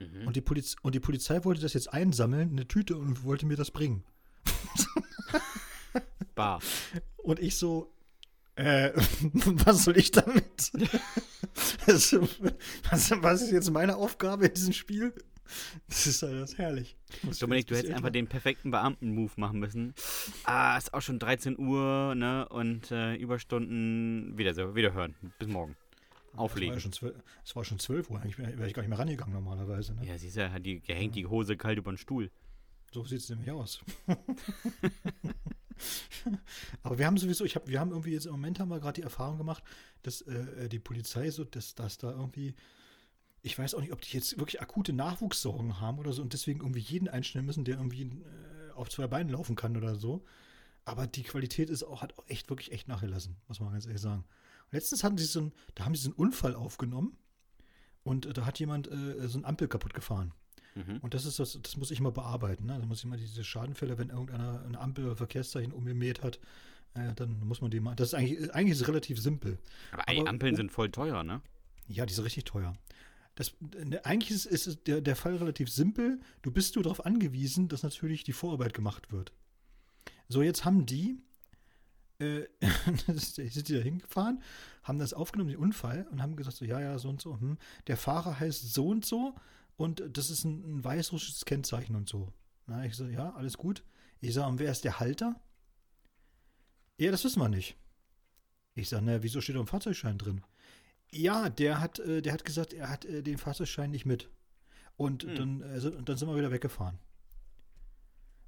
Mhm. 0.00 0.26
Und, 0.26 0.36
die 0.36 0.40
Poliz 0.40 0.76
und 0.82 0.94
die 0.94 1.00
Polizei 1.00 1.44
wollte 1.44 1.60
das 1.60 1.74
jetzt 1.74 1.92
einsammeln, 1.92 2.50
eine 2.50 2.66
Tüte 2.66 2.96
und 2.96 3.24
wollte 3.24 3.46
mir 3.46 3.56
das 3.56 3.70
bringen. 3.70 4.02
Bar. 6.34 6.60
Und 7.18 7.38
ich 7.38 7.56
so, 7.56 7.92
äh, 8.56 8.92
was 9.64 9.84
soll 9.84 9.96
ich 9.98 10.10
damit? 10.10 10.72
was, 11.86 12.12
was 13.22 13.42
ist 13.42 13.52
jetzt 13.52 13.70
meine 13.70 13.96
Aufgabe 13.96 14.46
in 14.46 14.54
diesem 14.54 14.72
Spiel? 14.72 15.12
Das 15.88 16.06
ist 16.06 16.22
halt 16.22 16.40
das 16.40 16.58
herrlich. 16.58 16.96
Ich 17.28 17.38
Dominik, 17.38 17.66
du 17.66 17.76
hättest 17.76 17.92
einfach 17.92 18.10
den 18.10 18.28
perfekten 18.28 18.70
Beamten-Move 18.70 19.32
machen 19.36 19.58
müssen. 19.58 19.94
Ah, 20.44 20.76
ist 20.78 20.94
auch 20.94 21.02
schon 21.02 21.18
13 21.18 21.58
Uhr, 21.58 22.14
ne? 22.14 22.48
Und 22.48 22.90
äh, 22.92 23.16
Überstunden 23.16 24.38
wieder 24.38 24.54
so, 24.54 24.76
wieder 24.76 24.92
hören. 24.92 25.16
Bis 25.38 25.48
morgen. 25.48 25.76
Es 26.32 26.36
war, 26.36 26.44
Auflegen. 26.44 26.74
ja 26.74 26.80
schon 26.80 26.92
zwölf, 26.92 27.16
es 27.44 27.56
war 27.56 27.64
schon 27.64 27.78
12 27.78 28.10
Uhr, 28.10 28.20
eigentlich 28.20 28.38
wäre 28.38 28.66
ich 28.66 28.74
gar 28.74 28.82
nicht 28.82 28.88
mehr 28.90 28.98
rangegangen 28.98 29.32
normalerweise. 29.34 29.94
Ne? 29.94 30.06
Ja, 30.06 30.16
siehst 30.16 30.36
du, 30.36 30.52
hat 30.52 30.64
die, 30.64 30.80
hängt 30.86 31.16
die 31.16 31.26
Hose 31.26 31.56
kalt 31.56 31.78
über 31.78 31.92
den 31.92 31.98
Stuhl. 31.98 32.30
So 32.92 33.04
sieht 33.04 33.20
es 33.20 33.28
nämlich 33.28 33.50
aus. 33.50 33.80
Aber 36.82 36.98
wir 36.98 37.06
haben 37.06 37.16
sowieso, 37.16 37.44
ich 37.44 37.56
hab, 37.56 37.66
wir 37.68 37.80
haben 37.80 37.90
irgendwie 37.90 38.12
jetzt 38.12 38.26
im 38.26 38.32
Moment 38.32 38.60
haben 38.60 38.68
wir 38.68 38.80
gerade 38.80 39.00
die 39.00 39.02
Erfahrung 39.02 39.38
gemacht, 39.38 39.62
dass 40.02 40.22
äh, 40.22 40.68
die 40.68 40.78
Polizei 40.78 41.30
so, 41.30 41.44
dass, 41.44 41.74
dass 41.74 41.98
da 41.98 42.10
irgendwie, 42.10 42.54
ich 43.42 43.58
weiß 43.58 43.74
auch 43.74 43.80
nicht, 43.80 43.92
ob 43.92 44.00
die 44.00 44.16
jetzt 44.16 44.38
wirklich 44.38 44.60
akute 44.60 44.92
Nachwuchssorgen 44.92 45.80
haben 45.80 45.98
oder 45.98 46.12
so 46.12 46.22
und 46.22 46.32
deswegen 46.32 46.60
irgendwie 46.60 46.80
jeden 46.80 47.08
einstellen 47.08 47.46
müssen, 47.46 47.64
der 47.64 47.76
irgendwie 47.76 48.02
äh, 48.02 48.72
auf 48.74 48.88
zwei 48.88 49.06
Beinen 49.06 49.32
laufen 49.32 49.56
kann 49.56 49.76
oder 49.76 49.94
so. 49.96 50.24
Aber 50.84 51.06
die 51.06 51.22
Qualität 51.22 51.70
ist 51.70 51.84
auch, 51.84 52.02
hat 52.02 52.18
auch 52.18 52.24
echt, 52.26 52.50
wirklich 52.50 52.72
echt 52.72 52.88
nachgelassen, 52.88 53.36
muss 53.48 53.60
man 53.60 53.72
ganz 53.72 53.86
ehrlich 53.86 54.00
sagen. 54.00 54.24
Letztens 54.70 55.04
hatten 55.04 55.18
sie 55.18 55.24
so 55.24 55.40
einen, 55.40 55.52
da 55.74 55.84
haben 55.84 55.94
sie 55.94 56.02
so 56.02 56.10
einen 56.10 56.16
Unfall 56.16 56.54
aufgenommen 56.54 57.16
und 58.02 58.26
äh, 58.26 58.32
da 58.32 58.46
hat 58.46 58.58
jemand 58.58 58.90
äh, 58.90 59.28
so 59.28 59.38
eine 59.38 59.46
Ampel 59.46 59.68
kaputt 59.68 59.94
gefahren. 59.94 60.32
Mhm. 60.74 60.98
Und 60.98 61.14
das 61.14 61.24
ist 61.24 61.38
das, 61.38 61.58
das 61.62 61.76
muss 61.76 61.90
ich 61.90 62.00
mal 62.00 62.12
bearbeiten. 62.12 62.66
Ne? 62.66 62.78
Da 62.78 62.86
muss 62.86 63.00
ich 63.00 63.06
mal 63.06 63.18
diese 63.18 63.42
Schadenfälle, 63.44 63.98
wenn 63.98 64.10
irgendeiner 64.10 64.62
eine 64.64 64.78
Ampel 64.78 65.06
oder 65.06 65.16
Verkehrszeichen 65.16 65.72
umgemäht 65.72 66.22
hat, 66.22 66.38
äh, 66.94 67.12
dann 67.14 67.40
muss 67.40 67.60
man 67.60 67.70
die 67.70 67.80
mal. 67.80 67.94
Das 67.96 68.08
ist 68.08 68.14
eigentlich, 68.14 68.54
eigentlich 68.54 68.72
ist 68.72 68.82
es 68.82 68.88
relativ 68.88 69.20
simpel. 69.20 69.58
Aber, 69.92 70.08
Aber- 70.08 70.28
Ampeln 70.28 70.54
oh. 70.54 70.56
sind 70.56 70.72
voll 70.72 70.90
teuer, 70.90 71.22
ne? 71.24 71.40
Ja, 71.88 72.06
die 72.06 72.14
sind 72.14 72.24
richtig 72.24 72.44
teuer. 72.44 72.74
Das, 73.34 73.54
ne, 73.60 74.04
eigentlich 74.04 74.30
ist, 74.30 74.46
ist 74.46 74.86
der, 74.86 75.00
der 75.00 75.16
Fall 75.16 75.36
relativ 75.36 75.70
simpel. 75.70 76.20
Du 76.42 76.50
bist 76.50 76.74
nur 76.76 76.84
darauf 76.84 77.04
angewiesen, 77.04 77.68
dass 77.68 77.82
natürlich 77.82 78.22
die 78.22 78.32
Vorarbeit 78.32 78.74
gemacht 78.74 79.12
wird. 79.12 79.32
So, 80.28 80.42
jetzt 80.42 80.64
haben 80.64 80.86
die, 80.86 81.18
äh, 82.20 82.46
sind 83.14 83.68
die 83.68 83.74
da 83.74 83.80
hingefahren, 83.80 84.42
haben 84.82 84.98
das 84.98 85.12
aufgenommen, 85.12 85.50
den 85.50 85.58
Unfall, 85.58 86.06
und 86.10 86.22
haben 86.22 86.36
gesagt, 86.36 86.56
so, 86.56 86.64
ja, 86.64 86.80
ja, 86.80 86.98
so 86.98 87.08
und 87.08 87.20
so. 87.20 87.38
Hm. 87.40 87.58
Der 87.86 87.96
Fahrer 87.96 88.38
heißt 88.38 88.72
so 88.72 88.88
und 88.88 89.04
so 89.04 89.34
und 89.76 90.02
das 90.12 90.30
ist 90.30 90.44
ein, 90.44 90.78
ein 90.78 90.84
weißrussisches 90.84 91.44
Kennzeichen 91.44 91.96
und 91.96 92.08
so. 92.08 92.32
Na, 92.66 92.84
ich 92.84 92.94
so, 92.94 93.06
ja, 93.06 93.34
alles 93.34 93.56
gut. 93.56 93.82
Ich 94.20 94.34
sage, 94.34 94.48
und 94.48 94.58
wer 94.58 94.70
ist 94.70 94.84
der 94.84 95.00
Halter? 95.00 95.40
Ja, 96.98 97.10
das 97.10 97.24
wissen 97.24 97.40
wir 97.40 97.48
nicht. 97.48 97.76
Ich 98.74 98.88
sage, 98.88 99.04
na, 99.04 99.22
wieso 99.22 99.40
steht 99.40 99.56
da 99.56 99.60
ein 99.60 99.66
Fahrzeugschein 99.66 100.18
drin? 100.18 100.42
Ja, 101.10 101.48
der 101.48 101.80
hat, 101.80 101.98
äh, 101.98 102.22
der 102.22 102.32
hat 102.32 102.44
gesagt, 102.44 102.72
er 102.72 102.88
hat 102.90 103.04
äh, 103.04 103.22
den 103.22 103.38
Fahrzeugschein 103.38 103.90
nicht 103.90 104.06
mit. 104.06 104.28
Und 104.96 105.24
Hm. 105.24 105.34
dann, 105.34 105.62
äh, 105.62 105.80
so- 105.80 105.90
und 105.90 106.08
dann 106.08 106.16
sind 106.16 106.28
wir 106.28 106.36
wieder 106.36 106.52
weggefahren. 106.52 106.98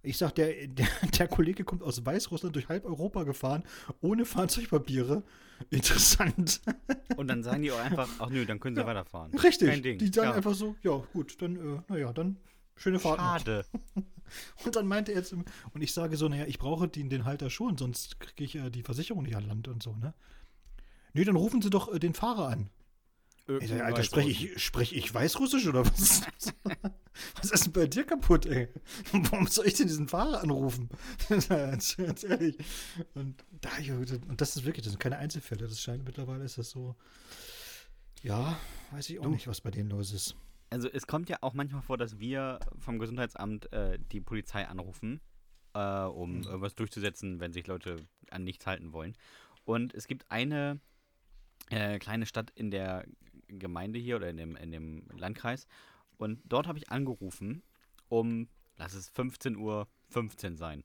Ich 0.03 0.19
sag, 0.19 0.35
der, 0.35 0.67
der, 0.67 0.89
der 1.19 1.29
Kollege 1.29 1.65
kommt 1.65 1.83
aus 1.83 2.05
Weißrussland 2.05 2.55
durch 2.55 2.69
halb 2.69 2.85
Europa 2.85 3.23
gefahren, 3.23 3.63
ohne 4.01 4.25
Fahrzeugpapiere. 4.25 5.23
Interessant. 5.71 6.61
Und 7.17 7.29
dann 7.29 7.43
sagen 7.43 7.63
die 7.63 7.71
auch 7.71 7.79
einfach, 7.79 8.09
ach 8.19 8.31
nö, 8.31 8.45
dann 8.45 8.59
können 8.59 8.75
sie 8.75 8.83
Ja, 8.83 8.87
weiterfahren. 8.87 9.33
Richtig. 9.39 9.69
Kein 9.69 9.83
Ding. 9.83 9.99
Die 9.99 10.09
sagen 10.09 10.31
ja. 10.31 10.35
einfach 10.35 10.55
so, 10.55 10.75
ja, 10.83 10.97
gut, 11.13 11.41
dann, 11.41 11.57
äh, 11.57 11.81
naja, 11.89 12.13
dann 12.13 12.37
schöne 12.75 12.99
Fahrt. 12.99 13.19
Schade. 13.19 13.65
Und 14.65 14.75
dann 14.77 14.87
meinte 14.87 15.13
er 15.13 15.19
jetzt, 15.19 15.35
und 15.35 15.83
ich 15.83 15.93
sage 15.93 16.17
so, 16.17 16.27
naja, 16.27 16.47
ich 16.47 16.59
brauche 16.59 16.89
den, 16.89 17.11
den 17.11 17.27
Halter 17.27 17.51
schon, 17.51 17.77
sonst 17.77 18.19
kriege 18.19 18.45
ich 18.45 18.55
äh, 18.55 18.71
die 18.71 18.83
Versicherung 18.83 19.25
nicht 19.25 19.37
an 19.37 19.47
Land 19.47 19.69
und 19.69 19.83
so, 19.83 19.95
ne? 19.95 20.15
Nee, 21.13 21.25
dann 21.25 21.37
rufen 21.37 21.61
Sie 21.61 21.69
doch 21.69 21.93
äh, 21.93 21.99
den 21.99 22.15
Fahrer 22.15 22.49
an. 22.49 22.71
Sage, 23.47 23.85
Alter, 23.85 24.03
spreche 24.05 24.31
ich, 24.31 24.63
sprech 24.63 24.93
ich 24.95 25.13
Weißrussisch 25.13 25.67
oder 25.67 25.85
was? 25.85 26.23
was 27.37 27.51
ist 27.51 27.67
denn 27.67 27.73
bei 27.73 27.87
dir 27.87 28.05
kaputt, 28.05 28.47
ey? 28.47 28.69
Warum 29.13 29.47
soll 29.49 29.67
ich 29.67 29.75
denn 29.75 29.89
diesen 29.89 30.09
Fahrer 30.09 30.43
anrufen? 30.43 30.89
ganz, 31.49 31.97
ganz 31.99 32.23
ehrlich. 32.25 32.57
Und, 33.15 33.45
da, 33.61 33.71
und 34.29 34.41
das 34.41 34.57
ist 34.57 34.65
wirklich, 34.65 34.85
das 34.85 34.93
sind 34.93 35.01
keine 35.01 35.19
Einzelfälle. 35.19 35.67
Das 35.67 35.81
scheint 35.81 36.05
mittlerweile 36.05 36.45
ist 36.45 36.57
das 36.59 36.71
so. 36.71 36.95
Ja, 38.23 38.59
weiß 38.93 39.11
ich 39.11 39.19
auch 39.19 39.25
Du- 39.25 39.31
nicht, 39.31 39.49
was 39.49 39.61
bei 39.61 39.71
denen 39.71 39.91
los 39.91 40.13
ist. 40.13 40.37
Also 40.71 40.89
es 40.89 41.07
kommt 41.07 41.29
ja 41.29 41.37
auch 41.43 41.53
manchmal 41.53 41.83
vor, 41.83 41.99
dass 41.99 42.19
wir 42.19 42.59
vom 42.79 42.99
Gesundheitsamt 42.99 43.71
äh, 43.73 43.99
die 44.13 44.21
Polizei 44.23 44.67
anrufen, 44.67 45.21
äh, 45.75 45.81
um 46.05 46.39
Mhm. 46.39 46.43
irgendwas 46.45 46.75
durchzusetzen, 46.77 47.41
wenn 47.41 47.53
sich 47.53 47.67
Leute 47.67 47.97
an 48.31 48.45
nichts 48.45 48.65
halten 48.67 48.93
wollen. 48.93 49.15
Und 49.65 49.93
es 49.93 50.07
gibt 50.07 50.31
eine 50.31 50.81
äh, 51.71 51.99
kleine 51.99 52.25
Stadt 52.27 52.51
in 52.55 52.71
der 52.71 53.05
Gemeinde 53.59 53.99
hier 53.99 54.17
oder 54.17 54.31
in 54.31 54.37
dem, 54.37 54.57
in 54.57 54.71
dem 54.71 55.07
Landkreis. 55.17 55.67
Und 56.17 56.41
dort 56.45 56.67
habe 56.67 56.79
ich 56.79 56.91
angerufen, 56.91 57.63
um 58.09 58.49
lass 58.77 58.95
es 58.95 59.09
15 59.11 59.57
Uhr 59.57 59.89
15 60.11 60.57
sein. 60.57 60.85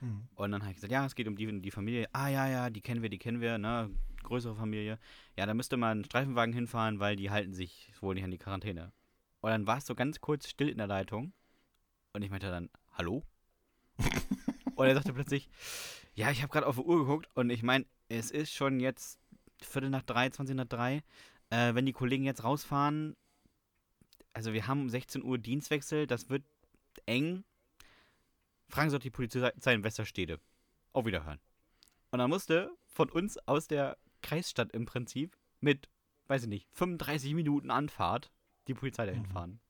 Hm. 0.00 0.28
Und 0.34 0.50
dann 0.50 0.62
habe 0.62 0.70
ich 0.70 0.76
gesagt, 0.76 0.92
ja, 0.92 1.04
es 1.04 1.14
geht 1.14 1.28
um 1.28 1.36
die, 1.36 1.60
die 1.60 1.70
Familie. 1.70 2.08
Ah, 2.12 2.28
ja, 2.28 2.48
ja, 2.48 2.70
die 2.70 2.80
kennen 2.80 3.02
wir, 3.02 3.10
die 3.10 3.18
kennen 3.18 3.40
wir, 3.40 3.58
ne? 3.58 3.90
Größere 4.22 4.54
Familie. 4.54 4.98
Ja, 5.36 5.46
da 5.46 5.54
müsste 5.54 5.76
man 5.76 5.90
einen 5.90 6.04
Streifenwagen 6.04 6.54
hinfahren, 6.54 7.00
weil 7.00 7.16
die 7.16 7.30
halten 7.30 7.54
sich 7.54 7.92
wohl 8.00 8.14
nicht 8.14 8.24
an 8.24 8.30
die 8.30 8.38
Quarantäne. 8.38 8.92
Und 9.40 9.50
dann 9.50 9.66
war 9.66 9.78
es 9.78 9.86
so 9.86 9.94
ganz 9.94 10.20
kurz 10.20 10.48
still 10.48 10.68
in 10.68 10.78
der 10.78 10.86
Leitung. 10.86 11.32
Und 12.12 12.22
ich 12.22 12.30
meinte 12.30 12.50
dann, 12.50 12.70
hallo? 12.92 13.24
und 14.74 14.86
er 14.86 14.94
sagte 14.94 15.12
plötzlich, 15.12 15.48
ja, 16.14 16.30
ich 16.30 16.42
habe 16.42 16.52
gerade 16.52 16.66
auf 16.66 16.76
die 16.76 16.82
Uhr 16.82 16.98
geguckt 16.98 17.28
und 17.34 17.50
ich 17.50 17.62
meine, 17.62 17.86
es 18.08 18.30
ist 18.30 18.52
schon 18.52 18.80
jetzt 18.80 19.18
Viertel 19.62 19.90
nach 19.90 20.02
drei, 20.02 20.28
20 20.28 20.56
nach 20.56 20.66
drei. 20.66 21.02
Äh, 21.50 21.74
wenn 21.74 21.86
die 21.86 21.92
Kollegen 21.92 22.24
jetzt 22.24 22.44
rausfahren, 22.44 23.16
also 24.32 24.52
wir 24.52 24.66
haben 24.66 24.82
um 24.82 24.90
16 24.90 25.22
Uhr 25.22 25.38
Dienstwechsel, 25.38 26.06
das 26.06 26.28
wird 26.30 26.44
eng. 27.06 27.44
Fragen 28.68 28.90
Sie 28.90 28.96
doch 28.96 29.02
die 29.02 29.10
Polizei 29.10 29.50
in 29.72 29.82
Westerstede. 29.84 30.38
Auf 30.92 31.04
Wiederhören. 31.06 31.40
Und 32.12 32.18
dann 32.20 32.30
musste 32.30 32.70
von 32.86 33.08
uns 33.10 33.36
aus 33.48 33.66
der 33.68 33.96
Kreisstadt 34.22 34.72
im 34.72 34.86
Prinzip 34.86 35.36
mit, 35.60 35.88
weiß 36.28 36.42
ich 36.42 36.48
nicht, 36.48 36.68
35 36.72 37.34
Minuten 37.34 37.70
Anfahrt 37.70 38.30
die 38.68 38.74
Polizei 38.74 39.06
dahin 39.06 39.22
Mhm. 39.22 39.26
fahren. 39.26 39.60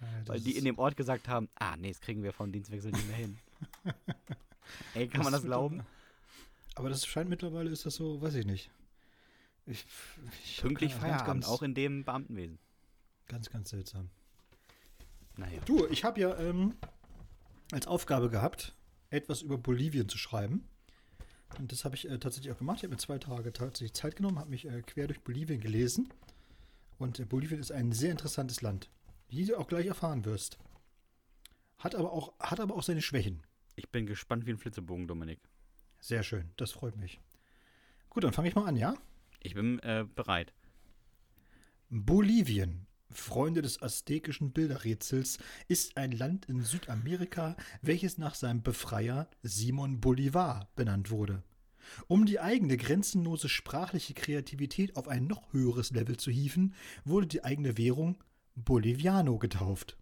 Ja, 0.00 0.06
das 0.20 0.28
Weil 0.28 0.40
die 0.40 0.56
in 0.56 0.64
dem 0.64 0.78
Ort 0.78 0.96
gesagt 0.96 1.28
haben, 1.28 1.48
ah, 1.56 1.76
nee, 1.76 1.88
das 1.88 2.00
kriegen 2.00 2.22
wir 2.22 2.32
vom 2.32 2.52
Dienstwechsel 2.52 2.92
nicht 2.92 3.06
mehr 3.08 3.16
hin. 3.16 3.38
Ey, 4.94 5.08
kann 5.08 5.24
man 5.24 5.32
das 5.32 5.42
glauben? 5.42 5.84
Aber 6.74 6.88
das 6.88 7.04
scheint 7.06 7.28
mittlerweile 7.28 7.70
ist 7.70 7.84
das 7.84 7.96
so, 7.96 8.20
weiß 8.22 8.34
ich 8.36 8.46
nicht. 8.46 8.70
Ich, 9.68 9.86
ich 10.44 10.60
Pünktlich 10.60 10.92
keine 10.92 11.02
Feierabend, 11.02 11.44
ganz, 11.44 11.48
auch 11.48 11.62
in 11.62 11.74
dem 11.74 12.04
Beamtenwesen. 12.04 12.58
Ganz, 13.26 13.50
ganz 13.50 13.70
seltsam. 13.70 14.10
Naja. 15.36 15.60
Du, 15.66 15.86
ich 15.86 16.04
habe 16.04 16.20
ja 16.20 16.36
ähm, 16.38 16.74
als 17.70 17.86
Aufgabe 17.86 18.30
gehabt, 18.30 18.74
etwas 19.10 19.42
über 19.42 19.58
Bolivien 19.58 20.08
zu 20.08 20.18
schreiben. 20.18 20.66
Und 21.58 21.72
das 21.72 21.84
habe 21.84 21.94
ich 21.94 22.08
äh, 22.08 22.18
tatsächlich 22.18 22.52
auch 22.52 22.58
gemacht. 22.58 22.78
Ich 22.78 22.84
habe 22.84 22.94
mir 22.94 22.98
zwei 22.98 23.18
Tage 23.18 23.52
tatsächlich 23.52 23.94
Zeit 23.94 24.16
genommen, 24.16 24.38
habe 24.38 24.50
mich 24.50 24.66
äh, 24.66 24.82
quer 24.82 25.06
durch 25.06 25.20
Bolivien 25.20 25.60
gelesen. 25.60 26.08
Und 26.98 27.20
äh, 27.20 27.24
Bolivien 27.24 27.60
ist 27.60 27.72
ein 27.72 27.92
sehr 27.92 28.10
interessantes 28.10 28.62
Land, 28.62 28.90
wie 29.28 29.44
du 29.44 29.58
auch 29.58 29.68
gleich 29.68 29.86
erfahren 29.86 30.24
wirst. 30.24 30.58
Hat 31.78 31.94
aber 31.94 32.12
auch, 32.12 32.32
hat 32.40 32.60
aber 32.60 32.74
auch 32.74 32.82
seine 32.82 33.02
Schwächen. 33.02 33.42
Ich 33.76 33.88
bin 33.90 34.06
gespannt 34.06 34.46
wie 34.46 34.50
ein 34.50 34.58
Flitzebogen, 34.58 35.06
Dominik. 35.06 35.40
Sehr 36.00 36.22
schön, 36.22 36.50
das 36.56 36.72
freut 36.72 36.96
mich. 36.96 37.20
Gut, 38.10 38.24
dann 38.24 38.32
fange 38.32 38.48
ich 38.48 38.54
mal 38.54 38.66
an, 38.66 38.76
ja? 38.76 38.94
Ich 39.40 39.54
bin 39.54 39.78
äh, 39.80 40.04
bereit. 40.14 40.52
Bolivien, 41.90 42.86
Freunde 43.10 43.62
des 43.62 43.80
aztekischen 43.80 44.52
Bilderrätsels, 44.52 45.38
ist 45.68 45.96
ein 45.96 46.12
Land 46.12 46.46
in 46.46 46.62
Südamerika, 46.62 47.56
welches 47.80 48.18
nach 48.18 48.34
seinem 48.34 48.62
Befreier 48.62 49.28
Simon 49.42 50.00
Bolivar 50.00 50.68
benannt 50.76 51.10
wurde. 51.10 51.42
Um 52.06 52.26
die 52.26 52.40
eigene 52.40 52.76
grenzenlose 52.76 53.48
sprachliche 53.48 54.12
Kreativität 54.12 54.96
auf 54.96 55.08
ein 55.08 55.26
noch 55.26 55.52
höheres 55.52 55.90
Level 55.90 56.18
zu 56.18 56.30
hieven, 56.30 56.74
wurde 57.04 57.26
die 57.26 57.44
eigene 57.44 57.78
Währung 57.78 58.22
Boliviano 58.54 59.38
getauft. 59.38 59.96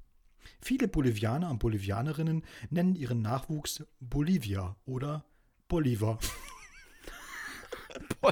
Viele 0.60 0.88
Bolivianer 0.88 1.50
und 1.50 1.58
Bolivianerinnen 1.58 2.44
nennen 2.70 2.94
ihren 2.96 3.22
Nachwuchs 3.22 3.84
Bolivia 4.00 4.76
oder 4.86 5.24
Bolivar. 5.68 6.18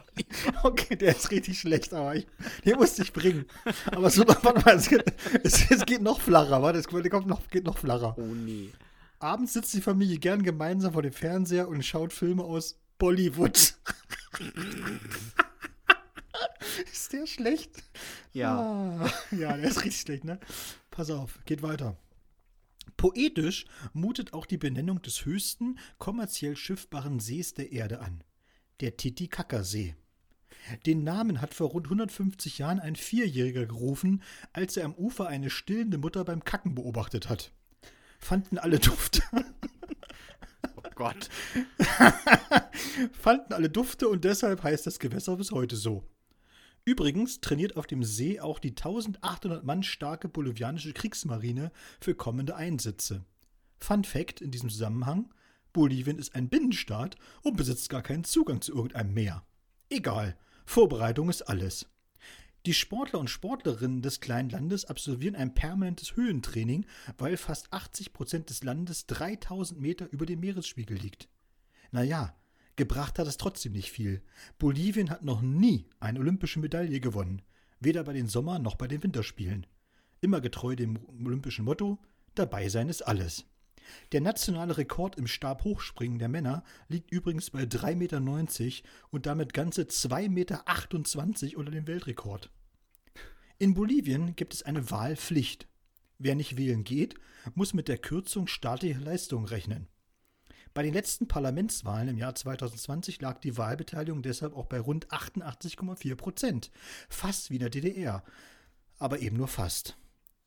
Okay, 0.63 0.97
der 0.97 1.17
ist 1.17 1.31
richtig 1.31 1.61
schlecht, 1.61 1.93
aber 1.93 2.17
ich, 2.17 2.27
den 2.65 2.77
musste 2.77 3.03
ich 3.03 3.13
bringen. 3.13 3.47
Aber 3.87 4.11
so, 4.11 4.27
warte 4.27 4.61
mal, 4.65 4.77
es 4.77 4.89
geht, 4.89 5.05
es, 5.43 5.71
es 5.71 5.85
geht 5.85 6.03
noch 6.03 6.21
flacher, 6.21 6.63
warte, 6.63 6.79
es 6.79 6.89
kommt 6.89 7.27
noch, 7.27 7.49
geht 7.49 7.65
noch 7.65 7.79
flacher. 7.79 8.17
Oh 8.19 8.35
nee. 8.35 8.71
Abends 9.19 9.53
sitzt 9.53 9.75
die 9.75 9.81
Familie 9.81 10.19
gern 10.19 10.43
gemeinsam 10.43 10.93
vor 10.93 11.03
dem 11.03 11.13
Fernseher 11.13 11.69
und 11.69 11.85
schaut 11.85 12.13
Filme 12.13 12.45
aus 12.45 12.79
Bollywood. 12.99 13.57
ist 16.93 17.13
der 17.13 17.27
schlecht? 17.27 17.83
Ja. 18.33 18.59
Ah, 18.59 19.11
ja, 19.31 19.57
der 19.57 19.69
ist 19.69 19.85
richtig 19.85 20.01
schlecht, 20.01 20.25
ne? 20.25 20.39
Pass 20.91 21.11
auf, 21.11 21.39
geht 21.45 21.63
weiter. 21.63 21.97
Poetisch 22.97 23.67
mutet 23.93 24.33
auch 24.33 24.47
die 24.47 24.59
Benennung 24.59 25.03
des 25.03 25.25
höchsten 25.25 25.79
kommerziell 25.99 26.57
schiffbaren 26.57 27.21
Sees 27.21 27.55
der 27.55 27.73
Erde 27.73 28.01
an. 28.01 28.23
Der 28.81 28.97
Titicacasee. 28.97 29.95
Den 30.87 31.05
Namen 31.05 31.41
hat 31.41 31.55
vor 31.55 31.69
rund 31.69 31.87
150 31.87 32.59
Jahren 32.59 32.81
ein 32.81 32.97
Vierjähriger 32.97 33.67
gerufen, 33.67 34.23
als 34.53 34.77
er 34.77 34.85
am 34.85 34.95
Ufer 34.95 35.29
eine 35.29 35.51
stillende 35.51 35.99
Mutter 35.99 36.25
beim 36.25 36.45
Kacken 36.45 36.75
beobachtet 36.75 37.29
hat. 37.29 37.53
Fanden 38.19 38.59
alle 38.59 38.79
Dufte, 38.79 39.23
Oh 40.77 40.91
Gott. 40.95 41.29
fanden 43.13 43.53
alle 43.53 43.71
Dufte 43.71 44.09
und 44.09 44.25
deshalb 44.25 44.63
heißt 44.63 44.87
das 44.87 44.99
Gewässer 44.99 45.37
bis 45.37 45.51
heute 45.51 45.77
so. 45.77 46.05
Übrigens 46.85 47.41
trainiert 47.41 47.77
auf 47.77 47.87
dem 47.87 48.05
See 48.05 48.41
auch 48.41 48.59
die 48.59 48.71
1800 48.71 49.65
Mann 49.65 49.83
starke 49.83 50.29
bolivianische 50.29 50.93
Kriegsmarine 50.93 51.73
für 52.01 52.15
kommende 52.15 52.57
Einsätze. 52.57 53.25
Fun 53.79 54.05
Fact 54.05 54.41
in 54.41 54.51
diesem 54.51 54.69
Zusammenhang: 54.69 55.33
Bolivien 55.75 56.19
ist 56.19 56.35
ein 56.35 56.49
Binnenstaat 56.49 57.17
und 57.43 57.57
besitzt 57.59 57.91
gar 57.91 58.01
keinen 58.01 58.25
Zugang 58.25 58.63
zu 58.63 58.73
irgendeinem 58.73 59.13
Meer. 59.13 59.45
Egal, 59.91 60.39
Vorbereitung 60.65 61.29
ist 61.29 61.43
alles. 61.43 61.91
Die 62.65 62.73
Sportler 62.73 63.19
und 63.19 63.29
Sportlerinnen 63.29 64.01
des 64.01 64.21
kleinen 64.21 64.49
Landes 64.49 64.87
absolvieren 64.87 65.35
ein 65.35 65.53
permanentes 65.53 66.17
Höhentraining, 66.17 66.87
weil 67.19 67.37
fast 67.37 67.71
80 67.73 68.15
Prozent 68.15 68.49
des 68.49 68.63
Landes 68.63 69.07
3000 69.07 69.79
Meter 69.79 70.11
über 70.11 70.25
dem 70.25 70.41
Meeresspiegel 70.41 70.97
liegt. 70.97 71.29
Naja, 71.91 72.35
gebracht 72.77 73.19
hat 73.19 73.27
es 73.27 73.37
trotzdem 73.37 73.73
nicht 73.73 73.91
viel. 73.91 74.23
Bolivien 74.59 75.11
hat 75.11 75.25
noch 75.25 75.43
nie 75.43 75.89
eine 76.01 76.21
olympische 76.21 76.61
Medaille 76.61 77.01
gewonnen, 77.01 77.43
weder 77.81 78.05
bei 78.05 78.15
den 78.15 78.29
Sommer- 78.29 78.61
noch 78.61 78.77
bei 78.77 78.87
den 78.87 79.03
Winterspielen. 79.03 79.67
Immer 80.23 80.41
getreu 80.41 80.77
dem 80.77 80.99
olympischen 81.27 81.67
Motto: 81.67 81.99
Dabei 82.35 82.71
sein 82.71 82.89
ist 82.89 83.03
alles. 83.03 83.45
Der 84.13 84.21
nationale 84.21 84.77
Rekord 84.77 85.17
im 85.17 85.27
Stabhochspringen 85.27 86.19
der 86.19 86.29
Männer 86.29 86.65
liegt 86.89 87.11
übrigens 87.11 87.51
bei 87.51 87.63
3,90 87.63 87.95
Meter 87.97 88.89
und 89.11 89.27
damit 89.27 89.53
ganze 89.55 89.83
2,28 89.83 90.29
Meter 90.29 91.59
unter 91.59 91.73
dem 91.73 91.87
Weltrekord. 91.87 92.51
In 93.59 93.75
Bolivien 93.75 94.37
gibt 94.37 94.55
es 94.55 94.63
eine 94.63 94.91
Wahlpflicht. 94.91 95.69
Wer 96.19 96.35
nicht 96.35 96.57
wählen 96.57 96.85
geht, 96.85 97.15
muss 97.55 97.75
mit 97.75 97.89
der 97.89 97.99
Kürzung 97.99 98.47
staatlicher 98.47 99.01
Leistungen 99.01 99.47
rechnen. 99.47 99.89
Bei 100.75 100.83
den 100.83 100.93
letzten 100.93 101.29
Parlamentswahlen 101.29 102.09
im 102.09 102.19
Jahr 102.19 102.35
2020 102.35 103.21
lag 103.21 103.39
die 103.39 103.57
Wahlbeteiligung 103.57 104.23
deshalb 104.23 104.57
auch 104.57 104.67
bei 104.67 104.81
rund 104.81 105.07
88,4 105.13 106.17
Prozent. 106.17 106.71
Fast 107.09 107.51
wie 107.51 107.55
in 107.55 107.61
der 107.61 107.71
DDR. 107.71 108.25
Aber 108.99 109.21
eben 109.21 109.37
nur 109.37 109.49
fast. 109.49 109.97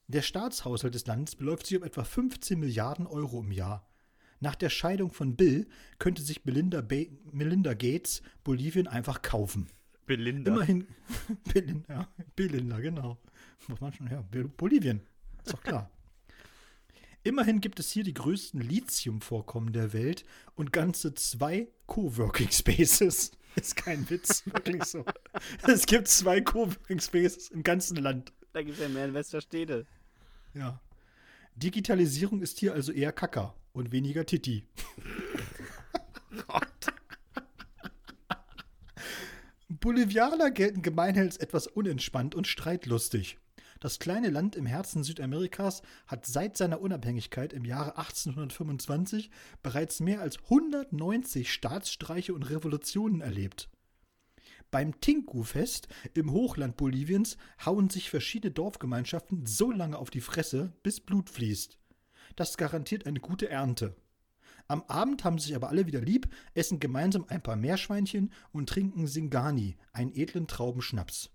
Der 0.08 0.22
Staatshaushalt 0.22 0.96
des 0.96 1.06
Landes 1.06 1.36
beläuft 1.36 1.68
sich 1.68 1.78
um 1.78 1.84
etwa 1.84 2.04
15 2.04 2.60
Milliarden 2.60 3.06
Euro 3.08 3.42
im 3.42 3.52
Jahr. 3.52 3.86
Nach 4.40 4.56
der 4.56 4.70
Scheidung 4.70 5.12
von 5.12 5.36
Bill 5.36 5.68
könnte 6.00 6.22
sich 6.22 6.44
Belinda, 6.44 6.82
ba 6.82 6.96
Melinda 7.32 7.74
Gates 7.74 8.22
Bolivien 8.44 8.88
einfach 8.88 9.22
kaufen. 9.22 9.68
Belinda. 10.06 10.54
Immerhin. 10.54 10.88
Belinda, 11.54 11.94
ja, 11.94 12.08
Belinda, 12.36 12.80
genau. 12.80 13.18
Muss 13.68 13.82
man 13.82 13.92
schon, 13.92 14.08
Bol- 14.32 14.48
Bolivien. 14.56 15.02
Ist 15.44 15.54
doch 15.54 15.62
klar. 15.62 15.90
Immerhin 17.24 17.60
gibt 17.60 17.80
es 17.82 17.92
hier 17.92 18.04
die 18.06 18.14
größten 18.14 18.62
Lithiumvorkommen 18.62 19.74
der 19.74 19.92
Welt 19.92 20.24
und 20.56 20.72
ganze 20.72 21.14
zwei 21.16 21.68
Coworking 21.88 22.50
Spaces. 22.52 23.32
Ist 23.58 23.76
kein 23.76 24.10
Witz, 24.10 24.44
wirklich 24.46 24.84
so. 24.86 25.04
Es 25.68 25.86
gibt 25.88 26.08
zwei 26.08 26.40
Coworking 26.40 27.02
Spaces 27.02 27.50
im 27.50 27.64
ganzen 27.64 27.98
Land. 27.98 28.32
Da 28.54 28.62
gibt 28.62 28.78
es 28.78 28.84
ja 28.84 28.88
mehr 28.88 29.06
in 29.06 29.14
Westerstede. 29.14 29.86
Ja. 30.58 30.82
Digitalisierung 31.56 32.42
ist 32.42 32.58
hier 32.60 32.74
also 32.74 32.92
eher 32.92 33.12
Kacker 33.12 33.54
und 33.74 33.92
weniger 33.92 34.26
Titi. 34.26 34.64
Bolivianer 39.70 40.50
gelten 40.50 40.82
gemeinhin 40.82 41.24
als 41.24 41.38
etwas 41.38 41.68
unentspannt 41.68 42.34
und 42.34 42.48
streitlustig. 42.48 43.38
Das 43.80 44.00
kleine 44.00 44.32
Land 44.32 44.56
im 44.56 44.66
Herzen 44.66 45.04
Südamerikas 45.04 45.84
hat 46.08 46.26
seit 46.26 46.58
seiner 46.58 46.82
Unabhängigkeit 46.82 47.54
im 47.54 47.64
Jahre 47.64 47.98
1825 47.98 49.30
bereits 49.62 50.00
mehr 50.00 50.22
als 50.22 50.40
190 50.46 51.54
Staatsstreiche 51.54 52.34
und 52.34 52.50
Revolutionen 52.50 53.22
erlebt. 53.22 53.70
Beim 54.70 55.00
Tinku-Fest 55.00 55.88
im 56.14 56.32
Hochland 56.32 56.76
Boliviens 56.76 57.38
hauen 57.66 57.90
sich 57.90 58.10
verschiedene 58.10 58.52
Dorfgemeinschaften 58.52 59.46
so 59.46 59.72
lange 59.72 59.98
auf 59.98 60.10
die 60.10 60.22
Fresse, 60.22 60.74
bis 60.84 61.00
Blut 61.00 61.30
fließt. 61.30 61.80
Das 62.36 62.58
garantiert 62.58 63.06
eine 63.06 63.22
gute 63.22 63.50
Ernte. 63.50 63.96
Am 64.68 64.84
Abend 64.84 65.24
haben 65.24 65.40
sich 65.40 65.56
aber 65.56 65.70
alle 65.70 65.88
wieder 65.88 66.02
lieb, 66.02 66.28
essen 66.54 66.82
gemeinsam 66.82 67.26
ein 67.30 67.42
paar 67.42 67.56
Meerschweinchen 67.56 68.34
und 68.52 68.68
trinken 68.68 69.08
Singani, 69.08 69.78
einen 69.94 70.14
edlen 70.14 70.48
Traubenschnaps. 70.48 71.30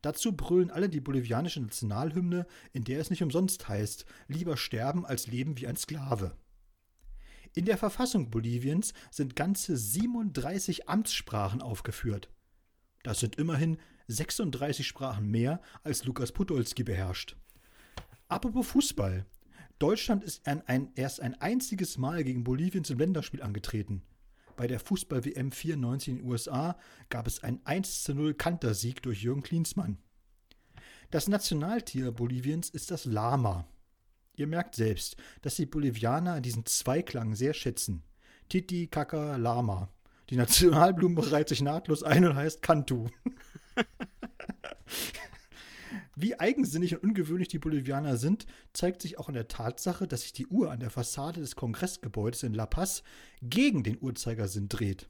Dazu 0.00 0.34
brüllen 0.34 0.70
alle 0.70 0.88
die 0.88 1.00
bolivianische 1.00 1.60
Nationalhymne, 1.60 2.46
in 2.72 2.84
der 2.84 3.00
es 3.00 3.10
nicht 3.10 3.22
umsonst 3.22 3.68
heißt, 3.68 4.06
lieber 4.28 4.56
sterben 4.56 5.04
als 5.04 5.26
leben 5.26 5.58
wie 5.58 5.66
ein 5.66 5.76
Sklave. 5.76 6.36
In 7.54 7.66
der 7.66 7.76
Verfassung 7.76 8.30
Boliviens 8.30 8.94
sind 9.10 9.36
ganze 9.36 9.76
37 9.76 10.88
Amtssprachen 10.88 11.60
aufgeführt. 11.60 12.30
Das 13.08 13.20
sind 13.20 13.36
immerhin 13.36 13.78
36 14.08 14.86
Sprachen 14.86 15.30
mehr, 15.30 15.62
als 15.82 16.04
Lukas 16.04 16.30
Podolski 16.30 16.84
beherrscht. 16.84 17.36
Apropos 18.28 18.66
Fußball. 18.66 19.24
Deutschland 19.78 20.22
ist 20.22 20.46
ein, 20.46 20.60
ein, 20.68 20.92
erst 20.94 21.20
ein 21.20 21.32
einziges 21.40 21.96
Mal 21.96 22.22
gegen 22.22 22.44
Bolivien 22.44 22.84
zum 22.84 22.98
Länderspiel 22.98 23.40
angetreten. 23.40 24.02
Bei 24.56 24.66
der 24.66 24.78
Fußball-WM 24.78 25.52
94 25.52 26.08
in 26.08 26.16
den 26.18 26.28
USA 26.28 26.76
gab 27.08 27.26
es 27.26 27.42
einen 27.42 27.64
1 27.64 28.02
zu 28.02 28.14
0 28.14 28.34
Kantersieg 28.34 29.00
durch 29.00 29.22
Jürgen 29.22 29.42
Klinsmann. 29.42 29.96
Das 31.10 31.28
Nationaltier 31.28 32.12
Boliviens 32.12 32.68
ist 32.68 32.90
das 32.90 33.06
Lama. 33.06 33.66
Ihr 34.36 34.48
merkt 34.48 34.74
selbst, 34.74 35.16
dass 35.40 35.56
die 35.56 35.64
Bolivianer 35.64 36.42
diesen 36.42 36.66
Zweiklang 36.66 37.34
sehr 37.34 37.54
schätzen. 37.54 38.02
Titi, 38.50 38.86
Kaka, 38.86 39.36
Lama. 39.36 39.88
Die 40.30 40.36
Nationalblume 40.36 41.30
reiht 41.32 41.48
sich 41.48 41.62
nahtlos 41.62 42.02
ein 42.02 42.24
und 42.26 42.34
heißt 42.34 42.60
Cantu. 42.62 43.08
Wie 46.20 46.38
eigensinnig 46.38 46.96
und 46.96 47.02
ungewöhnlich 47.04 47.48
die 47.48 47.60
Bolivianer 47.60 48.16
sind, 48.16 48.46
zeigt 48.72 49.02
sich 49.02 49.18
auch 49.18 49.28
in 49.28 49.34
der 49.34 49.46
Tatsache, 49.48 50.08
dass 50.08 50.22
sich 50.22 50.32
die 50.32 50.48
Uhr 50.48 50.70
an 50.72 50.80
der 50.80 50.90
Fassade 50.90 51.40
des 51.40 51.54
Kongressgebäudes 51.54 52.42
in 52.42 52.54
La 52.54 52.66
Paz 52.66 53.04
gegen 53.40 53.84
den 53.84 53.98
Uhrzeigersinn 54.00 54.68
dreht. 54.68 55.08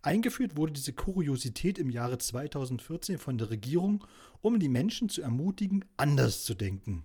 Eingeführt 0.00 0.56
wurde 0.56 0.72
diese 0.72 0.92
Kuriosität 0.92 1.76
im 1.78 1.90
Jahre 1.90 2.18
2014 2.18 3.18
von 3.18 3.36
der 3.36 3.50
Regierung, 3.50 4.06
um 4.40 4.60
die 4.60 4.68
Menschen 4.68 5.08
zu 5.08 5.22
ermutigen, 5.22 5.84
anders 5.96 6.44
zu 6.44 6.54
denken. 6.54 7.04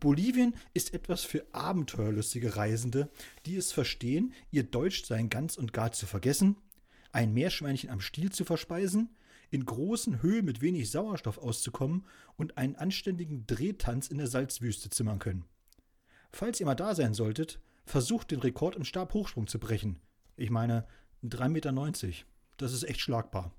Bolivien 0.00 0.54
ist 0.74 0.94
etwas 0.94 1.24
für 1.24 1.46
abenteuerlustige 1.52 2.56
Reisende, 2.56 3.10
die 3.46 3.56
es 3.56 3.72
verstehen, 3.72 4.32
ihr 4.50 4.64
Deutschsein 4.64 5.28
ganz 5.28 5.56
und 5.56 5.72
gar 5.72 5.92
zu 5.92 6.06
vergessen, 6.06 6.56
ein 7.12 7.32
Meerschweinchen 7.32 7.90
am 7.90 8.00
Stiel 8.00 8.30
zu 8.32 8.44
verspeisen, 8.44 9.10
in 9.50 9.66
großen 9.66 10.22
Höhlen 10.22 10.44
mit 10.44 10.62
wenig 10.62 10.90
Sauerstoff 10.90 11.38
auszukommen 11.38 12.06
und 12.36 12.56
einen 12.56 12.76
anständigen 12.76 13.46
Drehtanz 13.46 14.08
in 14.08 14.18
der 14.18 14.26
Salzwüste 14.26 14.88
zimmern 14.88 15.18
können. 15.18 15.44
Falls 16.30 16.58
ihr 16.58 16.66
mal 16.66 16.74
da 16.74 16.94
sein 16.94 17.12
solltet, 17.12 17.60
versucht 17.84 18.30
den 18.30 18.40
Rekord 18.40 18.76
im 18.76 18.84
Stabhochsprung 18.84 19.46
zu 19.46 19.58
brechen. 19.58 20.00
Ich 20.36 20.50
meine, 20.50 20.86
3,90 21.22 21.48
Meter. 21.48 22.26
Das 22.56 22.72
ist 22.72 22.84
echt 22.84 23.00
schlagbar. 23.00 23.52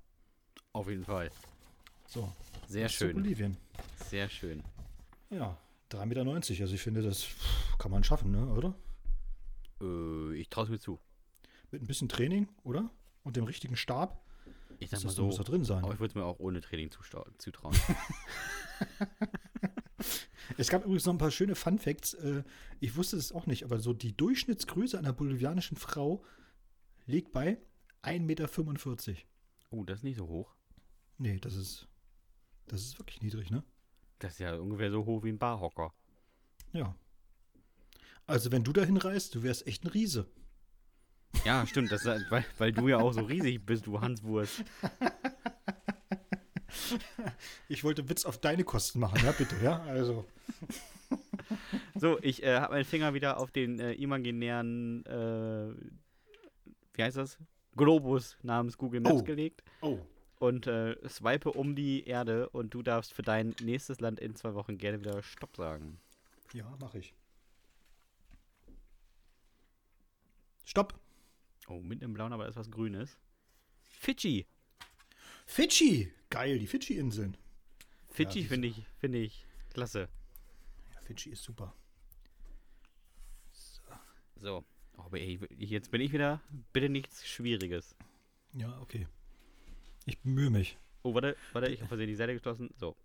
Auf 0.72 0.88
jeden 0.88 1.04
Fall. 1.04 1.30
So. 2.08 2.32
Sehr 2.66 2.88
schön. 2.88 3.14
Bolivien. 3.14 3.56
Sehr 4.10 4.28
schön. 4.28 4.62
Ja, 5.30 5.56
3,90 5.94 6.06
Meter. 6.06 6.62
Also 6.62 6.74
ich 6.74 6.80
finde, 6.82 7.02
das 7.02 7.26
kann 7.78 7.90
man 7.90 8.04
schaffen, 8.04 8.30
ne? 8.30 8.46
oder? 8.52 8.74
Äh, 9.80 10.34
ich 10.36 10.48
traue 10.48 10.64
es 10.64 10.70
mir 10.70 10.78
zu. 10.78 10.98
Mit 11.70 11.82
ein 11.82 11.86
bisschen 11.86 12.08
Training, 12.08 12.48
oder? 12.62 12.90
Und 13.22 13.36
dem 13.36 13.44
richtigen 13.44 13.76
Stab. 13.76 14.22
Ich 14.78 14.90
sag 14.90 14.98
Das 14.98 15.04
mal 15.04 15.08
muss 15.08 15.16
so, 15.16 15.24
muss 15.26 15.36
da 15.36 15.42
drin 15.44 15.64
sein. 15.64 15.82
aber 15.84 15.94
ich 15.94 16.00
würde 16.00 16.10
es 16.10 16.14
mir 16.14 16.24
auch 16.24 16.38
ohne 16.40 16.60
Training 16.60 16.90
zutrauen. 16.90 17.76
Es 20.58 20.68
gab 20.68 20.82
übrigens 20.84 21.06
noch 21.06 21.14
ein 21.14 21.18
paar 21.18 21.30
schöne 21.30 21.54
Fun 21.54 21.78
Facts. 21.78 22.14
Äh, 22.14 22.42
Ich 22.80 22.96
wusste 22.96 23.16
es 23.16 23.32
auch 23.32 23.46
nicht, 23.46 23.64
aber 23.64 23.78
so 23.80 23.92
die 23.92 24.14
Durchschnittsgröße 24.16 24.98
einer 24.98 25.12
bolivianischen 25.12 25.76
Frau 25.76 26.22
liegt 27.06 27.32
bei 27.32 27.58
1,45 28.02 28.20
Meter. 28.20 29.18
oh, 29.70 29.84
das 29.84 29.98
ist 29.98 30.04
nicht 30.04 30.18
so 30.18 30.28
hoch. 30.28 30.54
Nee, 31.16 31.38
das 31.40 31.54
ist, 31.54 31.88
das 32.66 32.82
ist 32.82 32.98
wirklich 32.98 33.22
niedrig, 33.22 33.50
ne? 33.50 33.64
Das 34.18 34.32
ist 34.34 34.38
ja 34.40 34.54
ungefähr 34.56 34.90
so 34.90 35.04
hoch 35.04 35.22
wie 35.24 35.30
ein 35.30 35.38
Barhocker. 35.38 35.92
Ja. 36.72 36.94
Also, 38.26 38.50
wenn 38.52 38.64
du 38.64 38.72
dahin 38.72 38.96
reist, 38.96 39.34
du 39.34 39.42
wärst 39.42 39.66
echt 39.66 39.84
ein 39.84 39.88
Riese. 39.88 40.26
Ja, 41.44 41.66
stimmt, 41.66 41.92
das, 41.92 42.04
ist- 42.06 42.30
weil, 42.30 42.44
weil 42.58 42.72
du 42.72 42.88
ja 42.88 42.98
auch 42.98 43.12
so 43.12 43.20
riesig 43.22 43.64
bist, 43.66 43.86
du 43.86 44.00
Hanswurst. 44.00 44.64
Ich 47.68 47.84
wollte 47.84 48.08
Witz 48.08 48.24
auf 48.24 48.38
deine 48.38 48.64
Kosten 48.64 49.00
machen, 49.00 49.20
ja, 49.24 49.32
bitte, 49.32 49.56
ja? 49.62 49.82
Also. 49.84 50.24
So, 51.94 52.18
ich 52.22 52.42
äh, 52.42 52.58
habe 52.58 52.74
meinen 52.74 52.84
Finger 52.84 53.14
wieder 53.14 53.38
auf 53.38 53.50
den 53.50 53.78
äh, 53.78 53.92
imaginären, 53.92 55.04
äh, 55.06 55.74
wie 56.94 57.02
heißt 57.02 57.16
das? 57.16 57.38
Globus 57.76 58.36
namens 58.42 58.76
Google 58.78 59.00
Maps 59.00 59.20
Oh. 59.20 59.22
gelegt 59.24 59.62
Oh. 59.80 59.98
Und 60.44 60.66
äh, 60.66 60.96
swipe 61.08 61.52
um 61.52 61.74
die 61.74 62.04
Erde 62.06 62.50
und 62.50 62.74
du 62.74 62.82
darfst 62.82 63.14
für 63.14 63.22
dein 63.22 63.54
nächstes 63.62 64.00
Land 64.00 64.20
in 64.20 64.36
zwei 64.36 64.52
Wochen 64.54 64.76
gerne 64.76 65.00
wieder 65.00 65.22
Stopp 65.22 65.56
sagen. 65.56 65.98
Ja, 66.52 66.76
mache 66.80 66.98
ich. 66.98 67.14
Stopp. 70.64 71.00
Oh, 71.66 71.80
mitten 71.80 72.04
im 72.04 72.12
Blauen, 72.12 72.34
aber 72.34 72.46
ist 72.46 72.56
was 72.56 72.70
Grünes. 72.70 73.16
Fidschi. 73.80 74.46
Fidschi. 75.46 76.12
Geil, 76.28 76.58
die 76.58 76.66
Fidschi-Inseln. 76.66 77.38
Fidschi 78.08 78.42
die 78.42 78.46
finde 78.46 78.68
ich, 78.68 78.84
finde 78.98 79.18
ich 79.18 79.46
klasse. 79.72 80.08
Ja, 80.92 81.00
Fidschi 81.00 81.30
ist 81.30 81.42
super. 81.42 81.74
So. 84.36 84.62
Oh, 84.98 85.02
aber 85.02 85.18
ey, 85.18 85.40
jetzt 85.56 85.90
bin 85.90 86.02
ich 86.02 86.12
wieder. 86.12 86.42
Bitte 86.74 86.90
nichts 86.90 87.26
Schwieriges. 87.26 87.96
Ja, 88.52 88.78
okay. 88.80 89.06
Ich 90.04 90.20
bemühe 90.20 90.50
mich. 90.50 90.78
Oh, 91.02 91.14
warte, 91.14 91.36
warte, 91.52 91.68
ich 91.68 91.80
habe 91.80 91.88
versehen 91.88 92.08
die 92.08 92.14
Seite 92.14 92.34
geschlossen. 92.34 92.70
So. 92.78 92.96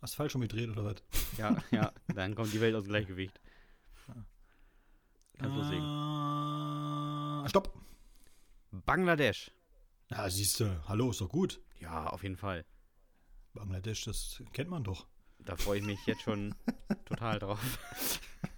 Hast 0.00 0.16
falsch 0.16 0.34
umgedreht 0.34 0.68
oder 0.70 0.84
was? 0.84 1.02
Ja, 1.38 1.62
ja, 1.70 1.92
dann 2.14 2.34
kommt 2.34 2.52
die 2.52 2.60
Welt 2.60 2.74
aus 2.74 2.84
dem 2.84 2.90
Gleichgewicht. 2.90 3.40
Kannst 5.38 5.56
loslegen. 5.56 5.84
Ah, 5.84 7.44
stopp. 7.48 7.72
Bangladesch. 8.70 9.50
Ja, 10.10 10.28
siehst 10.28 10.60
du. 10.60 10.88
Hallo, 10.88 11.10
ist 11.10 11.20
doch 11.20 11.28
gut. 11.28 11.60
Ja, 11.80 12.06
auf 12.06 12.22
jeden 12.22 12.36
Fall. 12.36 12.64
Bangladesch, 13.54 14.04
das 14.04 14.42
kennt 14.52 14.70
man 14.70 14.84
doch. 14.84 15.06
Da 15.38 15.56
freue 15.56 15.78
ich 15.78 15.84
mich 15.84 15.98
jetzt 16.06 16.22
schon 16.22 16.54
total 17.04 17.38
drauf. 17.38 17.60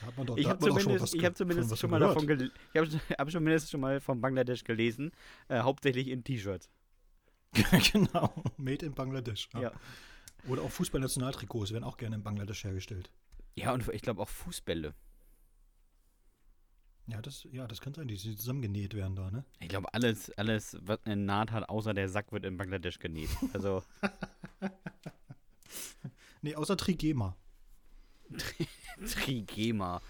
Da 0.00 0.06
hat 0.06 0.16
man 0.16 0.26
doch, 0.26 0.36
Ich 0.36 0.46
habe 0.46 0.58
zumindest, 0.58 1.00
was 1.00 1.14
ich 1.14 1.24
hab 1.24 1.36
zumindest 1.36 1.78
schon 1.78 1.90
mal 1.90 1.98
gehört. 1.98 2.16
davon 2.16 2.50
ich 2.72 2.80
habe 2.80 3.00
hab 3.18 3.30
schon 3.30 3.44
mindestens 3.44 3.70
schon 3.70 3.80
mal 3.80 4.00
von 4.00 4.20
Bangladesch 4.20 4.64
gelesen, 4.64 5.12
äh, 5.48 5.60
hauptsächlich 5.60 6.08
in 6.08 6.24
T-Shirts. 6.24 6.70
genau. 7.92 8.44
Made 8.56 8.84
in 8.84 8.94
Bangladesch. 8.94 9.48
Ja. 9.54 9.62
Ja. 9.62 9.72
Oder 10.48 10.62
auch 10.62 10.70
Fußballnationaltrikots 10.70 11.72
werden 11.72 11.84
auch 11.84 11.96
gerne 11.96 12.16
in 12.16 12.22
Bangladesch 12.22 12.64
hergestellt. 12.64 13.10
Ja, 13.54 13.72
und 13.72 13.88
ich 13.88 14.02
glaube 14.02 14.20
auch 14.22 14.28
Fußbälle. 14.28 14.94
Ja, 17.08 17.22
das, 17.22 17.46
ja, 17.52 17.66
das 17.66 17.80
kann 17.80 17.94
sein, 17.94 18.08
die 18.08 18.16
die 18.16 18.36
zusammengenäht 18.36 18.94
werden 18.94 19.14
da, 19.14 19.30
ne? 19.30 19.44
Ich 19.60 19.68
glaube, 19.68 19.94
alles, 19.94 20.30
alles, 20.32 20.76
was 20.82 20.98
eine 21.04 21.16
Naht 21.16 21.52
hat, 21.52 21.68
außer 21.68 21.94
der 21.94 22.08
Sack, 22.08 22.32
wird 22.32 22.44
in 22.44 22.56
Bangladesch 22.56 22.98
genäht. 22.98 23.30
Also, 23.52 23.84
Nee, 26.42 26.54
außer 26.54 26.76
Trigema. 26.76 27.36
Trigema. 29.04 30.00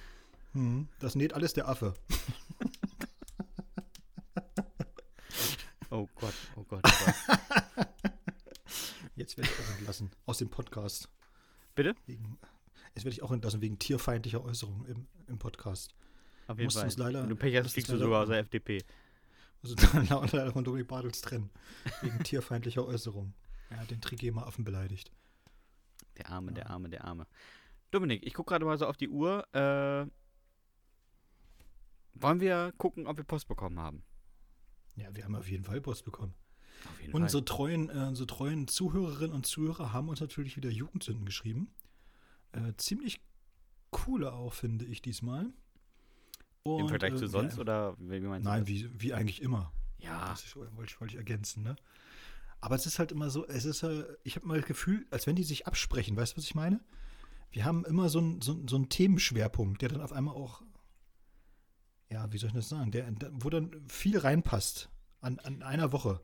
Mhm. 0.53 0.89
Das 1.01 1.15
näht 1.15 1.33
alles 1.33 1.53
der 1.53 1.69
Affe. 1.69 1.95
Oh 5.91 6.09
Gott, 6.17 6.35
oh 6.57 6.65
Gott, 6.65 6.83
oh 6.85 7.05
Gott. 7.05 7.89
Jetzt 9.15 9.37
werde 9.37 9.49
ich 9.51 9.59
auch 9.65 9.79
entlassen 9.79 10.11
aus 10.27 10.39
dem 10.39 10.51
Podcast. 10.51 11.09
Bitte? 11.75 11.95
Wegen, 12.07 12.39
jetzt 12.95 13.05
werde 13.05 13.11
ich 13.15 13.23
auch 13.23 13.31
entlassen 13.33 13.61
wegen 13.61 13.79
tierfeindlicher 13.79 14.43
Äußerungen 14.45 14.87
im, 14.87 15.07
im 15.29 15.39
Podcast. 15.39 15.95
Auf 16.49 16.59
jeden 16.59 16.71
Fall. 16.71 16.85
uns 16.85 16.97
leider- 16.97 17.23
Wenn 17.23 17.29
du 17.31 17.37
Pech 17.37 17.57
hast, 17.57 17.77
uns 17.77 17.87
du 17.87 17.99
sogar 17.99 18.23
aus 18.23 18.29
der 18.29 18.39
FDP. 18.39 18.83
Also 19.63 19.75
leider 20.37 20.53
von 20.53 20.65
Dominik 20.65 20.89
Bartels 20.89 21.21
trennen. 21.23 21.51
Wegen 22.03 22.23
tierfeindlicher 22.25 22.85
Äußerungen. 22.85 23.33
Er 23.71 23.79
hat 23.81 23.91
den 23.91 24.01
Trigema-Affen 24.01 24.65
beleidigt. 24.65 25.11
Der 26.19 26.31
Arme, 26.31 26.53
der 26.53 26.65
Ja. 26.65 26.71
Arme, 26.71 26.89
der 26.89 27.05
Arme. 27.05 27.27
Dominik, 27.91 28.27
ich 28.27 28.35
gucke 28.35 28.51
gerade 28.51 28.65
mal 28.65 28.79
so 28.79 28.87
auf 28.87 28.97
die 28.97 29.09
Uhr. 29.09 29.47
Äh, 29.55 30.07
wollen 32.15 32.41
wir 32.41 32.73
gucken, 32.79 33.07
ob 33.07 33.17
wir 33.17 33.25
Post 33.25 33.49
bekommen 33.49 33.79
haben? 33.79 34.03
Ja, 34.97 35.15
wir 35.15 35.25
haben 35.25 35.35
auf 35.37 35.49
jeden 35.49 35.65
Fall 35.65 35.81
Post 35.81 36.05
bekommen. 36.05 36.35
Auf 36.89 37.01
jeden 37.01 37.15
Unsere 37.15 37.45
treuen, 37.45 37.89
äh, 37.91 38.07
unsere 38.09 38.27
treuen 38.27 38.69
Zuhörerinnen 38.69 39.33
und 39.35 39.47
Zuhörer 39.47 39.93
haben 39.93 40.09
uns 40.09 40.21
natürlich 40.21 40.57
wieder 40.57 40.71
Jugendsünden 40.71 41.25
geschrieben. 41.25 41.71
Äh, 42.53 42.73
ziemlich 42.77 43.21
coole 43.91 44.33
auch, 44.33 44.53
finde 44.55 44.85
ich 44.87 45.03
diesmal. 45.03 45.53
Und, 46.63 46.81
Im 46.81 46.89
Vergleich 46.89 47.13
äh, 47.15 47.17
zu 47.17 47.27
sonst 47.29 47.55
ja, 47.57 47.61
oder 47.61 47.97
wie, 47.99 48.23
wie 48.23 48.27
meinst 48.27 48.47
du 48.47 48.51
Nein, 48.51 48.67
wie, 48.67 48.91
wie 49.01 49.15
eigentlich 49.15 49.43
immer. 49.43 49.73
Ja, 49.99 50.31
Das 50.31 50.45
ist- 50.45 50.57
wollte 50.57 50.85
ich, 50.87 51.01
wollte 51.01 51.15
ich 51.15 51.19
ergänzen, 51.19 51.63
ne? 51.63 51.77
Aber 52.61 52.75
es 52.75 52.87
ist 52.87 52.99
halt 52.99 53.13
immer 53.13 53.31
so, 53.31 53.47
es 53.47 53.65
ist, 53.65 53.83
äh, 53.83 54.05
ich 54.25 54.37
habe 54.37 54.47
mal 54.47 54.59
das 54.59 54.67
Gefühl, 54.67 55.07
als 55.11 55.27
wenn 55.27 55.37
die 55.37 55.45
sich 55.45 55.67
absprechen, 55.67 56.17
weißt 56.17 56.33
du, 56.33 56.37
was 56.39 56.45
ich 56.45 56.55
meine? 56.55 56.81
Wir 57.51 57.65
haben 57.65 57.85
immer 57.85 58.09
so 58.09 58.19
einen 58.19 58.43
so, 58.43 58.61
so 58.69 58.77
einen 58.77 58.89
Themenschwerpunkt, 58.89 59.81
der 59.83 59.89
dann 59.91 60.01
auf 60.01 60.13
einmal 60.13 60.35
auch, 60.35 60.63
ja, 62.11 62.31
wie 62.33 62.39
soll 62.39 62.49
ich 62.49 62.55
das 62.55 62.69
sagen, 62.69 62.91
der, 62.91 63.11
der, 63.11 63.31
wo 63.33 63.51
dann 63.51 63.85
viel 63.89 64.19
reinpasst 64.19 64.91
an, 65.21 65.39
an 65.41 65.63
einer 65.63 65.93
Woche. 65.93 66.21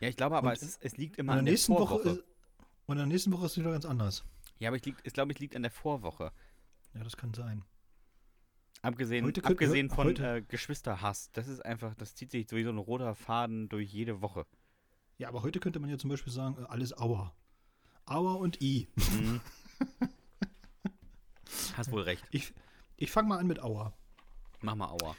Ja, 0.00 0.08
ich 0.08 0.16
glaube 0.16 0.36
aber, 0.36 0.48
Und- 0.48 0.54
es, 0.56 0.62
ist, 0.62 0.78
es 0.82 0.96
liegt 0.96 1.16
immer 1.18 1.32
an 1.32 1.38
der 1.38 1.44
der 1.44 1.52
nächsten 1.52 1.72
Woche, 1.74 1.86
Vorwoche. 1.96 2.08
ist, 2.10 2.24
und 2.86 2.92
in 2.96 2.98
der 2.98 3.06
nächsten 3.06 3.32
Woche 3.32 3.46
ist 3.46 3.52
es 3.52 3.58
wieder 3.58 3.72
ganz 3.72 3.84
anders. 3.84 4.24
ja, 4.58 4.68
aber 4.68 4.76
ich, 4.76 4.84
liegt, 4.84 5.04
ich 5.06 5.12
glaube, 5.12 5.32
es 5.32 5.38
liegt 5.40 5.56
an 5.56 5.62
der 5.62 5.70
Vorwoche. 5.70 6.32
Ja, 6.94 7.02
das 7.02 7.16
kann 7.16 7.34
sein. 7.34 7.64
Abgesehen, 8.82 9.24
Heute 9.24 9.42
abgesehen 9.44 9.90
von 9.90 10.14
äh, 10.16 10.42
Geschwisterhass. 10.46 11.30
Das 11.32 11.48
ist 11.48 11.64
einfach, 11.64 11.94
das 11.94 12.14
zieht 12.14 12.30
sich 12.30 12.48
wie 12.52 12.62
so 12.62 12.70
ein 12.70 12.78
roter 12.78 13.14
Faden 13.14 13.68
durch 13.68 13.90
jede 13.92 14.20
Woche. 14.20 14.46
Ja, 15.18 15.28
aber 15.28 15.42
heute 15.42 15.58
könnte 15.60 15.80
man 15.80 15.90
ja 15.90 15.98
zum 15.98 16.10
Beispiel 16.10 16.32
sagen, 16.32 16.56
äh, 16.62 16.66
alles 16.68 16.96
Auer. 16.96 17.34
Auer 18.04 18.38
und 18.38 18.60
I. 18.62 18.86
Mhm. 18.96 19.40
Hast 21.76 21.90
wohl 21.92 22.02
recht. 22.02 22.24
Ich, 22.30 22.52
ich 22.96 23.10
fange 23.10 23.28
mal 23.28 23.38
an 23.38 23.46
mit 23.46 23.62
Auer. 23.62 23.92
Mach 24.60 24.74
mal 24.74 24.88
Aua. 24.88 25.16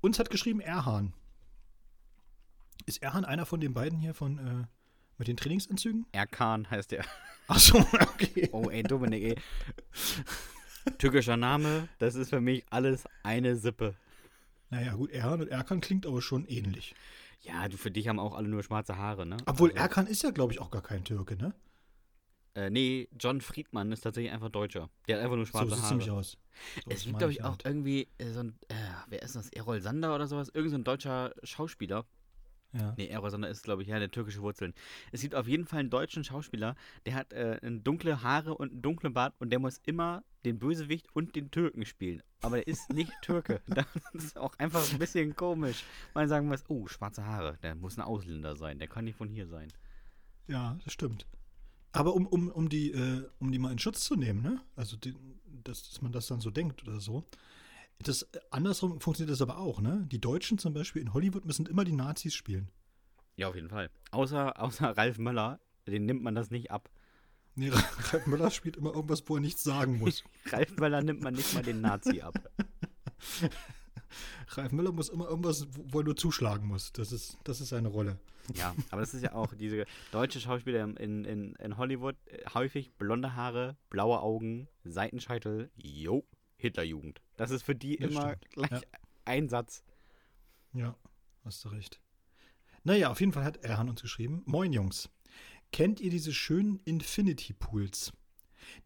Uns 0.00 0.18
hat 0.18 0.30
geschrieben 0.30 0.60
Erhan. 0.60 1.12
Ist 2.86 3.02
Erhan 3.02 3.24
einer 3.24 3.46
von 3.46 3.60
den 3.60 3.74
beiden 3.74 3.98
hier 3.98 4.14
von 4.14 4.38
äh, 4.38 4.66
mit 5.18 5.28
den 5.28 5.36
Trainingsanzügen? 5.36 6.06
Erkan 6.12 6.68
heißt 6.68 6.90
der. 6.90 7.04
Achso, 7.46 7.78
okay. 7.92 8.48
Oh, 8.52 8.68
ey, 8.70 8.82
Dominik, 8.82 9.22
ey. 9.22 9.36
Türkischer 10.98 11.36
Name, 11.36 11.88
das 11.98 12.16
ist 12.16 12.30
für 12.30 12.40
mich 12.40 12.64
alles 12.70 13.04
eine 13.22 13.54
Sippe. 13.56 13.94
Naja, 14.70 14.94
gut, 14.94 15.10
Erhan 15.10 15.40
und 15.40 15.48
Erkan 15.48 15.80
klingt 15.80 16.06
aber 16.06 16.20
schon 16.22 16.44
ähnlich. 16.46 16.94
Ja, 17.42 17.68
du, 17.68 17.76
für 17.76 17.90
dich 17.90 18.08
haben 18.08 18.18
auch 18.18 18.34
alle 18.34 18.48
nur 18.48 18.62
schwarze 18.62 18.96
Haare, 18.96 19.26
ne? 19.26 19.36
Obwohl 19.46 19.70
Also, 19.70 19.80
Erkan 19.82 20.06
ist 20.06 20.22
ja, 20.22 20.30
glaube 20.30 20.52
ich, 20.52 20.60
auch 20.60 20.70
gar 20.70 20.82
kein 20.82 21.04
Türke, 21.04 21.36
ne? 21.36 21.54
Äh, 22.54 22.68
nee, 22.70 23.08
John 23.18 23.40
Friedmann 23.40 23.90
ist 23.92 24.02
tatsächlich 24.02 24.32
einfach 24.32 24.50
Deutscher. 24.50 24.90
Der 25.08 25.16
hat 25.16 25.24
einfach 25.24 25.36
nur 25.36 25.46
So 25.46 25.52
schwarze 25.52 25.70
sieht 25.70 25.78
Haare. 25.78 25.88
ziemlich 25.88 26.10
aus. 26.10 26.36
So 26.84 26.90
es 26.90 27.04
gibt, 27.04 27.18
glaube 27.18 27.32
ich, 27.32 27.42
auch 27.44 27.56
irgendwie 27.64 28.08
äh, 28.18 28.30
so 28.30 28.40
ein, 28.40 28.58
äh, 28.68 28.74
wer 29.08 29.22
ist 29.22 29.36
das? 29.36 29.48
Errol 29.50 29.80
Sander 29.80 30.14
oder 30.14 30.26
sowas? 30.26 30.50
Irgend 30.52 30.70
so 30.70 30.76
ein 30.76 30.84
deutscher 30.84 31.32
Schauspieler. 31.42 32.04
Ja. 32.74 32.94
Nee, 32.96 33.06
Errol 33.08 33.30
Sander 33.30 33.48
ist, 33.48 33.62
glaube 33.62 33.82
ich, 33.82 33.88
ja, 33.88 33.98
der 33.98 34.10
türkische 34.10 34.40
Wurzeln. 34.40 34.74
Es 35.12 35.20
gibt 35.20 35.34
auf 35.34 35.46
jeden 35.46 35.66
Fall 35.66 35.80
einen 35.80 35.90
deutschen 35.90 36.24
Schauspieler, 36.24 36.74
der 37.04 37.14
hat 37.14 37.32
äh, 37.32 37.58
dunkle 37.62 38.22
Haare 38.22 38.54
und 38.54 38.72
einen 38.72 38.82
dunklen 38.82 39.12
Bart 39.12 39.34
und 39.40 39.50
der 39.50 39.58
muss 39.58 39.78
immer 39.84 40.22
den 40.46 40.58
Bösewicht 40.58 41.06
und 41.14 41.36
den 41.36 41.50
Türken 41.50 41.84
spielen. 41.84 42.22
Aber 42.40 42.56
der 42.56 42.66
ist 42.66 42.90
nicht 42.92 43.12
Türke. 43.22 43.60
Das 43.66 43.86
ist 44.14 44.38
auch 44.38 44.58
einfach 44.58 44.90
ein 44.90 44.98
bisschen 44.98 45.36
komisch. 45.36 45.84
Man 46.14 46.28
sagen 46.28 46.48
muss, 46.48 46.64
oh, 46.68 46.86
schwarze 46.86 47.24
Haare, 47.26 47.58
der 47.62 47.74
muss 47.74 47.98
ein 47.98 48.02
Ausländer 48.02 48.56
sein, 48.56 48.78
der 48.78 48.88
kann 48.88 49.04
nicht 49.04 49.16
von 49.16 49.28
hier 49.28 49.46
sein. 49.46 49.68
ja, 50.48 50.78
das 50.84 50.92
stimmt. 50.92 51.26
Aber 51.92 52.14
um, 52.14 52.26
um, 52.26 52.48
um, 52.48 52.68
die, 52.68 52.90
äh, 52.92 53.28
um 53.38 53.52
die 53.52 53.58
mal 53.58 53.72
in 53.72 53.78
Schutz 53.78 54.04
zu 54.04 54.16
nehmen, 54.16 54.42
ne? 54.42 54.60
Also, 54.76 54.96
die, 54.96 55.14
dass, 55.64 55.88
dass 55.88 56.02
man 56.02 56.12
das 56.12 56.26
dann 56.26 56.40
so 56.40 56.50
denkt 56.50 56.82
oder 56.82 57.00
so. 57.00 57.24
Das, 57.98 58.22
äh, 58.22 58.40
andersrum 58.50 59.00
funktioniert 59.00 59.32
das 59.32 59.42
aber 59.42 59.58
auch, 59.58 59.80
ne? 59.80 60.06
Die 60.10 60.20
Deutschen 60.20 60.58
zum 60.58 60.72
Beispiel 60.72 61.02
in 61.02 61.12
Hollywood 61.12 61.44
müssen 61.44 61.66
immer 61.66 61.84
die 61.84 61.92
Nazis 61.92 62.34
spielen. 62.34 62.70
Ja, 63.36 63.48
auf 63.48 63.54
jeden 63.54 63.68
Fall. 63.68 63.90
Außer, 64.10 64.60
außer 64.60 64.96
Ralf 64.96 65.18
Möller, 65.18 65.60
den 65.86 66.06
nimmt 66.06 66.22
man 66.22 66.34
das 66.34 66.50
nicht 66.50 66.70
ab. 66.70 66.90
Nee, 67.54 67.70
Ralf 68.12 68.26
Möller 68.26 68.50
spielt 68.50 68.76
immer 68.76 68.94
irgendwas, 68.94 69.22
wo 69.26 69.36
er 69.36 69.40
nichts 69.40 69.62
sagen 69.62 69.98
muss. 69.98 70.24
Ralf 70.46 70.76
Möller 70.76 71.02
nimmt 71.02 71.22
man 71.22 71.34
nicht 71.34 71.52
mal 71.54 71.62
den 71.62 71.80
Nazi 71.80 72.22
ab. 72.22 72.34
Ralf 74.48 74.72
Möller 74.72 74.92
muss 74.92 75.08
immer 75.08 75.28
irgendwas, 75.28 75.66
wo 75.70 75.92
wo 75.92 76.00
er 76.00 76.04
nur 76.04 76.16
zuschlagen 76.16 76.66
muss. 76.66 76.92
Das 76.92 77.12
ist, 77.12 77.38
das 77.44 77.60
ist 77.60 77.70
seine 77.70 77.88
Rolle. 77.88 78.18
Ja, 78.54 78.74
aber 78.90 79.00
das 79.00 79.14
ist 79.14 79.22
ja 79.22 79.34
auch 79.34 79.54
diese 79.54 79.86
deutsche 80.10 80.40
Schauspieler 80.40 80.84
in, 80.84 81.24
in, 81.24 81.54
in 81.54 81.76
Hollywood, 81.76 82.16
äh, 82.26 82.38
häufig 82.54 82.92
blonde 82.94 83.36
Haare, 83.36 83.76
blaue 83.88 84.20
Augen, 84.20 84.68
Seitenscheitel, 84.84 85.70
jo, 85.76 86.24
Hitlerjugend. 86.56 87.20
Das 87.36 87.50
ist 87.50 87.62
für 87.62 87.74
die 87.74 87.96
Das 87.96 88.10
immer 88.10 88.28
stimmt, 88.28 88.50
gleich 88.50 88.70
ja. 88.70 88.80
ein 89.24 89.48
Satz. 89.48 89.84
Ja, 90.72 90.96
hast 91.44 91.64
du 91.64 91.68
recht. 91.68 92.00
Naja, 92.84 93.10
auf 93.10 93.20
jeden 93.20 93.32
Fall 93.32 93.44
hat 93.44 93.58
Erhan 93.58 93.88
uns 93.88 94.02
geschrieben. 94.02 94.42
Moin 94.46 94.72
Jungs. 94.72 95.08
Kennt 95.70 96.00
ihr 96.00 96.10
diese 96.10 96.32
schönen 96.34 96.80
Infinity 96.84 97.52
Pools? 97.52 98.12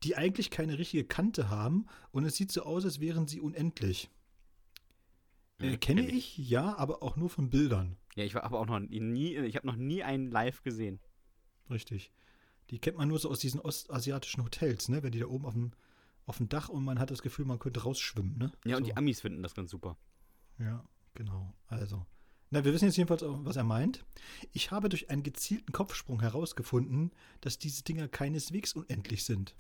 Die 0.03 0.17
eigentlich 0.17 0.51
keine 0.51 0.79
richtige 0.79 1.05
Kante 1.05 1.49
haben 1.49 1.87
und 2.13 2.25
es 2.25 2.37
sieht 2.37 2.53
so 2.53 2.63
aus, 2.63 2.85
als 2.85 3.01
wären 3.01 3.27
sie 3.27 3.41
unendlich. 3.41 4.11
Äh, 5.59 5.73
Hm, 5.73 5.81
kenne 5.81 6.07
kenn 6.07 6.17
ich, 6.17 6.37
ja, 6.37 6.77
aber 6.77 7.03
auch 7.03 7.17
nur 7.17 7.31
von 7.31 7.51
Bildern. 7.51 7.97
Ja, 8.15 8.25
ich 8.25 8.35
habe 8.35 8.59
auch 8.59 8.67
noch 8.67 8.79
nie, 8.81 9.37
ich 9.37 9.57
habe 9.57 9.67
noch 9.67 9.77
nie 9.77 10.03
einen 10.03 10.31
live 10.31 10.63
gesehen. 10.63 11.01
Richtig. 11.71 12.13
Die 12.71 12.79
kennt 12.79 12.97
man 12.97 13.09
nur 13.09 13.19
so 13.19 13.31
aus 13.31 13.39
diesen 13.39 13.61
ostasiatischen 13.61 14.43
Hotels, 14.45 14.89
ne? 14.89 15.03
Wenn 15.03 15.13
die 15.13 15.21
da 15.21 15.27
oben 15.27 15.47
auf 15.47 15.55
dem, 15.55 15.73
auf 16.27 16.39
dem 16.39 16.49
Dach 16.49 16.69
und 16.69 16.85
man 16.85 16.99
hat 16.99 17.11
das 17.11 17.23
Gefühl, 17.23 17.45
man 17.45 17.59
könnte 17.59 17.83
rausschwimmen, 17.83 18.37
ne? 18.39 18.53
Ja, 18.65 18.77
und 18.77 18.83
so. 18.83 18.87
die 18.91 18.97
Amis 18.97 19.21
finden 19.21 19.43
das 19.43 19.55
ganz 19.55 19.71
super. 19.71 19.97
Ja, 20.59 20.85
genau. 21.15 21.55
Also. 21.69 22.05
Na, 22.57 22.65
wir 22.65 22.73
wissen 22.73 22.87
jetzt 22.87 22.97
jedenfalls, 22.97 23.23
auch, 23.23 23.39
was 23.45 23.57
er 23.57 23.65
meint. 23.65 24.03
Ich 24.55 24.71
habe 24.71 24.89
durch 24.89 25.11
einen 25.11 25.23
gezielten 25.23 25.73
Kopfsprung 25.73 26.23
herausgefunden, 26.23 27.11
dass 27.43 27.59
diese 27.59 27.85
Dinger 27.85 28.09
keineswegs 28.09 28.73
unendlich 28.73 29.27
sind. 29.27 29.55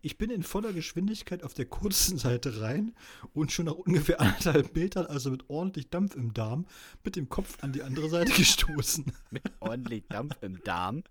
Ich 0.00 0.16
bin 0.16 0.30
in 0.30 0.42
voller 0.42 0.72
Geschwindigkeit 0.72 1.42
auf 1.42 1.52
der 1.52 1.66
kurzen 1.66 2.16
Seite 2.16 2.62
rein 2.62 2.94
und 3.34 3.52
schon 3.52 3.66
nach 3.66 3.74
ungefähr 3.74 4.22
anderthalb 4.22 4.74
Metern, 4.74 5.04
also 5.04 5.30
mit 5.30 5.50
ordentlich 5.50 5.90
Dampf 5.90 6.16
im 6.16 6.32
Darm, 6.32 6.64
mit 7.04 7.16
dem 7.16 7.28
Kopf 7.28 7.62
an 7.62 7.74
die 7.74 7.82
andere 7.82 8.08
Seite 8.08 8.32
gestoßen. 8.36 9.04
Mit 9.30 9.42
ordentlich 9.60 10.04
Dampf 10.08 10.38
im 10.40 10.62
Darm. 10.64 11.02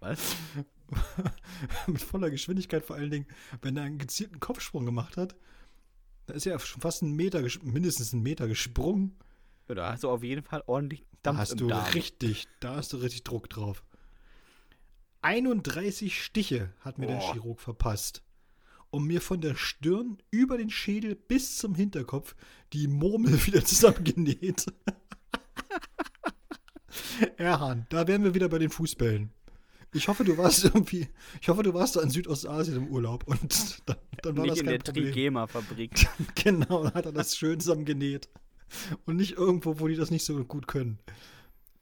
Was? 0.00 0.36
mit 1.86 2.02
voller 2.02 2.28
Geschwindigkeit 2.28 2.84
vor 2.84 2.96
allen 2.96 3.10
Dingen, 3.10 3.26
wenn 3.62 3.78
er 3.78 3.84
einen 3.84 3.96
gezielten 3.96 4.38
Kopfsprung 4.38 4.84
gemacht 4.84 5.16
hat. 5.16 5.34
Da 6.26 6.34
ist 6.34 6.46
er 6.46 6.58
schon 6.58 6.82
fast 6.82 7.02
einen 7.02 7.16
Meter, 7.16 7.42
mindestens 7.62 8.12
einen 8.12 8.22
Meter 8.22 8.46
gesprungen. 8.46 9.16
Ja, 9.70 9.74
da 9.76 9.92
hast 9.92 10.02
du 10.02 10.10
auf 10.10 10.24
jeden 10.24 10.42
Fall 10.42 10.64
ordentlich 10.66 11.04
Da 11.22 11.30
Dampf 11.30 11.38
hast 11.38 11.52
im 11.52 11.58
du 11.58 11.68
Darm. 11.68 11.84
richtig, 11.92 12.48
da 12.58 12.74
hast 12.74 12.92
du 12.92 12.96
richtig 12.96 13.22
Druck 13.22 13.48
drauf. 13.48 13.84
31 15.22 16.24
Stiche 16.24 16.72
hat 16.80 16.98
mir 16.98 17.06
der 17.06 17.18
Boah. 17.18 17.32
Chirurg 17.32 17.60
verpasst, 17.60 18.24
um 18.90 19.06
mir 19.06 19.20
von 19.20 19.40
der 19.40 19.54
Stirn 19.54 20.18
über 20.32 20.58
den 20.58 20.70
Schädel 20.70 21.14
bis 21.14 21.56
zum 21.58 21.76
Hinterkopf 21.76 22.34
die 22.72 22.88
Murmel 22.88 23.32
wieder 23.46 23.64
zusammengenäht. 23.64 24.66
Erhan, 27.36 27.86
da 27.90 28.08
wären 28.08 28.24
wir 28.24 28.34
wieder 28.34 28.48
bei 28.48 28.58
den 28.58 28.70
Fußbällen. 28.70 29.30
Ich 29.92 30.08
hoffe, 30.08 30.24
du 30.24 30.36
warst 30.36 30.64
irgendwie, 30.64 31.06
ich 31.40 31.48
hoffe, 31.48 31.62
du 31.62 31.74
warst 31.74 31.94
da 31.94 32.00
in 32.00 32.10
Südostasien 32.10 32.76
im 32.76 32.88
Urlaub 32.88 33.22
und 33.28 33.82
dann, 33.86 33.96
dann 34.22 34.36
war 34.36 34.42
Nicht 34.46 34.52
das 34.52 34.60
in 34.60 34.66
kein 34.66 34.78
der 34.78 34.84
Problem. 34.84 35.12
Trigema-Fabrik. 35.12 36.08
Genau, 36.34 36.82
dann 36.84 36.94
hat 36.94 37.06
er 37.06 37.12
das 37.12 37.36
schön 37.36 37.60
zusammengenäht. 37.60 38.28
Und 39.04 39.16
nicht 39.16 39.32
irgendwo, 39.32 39.80
wo 39.80 39.88
die 39.88 39.96
das 39.96 40.10
nicht 40.10 40.24
so 40.24 40.44
gut 40.44 40.66
können. 40.66 40.98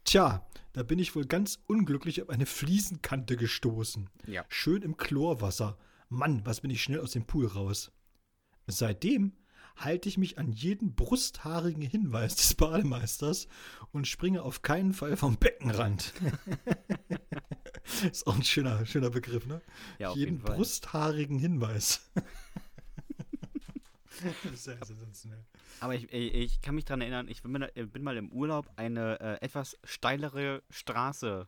Tja, 0.04 0.46
da 0.72 0.82
bin 0.82 0.98
ich 0.98 1.14
wohl 1.14 1.26
ganz 1.26 1.58
unglücklich 1.66 2.22
auf 2.22 2.30
eine 2.30 2.46
Fliesenkante 2.46 3.36
gestoßen. 3.36 4.08
Ja. 4.26 4.44
Schön 4.48 4.82
im 4.82 4.96
Chlorwasser. 4.96 5.76
Mann, 6.08 6.42
was 6.44 6.60
bin 6.60 6.70
ich 6.70 6.82
schnell 6.82 7.00
aus 7.00 7.12
dem 7.12 7.26
Pool 7.26 7.46
raus. 7.46 7.92
Seitdem 8.66 9.32
halte 9.76 10.08
ich 10.08 10.18
mich 10.18 10.38
an 10.38 10.52
jeden 10.52 10.94
brusthaarigen 10.94 11.82
Hinweis 11.82 12.36
des 12.36 12.54
Bademeisters 12.54 13.48
und 13.92 14.06
springe 14.06 14.42
auf 14.42 14.62
keinen 14.62 14.92
Fall 14.92 15.16
vom 15.16 15.36
Beckenrand. 15.36 16.12
Ist 18.12 18.26
auch 18.26 18.36
ein 18.36 18.44
schöner, 18.44 18.84
schöner 18.84 19.10
Begriff, 19.10 19.46
ne? 19.46 19.62
Ja, 19.98 20.10
auf 20.10 20.16
jeden 20.16 20.34
jeden 20.34 20.46
Fall. 20.46 20.56
brusthaarigen 20.56 21.38
Hinweis. 21.38 22.10
Sehr 24.54 24.84
sensationell. 24.84 25.44
Aber 25.80 25.94
ich, 25.94 26.12
ich, 26.12 26.60
kann 26.60 26.74
mich 26.74 26.84
daran 26.84 27.00
erinnern, 27.00 27.28
ich 27.28 27.42
bin, 27.42 27.52
mal- 27.52 27.72
bin 27.74 28.02
mal 28.02 28.16
im 28.16 28.30
Urlaub 28.32 28.68
eine 28.76 29.20
äh, 29.20 29.44
etwas 29.44 29.78
steilere 29.84 30.62
Straße. 30.70 31.46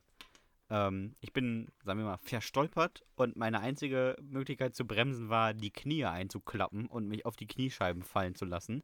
Ähm, 0.70 1.16
ich 1.20 1.32
bin, 1.32 1.68
sagen 1.84 1.98
wir 2.00 2.06
mal, 2.06 2.18
verstolpert 2.18 3.04
und 3.16 3.36
meine 3.36 3.60
einzige 3.60 4.16
Möglichkeit 4.22 4.76
zu 4.76 4.86
bremsen 4.86 5.28
war, 5.28 5.52
die 5.52 5.70
Knie 5.70 6.04
einzuklappen 6.04 6.86
und 6.86 7.08
mich 7.08 7.26
auf 7.26 7.36
die 7.36 7.46
Kniescheiben 7.46 8.02
fallen 8.02 8.34
zu 8.34 8.44
lassen. 8.44 8.82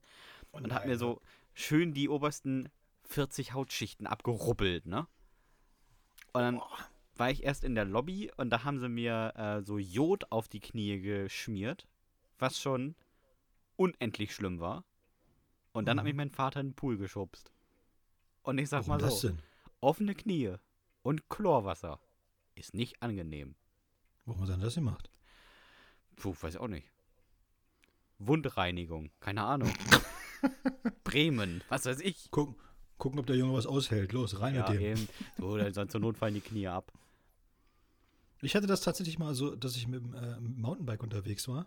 Und 0.50 0.72
hab 0.74 0.86
mir 0.86 0.98
so 0.98 1.20
schön 1.54 1.94
die 1.94 2.08
obersten 2.08 2.68
40 3.04 3.52
Hautschichten 3.52 4.06
abgerubbelt, 4.06 4.86
ne? 4.86 5.06
Und 6.32 6.42
dann 6.42 6.60
war 7.16 7.30
ich 7.30 7.44
erst 7.44 7.64
in 7.64 7.74
der 7.74 7.84
Lobby 7.84 8.30
und 8.36 8.50
da 8.50 8.64
haben 8.64 8.78
sie 8.78 8.88
mir 8.88 9.32
äh, 9.36 9.62
so 9.62 9.78
Jod 9.78 10.30
auf 10.30 10.48
die 10.48 10.60
Knie 10.60 11.00
geschmiert, 11.00 11.86
was 12.38 12.60
schon 12.60 12.94
unendlich 13.76 14.34
schlimm 14.34 14.60
war. 14.60 14.84
Und 15.72 15.86
dann 15.86 15.98
hat 15.98 16.04
Mhm. 16.04 16.08
mich 16.08 16.16
mein 16.16 16.30
Vater 16.30 16.60
in 16.60 16.68
den 16.70 16.74
Pool 16.74 16.96
geschubst. 16.96 17.52
Und 18.42 18.58
ich 18.58 18.68
sag 18.68 18.86
Warum 18.88 19.00
mal 19.02 19.10
so, 19.10 19.32
offene 19.80 20.14
Knie 20.14 20.54
und 21.02 21.28
Chlorwasser 21.28 22.00
ist 22.54 22.74
nicht 22.74 23.02
angenehm. 23.02 23.54
Warum 24.24 24.42
hat 24.42 24.48
er 24.50 24.56
das 24.56 24.74
gemacht? 24.76 25.10
Puh, 26.16 26.34
weiß 26.40 26.56
auch 26.56 26.68
nicht. 26.68 26.88
Wundreinigung, 28.18 29.10
keine 29.20 29.42
Ahnung. 29.42 29.72
Bremen, 31.04 31.62
was 31.68 31.84
weiß 31.84 32.00
ich. 32.00 32.28
Guck, 32.30 32.56
gucken, 32.98 33.18
ob 33.18 33.26
der 33.26 33.36
Junge 33.36 33.52
was 33.54 33.66
aushält. 33.66 34.12
Los, 34.12 34.40
rein 34.40 34.54
Ja, 34.54 34.68
mit 34.70 34.78
dem. 34.80 34.82
eben. 34.82 35.08
So, 35.38 35.56
dann 35.58 35.72
sonst 35.74 35.92
zur 35.92 36.00
Not 36.00 36.16
fallen 36.16 36.34
die 36.34 36.40
Knie 36.40 36.68
ab. 36.68 36.92
Ich 38.42 38.54
hatte 38.54 38.66
das 38.66 38.80
tatsächlich 38.80 39.18
mal 39.18 39.34
so, 39.34 39.54
dass 39.54 39.76
ich 39.76 39.86
mit 39.88 40.02
dem 40.02 40.14
äh, 40.14 40.38
Mountainbike 40.40 41.02
unterwegs 41.02 41.48
war 41.48 41.66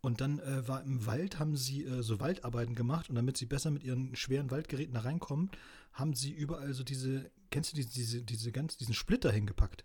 Und 0.00 0.20
dann 0.20 0.38
äh, 0.38 0.66
war 0.66 0.82
im 0.82 1.04
Wald, 1.04 1.38
haben 1.38 1.56
sie 1.56 1.84
äh, 1.84 2.02
so 2.02 2.20
Waldarbeiten 2.20 2.74
gemacht 2.74 3.10
und 3.10 3.16
damit 3.16 3.36
sie 3.36 3.46
besser 3.46 3.70
mit 3.70 3.84
ihren 3.84 4.16
schweren 4.16 4.50
Waldgeräten 4.50 4.94
da 4.94 5.00
reinkommen, 5.00 5.50
haben 5.92 6.14
sie 6.14 6.32
überall 6.32 6.72
so 6.72 6.84
diese, 6.84 7.30
kennst 7.50 7.72
du 7.72 7.76
diese, 7.76 7.90
diese, 7.90 8.22
diese 8.22 8.52
ganz, 8.52 8.76
diesen 8.78 8.94
Splitter 8.94 9.30
hingepackt? 9.30 9.84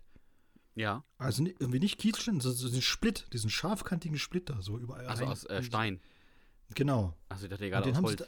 Ja. 0.74 1.04
Also 1.18 1.44
irgendwie 1.44 1.80
nicht 1.80 1.98
Kiesschnitt, 1.98 2.42
sondern 2.42 2.58
so 2.58 2.68
diesen 2.68 2.82
Split, 2.82 3.26
diesen 3.32 3.50
scharfkantigen 3.50 4.18
Splitter 4.18 4.60
so 4.62 4.78
überall. 4.78 5.06
Also 5.06 5.24
rein. 5.24 5.32
aus 5.32 5.44
äh, 5.44 5.62
Stein. 5.62 6.00
Genau. 6.74 7.14
Also 7.28 7.44
ich 7.44 7.50
dachte 7.50 7.64
den 7.64 7.74
aus 7.74 7.84
haben 7.84 7.94
sie 7.94 8.00
Holz. 8.02 8.16
da, 8.16 8.26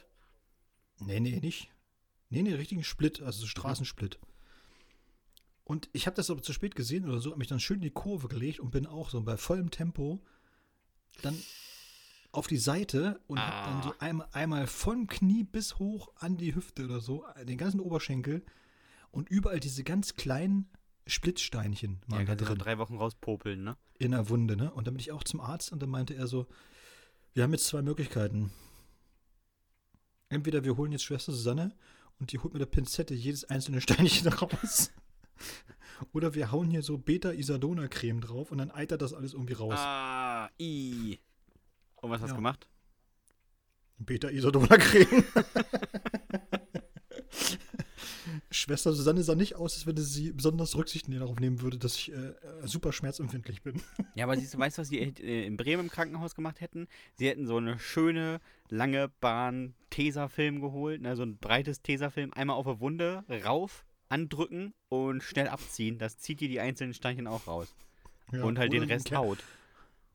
Nee, 1.05 1.19
nee, 1.19 1.39
nicht. 1.39 1.69
Nee, 2.29 2.43
nee, 2.43 2.53
richtigen 2.53 2.83
Split, 2.83 3.21
also 3.21 3.41
so 3.41 3.47
Straßensplit. 3.47 4.19
Und 5.63 5.89
ich 5.93 6.07
habe 6.07 6.15
das 6.15 6.29
aber 6.29 6.41
zu 6.41 6.53
spät 6.53 6.75
gesehen 6.75 7.07
oder 7.07 7.19
so, 7.19 7.29
habe 7.29 7.39
mich 7.39 7.47
dann 7.47 7.59
schön 7.59 7.77
in 7.77 7.83
die 7.83 7.91
Kurve 7.91 8.27
gelegt 8.27 8.59
und 8.59 8.71
bin 8.71 8.85
auch 8.85 9.09
so 9.09 9.21
bei 9.21 9.37
vollem 9.37 9.71
Tempo 9.71 10.23
dann 11.21 11.39
auf 12.31 12.47
die 12.47 12.57
Seite 12.57 13.19
und 13.27 13.39
habe 13.39 13.69
dann 13.69 13.79
Ah. 13.79 13.83
so 13.83 13.93
einmal, 13.99 14.27
einmal 14.33 14.67
vom 14.67 15.07
Knie 15.07 15.43
bis 15.43 15.79
hoch 15.79 16.09
an 16.15 16.37
die 16.37 16.53
Hüfte 16.55 16.85
oder 16.85 16.99
so, 16.99 17.25
den 17.43 17.57
ganzen 17.57 17.79
Oberschenkel 17.79 18.43
und 19.11 19.29
überall 19.29 19.59
diese 19.59 19.83
ganz 19.83 20.15
kleinen 20.15 20.69
Splittsteinchen 21.07 22.01
Ja, 22.07 22.17
waren 22.17 22.25
da 22.27 22.35
du 22.35 22.43
nach 22.43 22.49
drin 22.51 22.59
drei 22.59 22.77
Wochen 22.77 22.97
rauspopeln, 22.97 23.63
ne? 23.63 23.77
in 23.97 24.11
der 24.11 24.29
Wunde, 24.29 24.55
ne? 24.55 24.71
Und 24.71 24.85
dann 24.85 24.93
bin 24.93 25.01
ich 25.01 25.11
auch 25.11 25.23
zum 25.23 25.41
Arzt 25.41 25.71
und 25.71 25.81
dann 25.81 25.89
meinte 25.89 26.13
er 26.13 26.27
so, 26.27 26.45
wir 27.33 27.43
haben 27.43 27.51
jetzt 27.51 27.65
zwei 27.65 27.81
Möglichkeiten. 27.81 28.51
Entweder 30.29 30.63
wir 30.63 30.77
holen 30.77 30.91
jetzt 30.91 31.03
Schwester 31.03 31.31
Susanne 31.31 31.75
und 32.19 32.31
die 32.31 32.37
holt 32.39 32.53
mit 32.53 32.61
der 32.61 32.67
Pinzette 32.67 33.15
jedes 33.15 33.45
einzelne 33.45 33.81
Steinchen 33.81 34.27
raus. 34.27 34.91
Oder 36.13 36.33
wir 36.35 36.51
hauen 36.51 36.69
hier 36.69 36.81
so 36.83 36.97
Beta-Isadona-Creme 36.97 38.21
drauf 38.21 38.51
und 38.51 38.59
dann 38.59 38.71
eitert 38.71 39.01
das 39.01 39.13
alles 39.13 39.33
irgendwie 39.33 39.53
raus. 39.53 39.73
Ah, 39.77 40.49
i. 40.59 41.19
Und 42.01 42.11
was 42.11 42.21
hast 42.21 42.29
du 42.29 42.33
Ja. 42.33 42.37
gemacht? 42.37 42.67
Beta-Isadona-Creme. 43.99 45.23
Schwester 48.51 48.93
Susanne 48.93 49.21
sah 49.23 49.35
nicht 49.35 49.55
aus, 49.55 49.75
als 49.75 49.85
wenn 49.85 49.97
sie 49.97 50.31
besonders 50.31 50.75
Rücksicht 50.75 51.05
darauf 51.13 51.39
nehmen 51.39 51.61
würde, 51.61 51.77
dass 51.77 51.95
ich 51.95 52.11
äh, 52.11 52.33
super 52.63 52.91
schmerzempfindlich 52.93 53.61
bin. 53.61 53.81
Ja, 54.15 54.25
aber 54.25 54.37
siehst 54.37 54.53
du, 54.53 54.57
weißt 54.57 54.77
du, 54.77 54.81
was 54.81 54.89
sie 54.89 54.99
äh, 54.99 55.45
in 55.45 55.55
Bremen 55.57 55.83
im 55.85 55.89
Krankenhaus 55.91 56.33
gemacht 56.35 56.61
hätten? 56.61 56.87
Sie 57.15 57.27
hätten 57.27 57.45
so 57.45 57.57
eine 57.57 57.77
schöne, 57.79 58.39
lange 58.69 59.09
Bahn 59.21 59.75
Tesafilm 59.89 60.61
geholt, 60.61 61.01
ne, 61.01 61.15
so 61.15 61.23
ein 61.23 61.37
breites 61.37 61.81
Tesafilm, 61.81 62.33
einmal 62.33 62.55
auf 62.55 62.65
der 62.65 62.79
Wunde, 62.79 63.23
rauf, 63.45 63.85
andrücken 64.09 64.73
und 64.87 65.21
schnell 65.23 65.47
abziehen. 65.47 65.97
Das 65.99 66.17
zieht 66.17 66.39
dir 66.39 66.47
die 66.49 66.59
einzelnen 66.59 66.93
Steinchen 66.93 67.27
auch 67.27 67.47
raus. 67.47 67.75
Ja, 68.31 68.43
und 68.43 68.57
halt 68.59 68.73
den 68.73 68.83
Rest 68.83 69.11
Haut. 69.15 69.43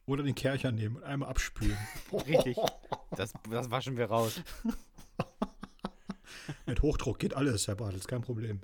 Oder 0.07 0.23
den 0.23 0.35
Kercher 0.35 0.71
nehmen 0.73 0.97
und 0.97 1.03
einmal 1.05 1.29
abspülen. 1.31 1.79
Richtig. 2.13 2.57
Das, 3.13 3.33
das 3.51 3.71
waschen 3.71 3.97
wir 3.97 4.07
raus. 4.07 4.43
Mit 6.67 6.83
Hochdruck 6.83 7.19
geht 7.19 7.35
alles, 7.35 7.69
Herr 7.69 7.77
Bartels, 7.77 8.07
kein 8.07 8.23
Problem. 8.23 8.61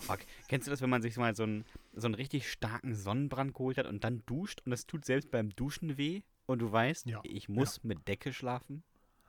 Fuck. 0.00 0.20
Kennst 0.48 0.66
du 0.66 0.70
das, 0.70 0.80
wenn 0.80 0.90
man 0.90 1.02
sich 1.02 1.16
mal 1.16 1.34
so 1.34 1.42
einen, 1.42 1.64
so 1.92 2.06
einen 2.06 2.14
richtig 2.14 2.50
starken 2.50 2.94
Sonnenbrand 2.94 3.52
geholt 3.54 3.78
hat 3.78 3.86
und 3.86 4.04
dann 4.04 4.24
duscht 4.26 4.62
und 4.64 4.70
das 4.70 4.86
tut 4.86 5.04
selbst 5.04 5.30
beim 5.30 5.50
Duschen 5.50 5.96
weh 5.98 6.22
und 6.46 6.60
du 6.60 6.70
weißt, 6.70 7.06
Ja, 7.06 7.20
ich 7.24 7.48
muss 7.48 7.82
mit 7.84 8.06
Decke 8.08 8.32
schlafen? 8.32 8.82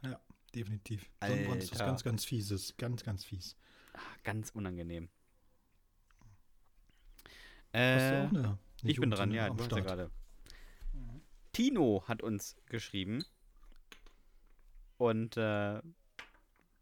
Ja, 0.04 0.20
definitiv. 0.56 1.10
Sonnenbrand 1.26 1.64
ist 1.64 1.72
was 1.72 1.80
Alter. 1.80 1.92
ganz, 1.92 2.04
ganz 2.04 2.26
Fieses. 2.26 2.76
Ganz, 2.78 3.04
ganz 3.04 3.26
fies. 3.26 3.56
Ah, 3.94 4.00
ganz 4.24 4.52
unangenehm. 4.52 5.10
Hast 7.74 7.74
du 7.74 7.80
Äh, 7.80 8.26
auch 8.26 8.30
eine, 8.30 8.40
eine 8.40 8.58
ich 8.84 9.00
bin 9.00 9.12
dran, 9.12 9.32
Jugendsünde 9.32 9.36
ja, 9.36 9.50
du 9.50 9.64
hast 9.64 9.72
ja 9.72 9.80
gerade. 9.82 10.12
Tino 11.60 12.06
hat 12.08 12.24
uns 12.24 12.56
geschrieben. 12.68 13.26
Und 14.96 15.36
äh, 15.36 15.82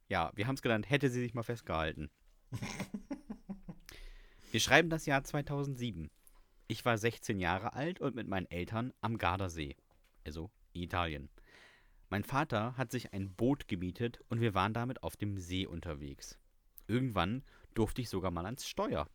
ja, 0.07 0.32
wir 0.36 0.45
haben 0.45 0.53
es 0.53 0.61
genannt, 0.61 0.88
hätte 0.88 1.09
sie 1.09 1.19
sich 1.19 1.34
mal 1.34 1.41
festgehalten. 1.41 2.11
wir 4.51 4.59
schreiben 4.59 4.91
das 4.91 5.07
Jahr 5.07 5.23
2007. 5.23 6.11
Ich 6.67 6.86
war 6.86 6.95
16 6.95 7.39
Jahre 7.39 7.73
alt 7.73 8.01
und 8.01 8.13
mit 8.13 8.28
meinen 8.28 8.45
Eltern 8.51 8.93
am 9.01 9.17
Gardasee, 9.17 9.75
also 10.23 10.51
in 10.73 10.84
Italien. 10.84 11.30
Mein 12.09 12.23
Vater 12.23 12.78
hat 12.78 12.91
sich 12.91 13.13
ein 13.13 13.34
Boot 13.34 13.67
gemietet 13.67 14.23
und 14.30 14.41
wir 14.41 14.53
waren 14.53 14.75
damit 14.75 15.01
auf 15.01 15.17
dem 15.17 15.39
See 15.39 15.65
unterwegs. 15.65 16.38
Irgendwann 16.86 17.41
durfte 17.73 18.03
ich 18.03 18.09
sogar 18.09 18.30
mal 18.30 18.45
ans 18.45 18.67
Steuer. 18.67 19.09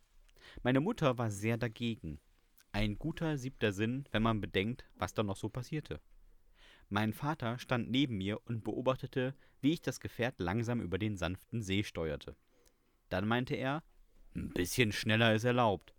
Meine 0.64 0.80
Mutter 0.80 1.18
war 1.18 1.30
sehr 1.30 1.56
dagegen. 1.56 2.18
Ein 2.72 2.98
guter 2.98 3.36
siebter 3.36 3.72
Sinn, 3.72 4.06
wenn 4.12 4.22
man 4.22 4.40
bedenkt, 4.40 4.86
was 4.96 5.12
da 5.12 5.22
noch 5.22 5.36
so 5.36 5.50
passierte. 5.50 6.00
Mein 6.88 7.12
Vater 7.12 7.58
stand 7.58 7.90
neben 7.90 8.16
mir 8.16 8.40
und 8.46 8.64
beobachtete, 8.64 9.34
wie 9.60 9.72
ich 9.72 9.82
das 9.82 10.00
Gefährt 10.00 10.40
langsam 10.40 10.80
über 10.80 10.98
den 10.98 11.16
sanften 11.16 11.62
See 11.62 11.84
steuerte. 11.84 12.34
Dann 13.10 13.28
meinte 13.28 13.54
er, 13.54 13.82
ein 14.34 14.50
bisschen 14.50 14.92
schneller 14.92 15.34
ist 15.34 15.44
erlaubt. 15.44 15.94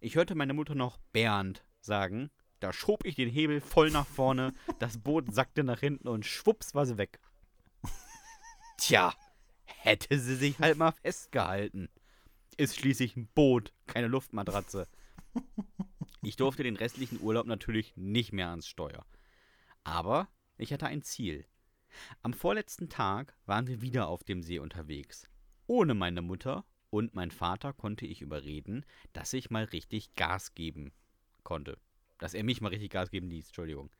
Ich 0.00 0.16
hörte 0.16 0.34
meine 0.34 0.54
Mutter 0.54 0.74
noch 0.74 0.98
Bernd 1.12 1.64
sagen, 1.80 2.30
da 2.60 2.72
schob 2.72 3.04
ich 3.04 3.14
den 3.14 3.28
Hebel 3.28 3.60
voll 3.60 3.90
nach 3.90 4.06
vorne, 4.06 4.54
das 4.78 4.98
Boot 4.98 5.32
sackte 5.34 5.64
nach 5.64 5.80
hinten 5.80 6.08
und 6.08 6.24
schwupps 6.24 6.74
war 6.74 6.86
sie 6.86 6.96
weg. 6.96 7.20
Tja, 8.78 9.14
hätte 9.64 10.18
sie 10.18 10.36
sich 10.36 10.58
halt 10.58 10.78
mal 10.78 10.92
festgehalten. 10.92 11.90
Ist 12.56 12.76
schließlich 12.76 13.16
ein 13.16 13.28
Boot, 13.34 13.74
keine 13.86 14.08
Luftmatratze. 14.08 14.88
Ich 16.26 16.34
durfte 16.34 16.64
den 16.64 16.74
restlichen 16.74 17.20
Urlaub 17.20 17.46
natürlich 17.46 17.96
nicht 17.96 18.32
mehr 18.32 18.50
ans 18.50 18.66
Steuer. 18.66 19.06
Aber 19.84 20.28
ich 20.58 20.72
hatte 20.72 20.88
ein 20.88 21.02
Ziel. 21.02 21.46
Am 22.20 22.32
vorletzten 22.32 22.88
Tag 22.88 23.36
waren 23.46 23.68
wir 23.68 23.80
wieder 23.80 24.08
auf 24.08 24.24
dem 24.24 24.42
See 24.42 24.58
unterwegs. 24.58 25.28
Ohne 25.68 25.94
meine 25.94 26.22
Mutter 26.22 26.64
und 26.90 27.14
mein 27.14 27.30
Vater 27.30 27.72
konnte 27.72 28.06
ich 28.06 28.22
überreden, 28.22 28.84
dass 29.12 29.34
ich 29.34 29.50
mal 29.50 29.66
richtig 29.66 30.16
Gas 30.16 30.56
geben 30.56 30.90
konnte. 31.44 31.78
Dass 32.18 32.34
er 32.34 32.42
mich 32.42 32.60
mal 32.60 32.70
richtig 32.70 32.90
Gas 32.90 33.12
geben 33.12 33.30
ließ, 33.30 33.46
Entschuldigung. 33.46 33.92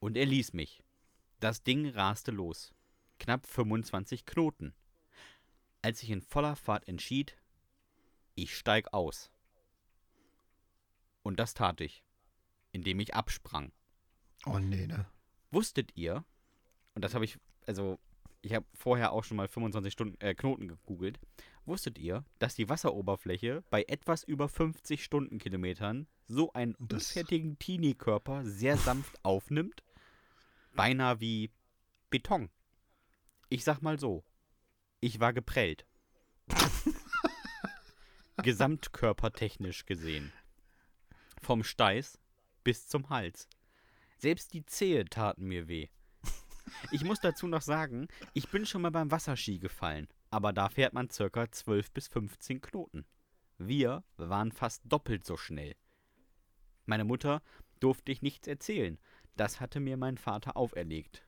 Und 0.00 0.18
er 0.18 0.26
ließ 0.26 0.52
mich. 0.52 0.82
Das 1.40 1.62
Ding 1.62 1.88
raste 1.88 2.30
los. 2.30 2.74
Knapp 3.18 3.46
25 3.46 4.26
Knoten. 4.26 4.74
Als 5.80 6.02
ich 6.02 6.10
in 6.10 6.20
voller 6.20 6.56
Fahrt 6.56 6.86
entschied, 6.86 7.38
ich 8.34 8.54
steig 8.54 8.92
aus. 8.92 9.30
Und 11.28 11.38
das 11.38 11.52
tat 11.52 11.82
ich, 11.82 12.02
indem 12.72 13.00
ich 13.00 13.14
absprang. 13.14 13.70
Oh 14.46 14.58
nee, 14.58 14.86
ne? 14.86 15.04
Wusstet 15.50 15.94
ihr, 15.94 16.24
und 16.94 17.04
das 17.04 17.12
habe 17.12 17.26
ich, 17.26 17.38
also 17.66 17.98
ich 18.40 18.54
habe 18.54 18.64
vorher 18.72 19.12
auch 19.12 19.24
schon 19.24 19.36
mal 19.36 19.46
25 19.46 19.92
Stunden, 19.92 20.18
äh, 20.22 20.34
Knoten 20.34 20.68
gegoogelt, 20.68 21.20
wusstet 21.66 21.98
ihr, 21.98 22.24
dass 22.38 22.54
die 22.54 22.70
Wasseroberfläche 22.70 23.62
bei 23.68 23.82
etwas 23.88 24.24
über 24.24 24.48
50 24.48 25.04
Stundenkilometern 25.04 26.06
so 26.26 26.50
einen 26.54 26.74
das- 26.78 27.08
unfertigen 27.08 27.58
Teenie-Körper 27.58 28.46
sehr 28.46 28.78
sanft 28.78 29.22
aufnimmt? 29.22 29.82
Beinahe 30.74 31.20
wie 31.20 31.50
Beton. 32.08 32.48
Ich 33.50 33.64
sag 33.64 33.82
mal 33.82 33.98
so, 33.98 34.24
ich 35.00 35.20
war 35.20 35.34
geprellt. 35.34 35.84
Gesamtkörpertechnisch 38.42 39.84
gesehen. 39.84 40.32
Vom 41.48 41.64
Steiß 41.64 42.20
bis 42.62 42.88
zum 42.88 43.08
Hals. 43.08 43.48
Selbst 44.18 44.52
die 44.52 44.66
Zehe 44.66 45.06
taten 45.06 45.46
mir 45.46 45.66
weh. 45.66 45.88
Ich 46.90 47.04
muss 47.04 47.20
dazu 47.20 47.46
noch 47.46 47.62
sagen, 47.62 48.06
ich 48.34 48.50
bin 48.50 48.66
schon 48.66 48.82
mal 48.82 48.90
beim 48.90 49.10
Wasserski 49.10 49.58
gefallen, 49.58 50.08
aber 50.28 50.52
da 50.52 50.68
fährt 50.68 50.92
man 50.92 51.08
circa 51.08 51.50
12 51.50 51.90
bis 51.92 52.08
15 52.08 52.60
Knoten. 52.60 53.06
Wir 53.56 54.04
waren 54.18 54.52
fast 54.52 54.82
doppelt 54.84 55.24
so 55.24 55.38
schnell. 55.38 55.74
Meine 56.84 57.04
Mutter 57.04 57.40
durfte 57.80 58.12
ich 58.12 58.20
nichts 58.20 58.46
erzählen, 58.46 58.98
das 59.34 59.58
hatte 59.58 59.80
mir 59.80 59.96
mein 59.96 60.18
Vater 60.18 60.54
auferlegt. 60.54 61.26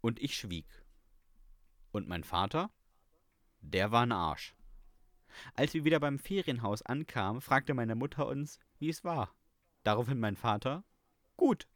Und 0.00 0.20
ich 0.20 0.34
schwieg. 0.36 0.66
Und 1.92 2.08
mein 2.08 2.24
Vater? 2.24 2.72
Der 3.60 3.92
war 3.92 4.02
ein 4.02 4.10
Arsch. 4.10 4.56
Als 5.54 5.72
wir 5.72 5.84
wieder 5.84 6.00
beim 6.00 6.18
Ferienhaus 6.18 6.82
ankamen, 6.82 7.40
fragte 7.40 7.74
meine 7.74 7.94
Mutter 7.94 8.26
uns, 8.26 8.58
wie 8.80 8.88
es 8.88 9.04
war. 9.04 9.32
Daraufhin 9.82 10.20
mein 10.20 10.36
Vater, 10.36 10.84
gut, 11.36 11.66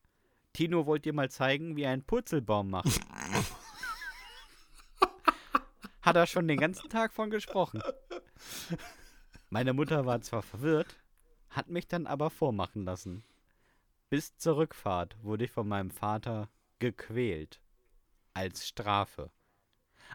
Tino 0.52 0.86
wollte 0.86 1.10
dir 1.10 1.12
mal 1.12 1.30
zeigen, 1.30 1.76
wie 1.76 1.82
er 1.82 1.90
einen 1.90 2.04
Purzelbaum 2.04 2.70
macht. 2.70 3.00
Hat 6.02 6.16
er 6.16 6.26
schon 6.26 6.46
den 6.48 6.58
ganzen 6.58 6.88
Tag 6.88 7.12
von 7.12 7.30
gesprochen. 7.30 7.82
Meine 9.50 9.72
Mutter 9.72 10.06
war 10.06 10.20
zwar 10.20 10.42
verwirrt, 10.42 10.96
hat 11.50 11.68
mich 11.68 11.88
dann 11.88 12.06
aber 12.06 12.30
vormachen 12.30 12.84
lassen. 12.84 13.24
Bis 14.08 14.36
zur 14.36 14.56
Rückfahrt 14.56 15.16
wurde 15.22 15.44
ich 15.46 15.50
von 15.50 15.66
meinem 15.66 15.90
Vater 15.90 16.48
gequält. 16.78 17.60
Als 18.34 18.68
Strafe. 18.68 19.30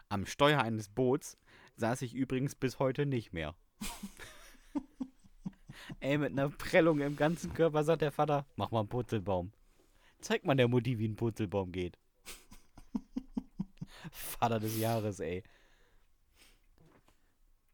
Am 0.08 0.26
Steuer 0.26 0.62
eines 0.62 0.88
Boots 0.88 1.36
saß 1.76 2.02
ich 2.02 2.14
übrigens 2.14 2.54
bis 2.54 2.78
heute 2.78 3.04
nicht 3.04 3.32
mehr. 3.32 3.54
Ey, 6.02 6.18
mit 6.18 6.32
einer 6.32 6.48
Prellung 6.48 6.98
im 7.00 7.14
ganzen 7.14 7.54
Körper 7.54 7.84
sagt 7.84 8.02
der 8.02 8.10
Vater, 8.10 8.44
mach 8.56 8.72
mal 8.72 8.80
einen 8.80 8.88
Purzelbaum. 8.88 9.52
Zeig 10.20 10.44
mal 10.44 10.56
der 10.56 10.66
Mutti, 10.66 10.98
wie 10.98 11.06
ein 11.06 11.14
Purzelbaum 11.14 11.70
geht. 11.70 11.96
Vater 14.10 14.58
des 14.58 14.76
Jahres, 14.78 15.20
ey. 15.20 15.44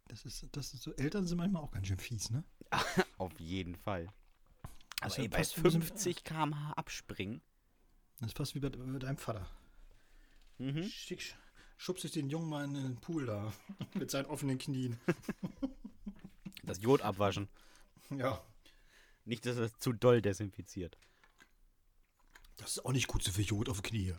Das 0.08 0.26
ist, 0.26 0.46
das 0.52 0.74
ist 0.74 0.82
so, 0.82 0.92
Eltern 0.96 1.26
sind 1.26 1.38
manchmal 1.38 1.62
auch 1.62 1.70
ganz 1.70 1.86
schön 1.86 1.98
fies, 1.98 2.28
ne? 2.30 2.44
Auf 3.18 3.32
jeden 3.40 3.74
Fall. 3.74 4.12
Das 5.00 5.14
Aber 5.14 5.20
ey, 5.20 5.24
ist 5.24 5.30
bei 5.30 5.38
fast 5.38 5.64
wie 5.64 5.70
so 5.70 5.78
ein- 5.78 5.82
50 5.82 6.24
km/h 6.24 6.72
abspringen. 6.74 7.40
Das 8.20 8.28
ist 8.32 8.36
fast 8.36 8.54
wie 8.54 8.60
bei, 8.60 8.68
bei 8.68 8.98
deinem 8.98 9.16
Vater. 9.16 9.46
Mhm. 10.58 10.82
Schick, 10.84 11.34
schubst 11.78 12.04
ich 12.04 12.10
den 12.12 12.28
Jungen 12.28 12.50
mal 12.50 12.64
in 12.64 12.74
den 12.74 12.96
Pool 12.96 13.24
da. 13.24 13.54
Mit 13.94 14.10
seinen 14.10 14.26
offenen 14.26 14.58
Knien. 14.58 14.98
Das 16.64 16.82
Jod 16.82 17.00
abwaschen. 17.00 17.48
Ja. 18.10 18.42
Nicht, 19.24 19.44
dass 19.46 19.56
das 19.56 19.72
zu 19.78 19.92
doll 19.92 20.22
desinfiziert. 20.22 20.96
Das 22.56 22.72
ist 22.72 22.84
auch 22.84 22.92
nicht 22.92 23.06
gut 23.06 23.22
so 23.22 23.30
viel 23.30 23.44
Jod 23.44 23.68
auf 23.68 23.82
Knie. 23.82 24.14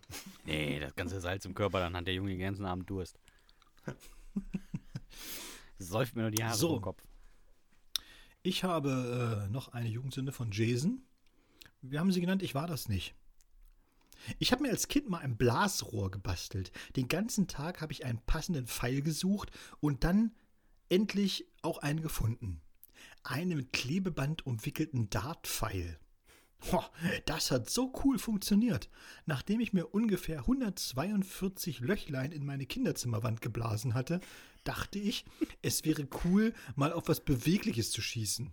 Nee, 0.46 0.80
das 0.80 0.96
ganze 0.96 1.20
Salz 1.20 1.46
im 1.46 1.54
Körper, 1.54 1.80
dann 1.80 1.96
hat 1.96 2.08
der 2.08 2.14
Junge 2.14 2.30
den 2.30 2.40
ganzen 2.40 2.66
Abend 2.66 2.90
Durst. 2.90 3.20
Säuft 5.78 6.16
mir 6.16 6.22
nur 6.24 6.32
die 6.32 6.44
Haare 6.44 6.56
So. 6.58 6.70
vom 6.76 6.82
Kopf. 6.82 7.04
Ich 8.44 8.64
habe 8.64 9.46
äh, 9.48 9.52
noch 9.52 9.70
eine 9.70 9.90
Jugendsünde 9.90 10.32
von 10.32 10.52
Jason. 10.52 11.04
Wir 11.82 12.00
haben 12.00 12.12
sie 12.12 12.22
genannt, 12.22 12.42
ich 12.44 12.56
war 12.56 12.68
das 12.68 12.88
nicht. 12.88 13.16
Ich 14.38 14.52
habe 14.52 14.64
mir 14.64 14.70
als 14.70 14.88
Kind 14.88 15.10
mal 15.10 15.20
ein 15.20 15.38
Blasrohr 15.38 16.12
gebastelt. 16.12 16.72
Den 16.96 17.08
ganzen 17.08 17.48
Tag 17.48 17.82
habe 17.82 17.94
ich 17.94 18.06
einen 18.06 18.20
passenden 18.26 18.68
Pfeil 18.68 19.02
gesucht 19.02 19.50
und 19.80 20.04
dann 20.04 20.36
endlich 20.90 21.46
auch 21.62 21.78
einen 21.80 22.02
gefunden. 22.02 22.62
Einen 23.24 23.58
mit 23.58 23.74
Klebeband 23.74 24.46
umwickelten 24.46 25.10
Dartpfeil. 25.10 26.00
Das 27.26 27.52
hat 27.52 27.70
so 27.70 27.94
cool 28.04 28.20
funktioniert. 28.20 28.90
Nachdem 29.26 29.60
ich 29.60 29.74
mir 29.74 29.88
ungefähr 29.88 30.40
142 30.40 31.80
Löchlein 31.80 32.32
in 32.32 32.46
meine 32.46 32.66
Kinderzimmerwand 32.66 33.42
geblasen 33.42 33.94
hatte, 33.94 34.20
dachte 34.64 35.00
ich, 35.00 35.26
es 35.62 35.86
wäre 35.86 36.08
cool, 36.24 36.54
mal 36.76 36.92
auf 36.92 37.08
was 37.08 37.22
Bewegliches 37.22 37.92
zu 37.92 38.02
schießen. 38.02 38.52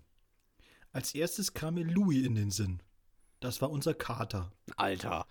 Als 0.93 1.15
erstes 1.15 1.53
kam 1.53 1.75
mir 1.75 1.85
Louis 1.85 2.25
in 2.25 2.37
den 2.37 2.51
Sinn. 2.51 2.81
Das 3.41 3.61
war 3.61 3.71
unser 3.71 3.93
Kater. 3.93 4.53
Alter. 4.77 5.27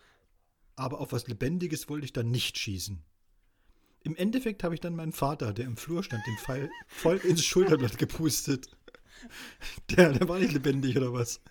Aber 0.76 1.00
auf 1.00 1.12
was 1.12 1.28
Lebendiges 1.28 1.90
wollte 1.90 2.06
ich 2.06 2.14
dann 2.14 2.30
nicht 2.30 2.58
schießen. 2.58 3.02
Im 4.02 4.16
Endeffekt 4.16 4.64
habe 4.64 4.76
ich 4.76 4.82
dann 4.82 4.96
meinen 4.96 5.14
Vater, 5.14 5.54
der 5.54 5.66
im 5.66 5.78
Flur 5.78 6.04
stand, 6.04 6.22
den 6.28 6.38
Pfeil 6.38 6.70
voll 6.88 7.18
ins 7.18 7.44
Schulterblatt 7.44 7.98
gepustet. 7.98 8.78
Der, 9.92 10.14
der 10.14 10.28
war 10.28 10.40
nicht 10.40 10.54
lebendig 10.54 10.98
oder 10.98 11.14
was? 11.14 11.42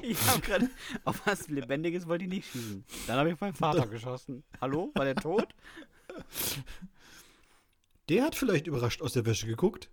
Ich 0.00 0.20
habe 0.28 0.40
gerade 0.40 0.70
auf 1.04 1.26
was 1.26 1.48
Lebendiges 1.48 2.06
wollte 2.06 2.24
ich 2.24 2.30
nicht 2.30 2.50
schießen. 2.50 2.84
Dann 3.06 3.18
habe 3.18 3.30
ich 3.30 3.40
meinen 3.40 3.54
Vater 3.54 3.86
geschossen. 3.86 4.44
Hallo? 4.60 4.92
War 4.94 5.04
der 5.04 5.16
tot? 5.16 5.48
Der 8.08 8.24
hat 8.24 8.34
vielleicht 8.34 8.66
überrascht 8.66 9.02
aus 9.02 9.12
der 9.12 9.26
Wäsche 9.26 9.46
geguckt. 9.46 9.90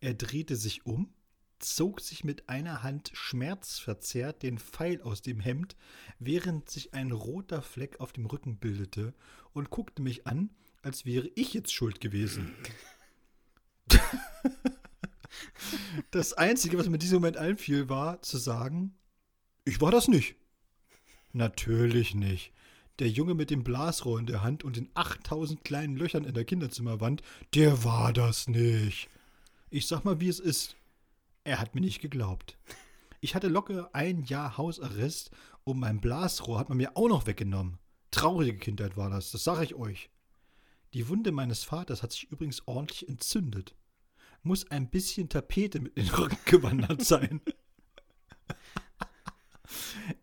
Er 0.00 0.14
drehte 0.14 0.56
sich 0.56 0.86
um, 0.86 1.12
zog 1.58 2.00
sich 2.00 2.24
mit 2.24 2.48
einer 2.48 2.82
Hand 2.82 3.10
schmerzverzerrt 3.12 4.42
den 4.42 4.58
Pfeil 4.58 5.02
aus 5.02 5.22
dem 5.22 5.40
Hemd, 5.40 5.76
während 6.18 6.70
sich 6.70 6.94
ein 6.94 7.12
roter 7.12 7.62
Fleck 7.62 8.00
auf 8.00 8.12
dem 8.12 8.26
Rücken 8.26 8.58
bildete, 8.58 9.14
und 9.52 9.70
guckte 9.70 10.02
mich 10.02 10.26
an, 10.26 10.50
als 10.82 11.04
wäre 11.04 11.28
ich 11.34 11.52
jetzt 11.52 11.72
schuld 11.72 12.00
gewesen. 12.00 12.54
Das 16.10 16.32
Einzige, 16.32 16.78
was 16.78 16.88
mir 16.88 16.94
in 16.94 17.00
diesem 17.00 17.16
Moment 17.16 17.36
einfiel, 17.36 17.88
war 17.88 18.22
zu 18.22 18.38
sagen, 18.38 18.94
ich 19.64 19.80
war 19.80 19.90
das 19.90 20.08
nicht. 20.08 20.36
Natürlich 21.32 22.14
nicht. 22.14 22.52
Der 22.98 23.08
Junge 23.08 23.34
mit 23.34 23.50
dem 23.50 23.64
Blasrohr 23.64 24.18
in 24.18 24.26
der 24.26 24.42
Hand 24.42 24.64
und 24.64 24.76
den 24.76 24.90
8000 24.94 25.64
kleinen 25.64 25.96
Löchern 25.96 26.24
in 26.24 26.34
der 26.34 26.44
Kinderzimmerwand, 26.44 27.22
der 27.54 27.84
war 27.84 28.12
das 28.12 28.48
nicht. 28.48 29.08
Ich 29.70 29.86
sag 29.86 30.04
mal, 30.04 30.20
wie 30.20 30.28
es 30.28 30.40
ist. 30.40 30.76
Er 31.44 31.60
hat 31.60 31.74
mir 31.74 31.80
nicht 31.80 32.00
geglaubt. 32.00 32.58
Ich 33.20 33.34
hatte 33.34 33.48
locker 33.48 33.90
ein 33.92 34.24
Jahr 34.24 34.58
Hausarrest 34.58 35.30
und 35.64 35.78
mein 35.78 36.00
Blasrohr 36.00 36.58
hat 36.58 36.68
man 36.68 36.78
mir 36.78 36.96
auch 36.96 37.08
noch 37.08 37.26
weggenommen. 37.26 37.78
Traurige 38.10 38.58
Kindheit 38.58 38.96
war 38.96 39.10
das, 39.10 39.30
das 39.30 39.44
sag 39.44 39.62
ich 39.62 39.74
euch. 39.74 40.10
Die 40.92 41.08
Wunde 41.08 41.30
meines 41.30 41.62
Vaters 41.62 42.02
hat 42.02 42.12
sich 42.12 42.30
übrigens 42.30 42.66
ordentlich 42.66 43.08
entzündet. 43.08 43.76
Muss 44.42 44.70
ein 44.70 44.88
bisschen 44.88 45.28
Tapete 45.28 45.80
mit 45.80 45.96
den 45.96 46.08
Rücken 46.08 46.38
gewandert 46.44 47.04
sein. 47.04 47.40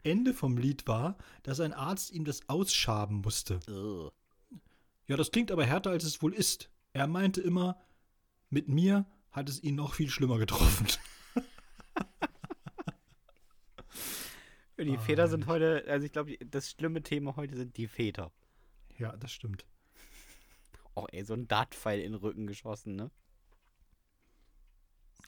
Ende 0.03 0.33
vom 0.33 0.57
Lied 0.57 0.87
war, 0.87 1.17
dass 1.43 1.59
ein 1.59 1.73
Arzt 1.73 2.11
ihm 2.11 2.25
das 2.25 2.47
ausschaben 2.49 3.21
musste. 3.21 3.59
Ugh. 3.69 4.11
Ja, 5.07 5.15
das 5.15 5.31
klingt 5.31 5.51
aber 5.51 5.65
härter, 5.65 5.91
als 5.91 6.03
es 6.03 6.21
wohl 6.21 6.33
ist. 6.33 6.69
Er 6.93 7.07
meinte 7.07 7.41
immer, 7.41 7.79
mit 8.49 8.67
mir 8.67 9.05
hat 9.31 9.49
es 9.49 9.61
ihn 9.63 9.75
noch 9.75 9.93
viel 9.93 10.09
schlimmer 10.09 10.37
getroffen. 10.37 10.87
Die 14.79 14.97
Väter 14.97 15.27
sind 15.27 15.47
heute, 15.47 15.83
also 15.87 16.05
ich 16.05 16.11
glaube, 16.11 16.37
das 16.37 16.69
schlimme 16.69 17.01
Thema 17.01 17.35
heute 17.35 17.57
sind 17.57 17.77
die 17.77 17.87
Väter. 17.87 18.31
Ja, 18.99 19.17
das 19.17 19.31
stimmt. 19.31 19.65
Oh 20.93 21.07
ey, 21.11 21.23
so 21.23 21.33
ein 21.33 21.47
Dartpfeil 21.47 21.99
in 21.99 22.11
den 22.11 22.21
Rücken 22.21 22.45
geschossen, 22.45 22.95
ne? 22.95 23.09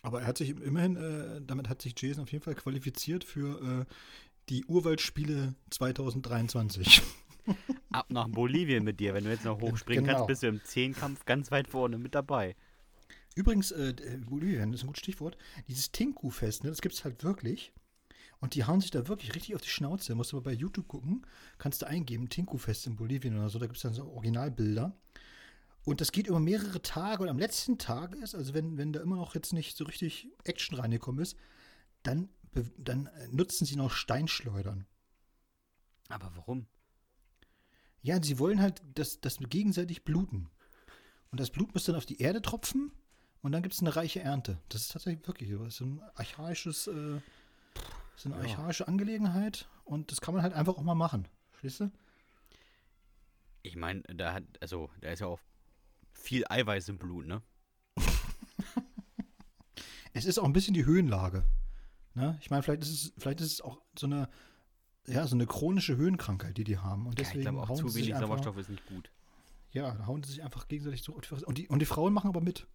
Aber 0.01 0.21
er 0.21 0.27
hat 0.27 0.37
sich 0.37 0.49
immerhin, 0.49 0.95
äh, 0.95 1.41
damit 1.45 1.67
hat 1.69 1.81
sich 1.81 1.93
Jason 1.99 2.23
auf 2.23 2.31
jeden 2.31 2.43
Fall 2.43 2.55
qualifiziert 2.55 3.23
für 3.23 3.81
äh, 3.81 3.93
die 4.49 4.65
Urwaldspiele 4.65 5.55
2023. 5.69 7.01
Ab 7.91 8.05
nach 8.09 8.27
Bolivien 8.27 8.83
mit 8.83 8.99
dir. 8.99 9.13
Wenn 9.13 9.23
du 9.23 9.29
jetzt 9.31 9.45
noch 9.45 9.59
hochspringen 9.61 10.05
Genau. 10.05 10.17
kannst, 10.17 10.27
bist 10.27 10.43
du 10.43 10.47
im 10.47 10.63
Zehnkampf 10.63 11.25
ganz 11.25 11.51
weit 11.51 11.67
vorne 11.67 11.97
mit 11.97 12.15
dabei. 12.15 12.55
Übrigens, 13.35 13.71
äh, 13.71 13.89
äh, 13.89 14.17
Bolivien 14.17 14.73
ist 14.73 14.83
ein 14.83 14.87
gutes 14.87 15.01
Stichwort. 15.01 15.37
Dieses 15.67 15.91
Tinku-Fest, 15.91 16.63
ne, 16.63 16.69
das 16.69 16.81
gibt 16.81 16.95
es 16.95 17.03
halt 17.03 17.23
wirklich. 17.23 17.71
Und 18.41 18.55
die 18.55 18.63
hauen 18.63 18.79
sich 18.81 18.91
da 18.91 19.07
wirklich 19.07 19.35
richtig 19.35 19.55
auf 19.55 19.61
die 19.61 19.69
Schnauze. 19.69 20.15
Musst 20.15 20.31
du 20.31 20.37
mal 20.37 20.43
bei 20.43 20.53
YouTube 20.53 20.87
gucken, 20.87 21.25
kannst 21.57 21.81
du 21.81 21.87
eingeben, 21.87 22.29
Tinku-Fest 22.29 22.87
in 22.87 22.95
Bolivien 22.95 23.37
oder 23.37 23.49
so, 23.49 23.59
da 23.59 23.65
gibt 23.65 23.77
es 23.77 23.83
dann 23.83 23.93
so 23.93 24.05
Originalbilder. 24.05 24.95
Und 25.85 26.01
das 26.01 26.11
geht 26.11 26.27
über 26.27 26.39
mehrere 26.39 26.81
Tage 26.81 27.23
und 27.23 27.29
am 27.29 27.39
letzten 27.39 27.77
Tag 27.77 28.15
ist, 28.15 28.35
also 28.35 28.53
wenn, 28.53 28.77
wenn 28.77 28.93
da 28.93 28.99
immer 28.99 29.15
noch 29.15 29.33
jetzt 29.33 29.53
nicht 29.53 29.75
so 29.77 29.85
richtig 29.85 30.27
Action 30.43 30.77
reingekommen 30.77 31.21
ist, 31.21 31.37
dann, 32.03 32.29
dann 32.77 33.07
äh, 33.07 33.27
nutzen 33.29 33.65
sie 33.65 33.75
noch 33.75 33.91
Steinschleudern. 33.91 34.85
Aber 36.09 36.31
warum? 36.35 36.67
Ja, 38.01 38.21
sie 38.21 38.39
wollen 38.39 38.61
halt, 38.61 38.81
dass 38.95 39.19
das 39.21 39.37
gegenseitig 39.39 40.03
bluten. 40.03 40.49
Und 41.31 41.39
das 41.39 41.49
Blut 41.51 41.73
muss 41.73 41.83
dann 41.85 41.95
auf 41.95 42.05
die 42.05 42.19
Erde 42.21 42.41
tropfen 42.41 42.91
und 43.41 43.51
dann 43.51 43.61
gibt 43.61 43.73
es 43.75 43.81
eine 43.81 43.95
reiche 43.95 44.19
Ernte. 44.21 44.59
Das 44.69 44.81
ist 44.81 44.91
tatsächlich 44.91 45.27
wirklich 45.27 45.49
so. 45.49 45.63
Das 45.63 45.75
ist 45.75 45.81
ein 45.81 46.01
archaisches, 46.15 46.87
äh, 46.87 47.19
so 48.15 48.31
eine 48.31 48.35
Ja. 48.35 48.57
archaische 48.57 48.87
Angelegenheit 48.87 49.69
und 49.85 50.11
das 50.11 50.21
kann 50.21 50.33
man 50.33 50.43
halt 50.43 50.53
einfach 50.53 50.77
auch 50.77 50.83
mal 50.83 50.95
machen. 50.95 51.27
Verstehst 51.51 51.81
du? 51.81 51.91
Ich 53.61 53.75
meine, 53.75 54.01
da 54.03 54.33
hat, 54.33 54.43
also, 54.61 54.89
da 55.01 55.09
ist 55.11 55.19
ja 55.19 55.27
auch 55.27 55.39
viel 56.19 56.45
Eiweiß 56.47 56.89
im 56.89 56.97
Blut, 56.97 57.25
ne? 57.25 57.41
Es 60.11 60.25
ist 60.25 60.39
auch 60.39 60.43
ein 60.43 60.53
bisschen 60.53 60.73
die 60.73 60.85
Höhenlage. 60.85 61.45
Ne? 62.15 62.37
Ich 62.41 62.49
meine, 62.49 62.63
vielleicht 62.63 62.81
ist 62.81 62.89
es, 62.89 63.13
vielleicht 63.17 63.41
ist 63.41 63.53
es 63.53 63.61
auch 63.61 63.79
so 63.97 64.07
eine, 64.07 64.27
ja, 65.07 65.25
so 65.27 65.35
eine 65.35 65.45
chronische 65.45 65.95
Höhenkrankheit, 65.95 66.57
die 66.57 66.63
die 66.63 66.77
haben. 66.77 67.05
Und 67.05 67.19
Ja, 67.19 67.23
ich 67.23 67.27
deswegen 67.29 67.55
glaube 67.55 67.69
auch 67.69 67.77
zu 67.77 67.93
wenig 67.95 68.15
Sauerstoff 68.15 68.57
ist 68.57 68.69
nicht 68.69 68.85
gut. 68.87 69.11
Ja, 69.71 70.05
hauen 70.07 70.23
sie 70.23 70.31
sich 70.31 70.43
einfach 70.43 70.67
gegenseitig 70.67 71.03
so. 71.03 71.13
Und 71.13 71.57
die, 71.57 71.67
und 71.67 71.79
die 71.79 71.85
Frauen 71.85 72.13
machen 72.13 72.27
aber 72.27 72.41
mit. 72.41 72.67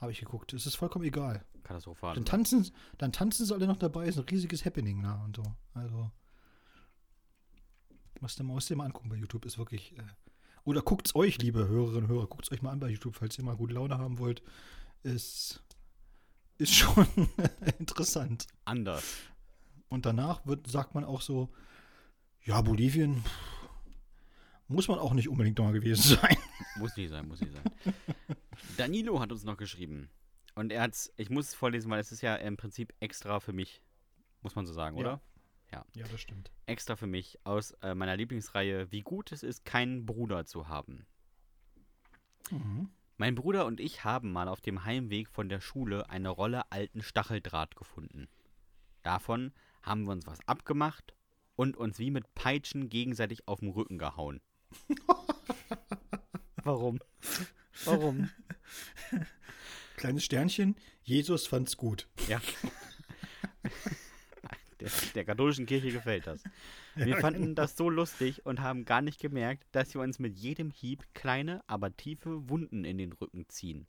Habe 0.00 0.12
ich 0.12 0.20
geguckt. 0.20 0.52
Es 0.52 0.66
ist 0.66 0.74
vollkommen 0.74 1.04
egal. 1.06 1.44
Katastrophal. 1.62 2.14
Dann 2.14 2.26
tanzen, 2.26 2.70
dann 2.98 3.12
tanzen 3.12 3.46
sie 3.46 3.54
alle 3.54 3.66
noch 3.66 3.78
dabei, 3.78 4.06
ist 4.06 4.18
ein 4.18 4.24
riesiges 4.24 4.64
Happening 4.64 5.02
da 5.02 5.24
und 5.24 5.36
so. 5.36 5.42
Also. 5.72 6.10
Musst 8.20 8.38
du 8.38 8.44
mal, 8.44 8.52
musst 8.52 8.68
du 8.68 8.74
dir 8.74 8.78
mal 8.78 8.84
angucken 8.84 9.08
bei 9.08 9.16
YouTube, 9.16 9.46
ist 9.46 9.56
wirklich. 9.56 9.96
Äh, 9.98 10.02
oder 10.64 10.82
guckt's 10.82 11.14
euch, 11.14 11.38
liebe 11.38 11.66
Hörerinnen 11.68 12.04
und 12.04 12.08
Hörer, 12.08 12.26
guckt's 12.26 12.50
euch 12.52 12.62
mal 12.62 12.70
an 12.70 12.80
bei 12.80 12.88
YouTube, 12.88 13.16
falls 13.16 13.38
ihr 13.38 13.44
mal 13.44 13.56
gute 13.56 13.74
Laune 13.74 13.98
haben 13.98 14.18
wollt. 14.18 14.42
Ist, 15.02 15.62
ist 16.58 16.74
schon 16.74 17.06
interessant. 17.78 18.46
Anders. 18.64 19.04
Und 19.88 20.06
danach 20.06 20.44
wird, 20.46 20.66
sagt 20.66 20.94
man 20.94 21.04
auch 21.04 21.20
so, 21.20 21.50
ja, 22.42 22.60
Bolivien 22.62 23.22
pff, 23.22 23.68
muss 24.68 24.88
man 24.88 24.98
auch 24.98 25.12
nicht 25.12 25.28
unbedingt 25.28 25.58
mal 25.58 25.72
gewesen 25.72 26.16
sein. 26.20 26.36
Muss 26.76 26.96
nicht 26.96 27.10
sein, 27.10 27.28
muss 27.28 27.40
nicht 27.40 27.52
sein. 27.52 27.94
Danilo 28.76 29.20
hat 29.20 29.30
uns 29.32 29.44
noch 29.44 29.56
geschrieben. 29.56 30.08
Und 30.54 30.72
er 30.72 30.82
hat's, 30.82 31.12
ich 31.16 31.30
muss 31.30 31.48
es 31.48 31.54
vorlesen, 31.54 31.90
weil 31.90 32.00
es 32.00 32.12
ist 32.12 32.22
ja 32.22 32.36
im 32.36 32.56
Prinzip 32.56 32.94
extra 33.00 33.40
für 33.40 33.52
mich, 33.52 33.82
muss 34.42 34.54
man 34.54 34.66
so 34.66 34.72
sagen, 34.72 34.96
Ja. 34.96 35.00
oder? 35.00 35.20
Ja, 35.94 36.06
das 36.10 36.20
stimmt. 36.20 36.50
Extra 36.66 36.96
für 36.96 37.06
mich 37.06 37.38
aus 37.44 37.72
äh, 37.82 37.94
meiner 37.94 38.16
Lieblingsreihe, 38.16 38.90
wie 38.92 39.02
gut 39.02 39.32
es 39.32 39.42
ist, 39.42 39.64
keinen 39.64 40.06
Bruder 40.06 40.46
zu 40.46 40.68
haben. 40.68 41.06
Mhm. 42.50 42.90
Mein 43.16 43.34
Bruder 43.34 43.66
und 43.66 43.80
ich 43.80 44.04
haben 44.04 44.32
mal 44.32 44.48
auf 44.48 44.60
dem 44.60 44.84
Heimweg 44.84 45.28
von 45.28 45.48
der 45.48 45.60
Schule 45.60 46.10
eine 46.10 46.30
Rolle 46.30 46.70
alten 46.72 47.02
Stacheldraht 47.02 47.76
gefunden. 47.76 48.28
Davon 49.02 49.52
haben 49.82 50.04
wir 50.04 50.12
uns 50.12 50.26
was 50.26 50.40
abgemacht 50.48 51.14
und 51.56 51.76
uns 51.76 51.98
wie 51.98 52.10
mit 52.10 52.34
Peitschen 52.34 52.88
gegenseitig 52.88 53.46
auf 53.46 53.60
den 53.60 53.70
Rücken 53.70 53.98
gehauen. 53.98 54.40
Warum? 56.64 56.98
Warum? 57.84 58.30
Kleines 59.96 60.24
Sternchen, 60.24 60.76
Jesus 61.02 61.46
fand's 61.46 61.76
gut. 61.76 62.08
Ja. 62.28 62.40
Der, 64.84 64.90
der 65.14 65.24
katholischen 65.24 65.66
Kirche 65.66 65.90
gefällt 65.92 66.26
das. 66.26 66.42
Wir 66.94 67.08
Ja, 67.08 67.16
fanden 67.20 67.42
genau. 67.42 67.54
das 67.54 67.76
so 67.76 67.88
lustig 67.90 68.44
und 68.46 68.60
haben 68.60 68.84
gar 68.84 69.02
nicht 69.02 69.20
gemerkt, 69.20 69.66
dass 69.72 69.94
wir 69.94 70.00
uns 70.02 70.18
mit 70.18 70.36
jedem 70.36 70.70
Hieb 70.70 71.02
kleine, 71.14 71.62
aber 71.66 71.96
tiefe 71.96 72.48
Wunden 72.48 72.84
in 72.84 72.98
den 72.98 73.12
Rücken 73.12 73.48
ziehen. 73.48 73.86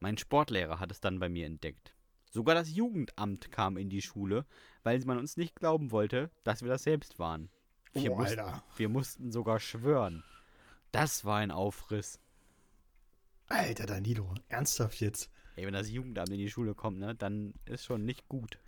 Mein 0.00 0.18
Sportlehrer 0.18 0.80
hat 0.80 0.90
es 0.90 1.00
dann 1.00 1.20
bei 1.20 1.28
mir 1.28 1.46
entdeckt. 1.46 1.94
Sogar 2.30 2.54
das 2.54 2.70
Jugendamt 2.74 3.52
kam 3.52 3.76
in 3.76 3.90
die 3.90 4.02
Schule, 4.02 4.46
weil 4.82 4.98
man 5.04 5.18
uns 5.18 5.36
nicht 5.36 5.54
glauben 5.56 5.90
wollte, 5.92 6.30
dass 6.44 6.62
wir 6.62 6.68
das 6.68 6.82
selbst 6.82 7.18
waren. 7.18 7.50
Wir, 7.92 8.10
Oh, 8.10 8.16
mussten, 8.16 8.40
Alter. 8.40 8.64
wir 8.76 8.88
mussten 8.88 9.30
sogar 9.30 9.60
schwören. 9.60 10.24
Das 10.90 11.24
war 11.24 11.36
ein 11.38 11.50
Aufriss. 11.50 12.18
Alter, 13.48 13.86
Danilo, 13.86 14.34
ernsthaft 14.48 15.00
jetzt? 15.00 15.30
Ey, 15.56 15.66
wenn 15.66 15.74
das 15.74 15.90
Jugendamt 15.90 16.30
in 16.30 16.38
die 16.38 16.50
Schule 16.50 16.74
kommt, 16.74 16.98
ne, 16.98 17.14
dann 17.14 17.52
ist 17.66 17.84
schon 17.84 18.04
nicht 18.04 18.28
gut. 18.28 18.58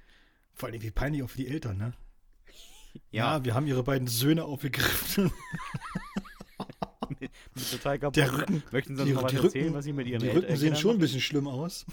Vor 0.55 0.69
allem, 0.69 0.83
wie 0.83 0.91
peinlich 0.91 1.23
auch 1.23 1.31
für 1.31 1.39
die 1.39 1.49
Eltern, 1.49 1.77
ne? 1.77 1.93
Ja, 3.11 3.37
Ja, 3.37 3.45
wir 3.45 3.55
haben 3.55 3.67
ihre 3.67 3.83
beiden 3.83 4.07
Söhne 4.07 4.45
aufgegriffen. 4.45 5.33
mit 7.55 7.71
total 7.71 7.99
kaputt. 7.99 8.17
Der 8.17 8.33
Rücken, 8.33 8.63
Möchten 8.71 8.97
Sie 8.97 9.03
uns 9.03 9.09
die, 9.09 9.15
noch 9.15 9.23
was 9.25 9.33
die 9.33 9.37
erzählen, 9.39 9.65
Rücken, 9.65 9.77
was 9.77 9.85
Sie 9.85 9.93
mit 9.93 10.07
Ihren 10.07 10.21
die 10.21 10.29
Rücken 10.29 10.57
sehen 10.57 10.77
schon 10.77 10.97
ein 10.97 10.99
bisschen 11.01 11.21
schlimm 11.21 11.49
aus. 11.49 11.85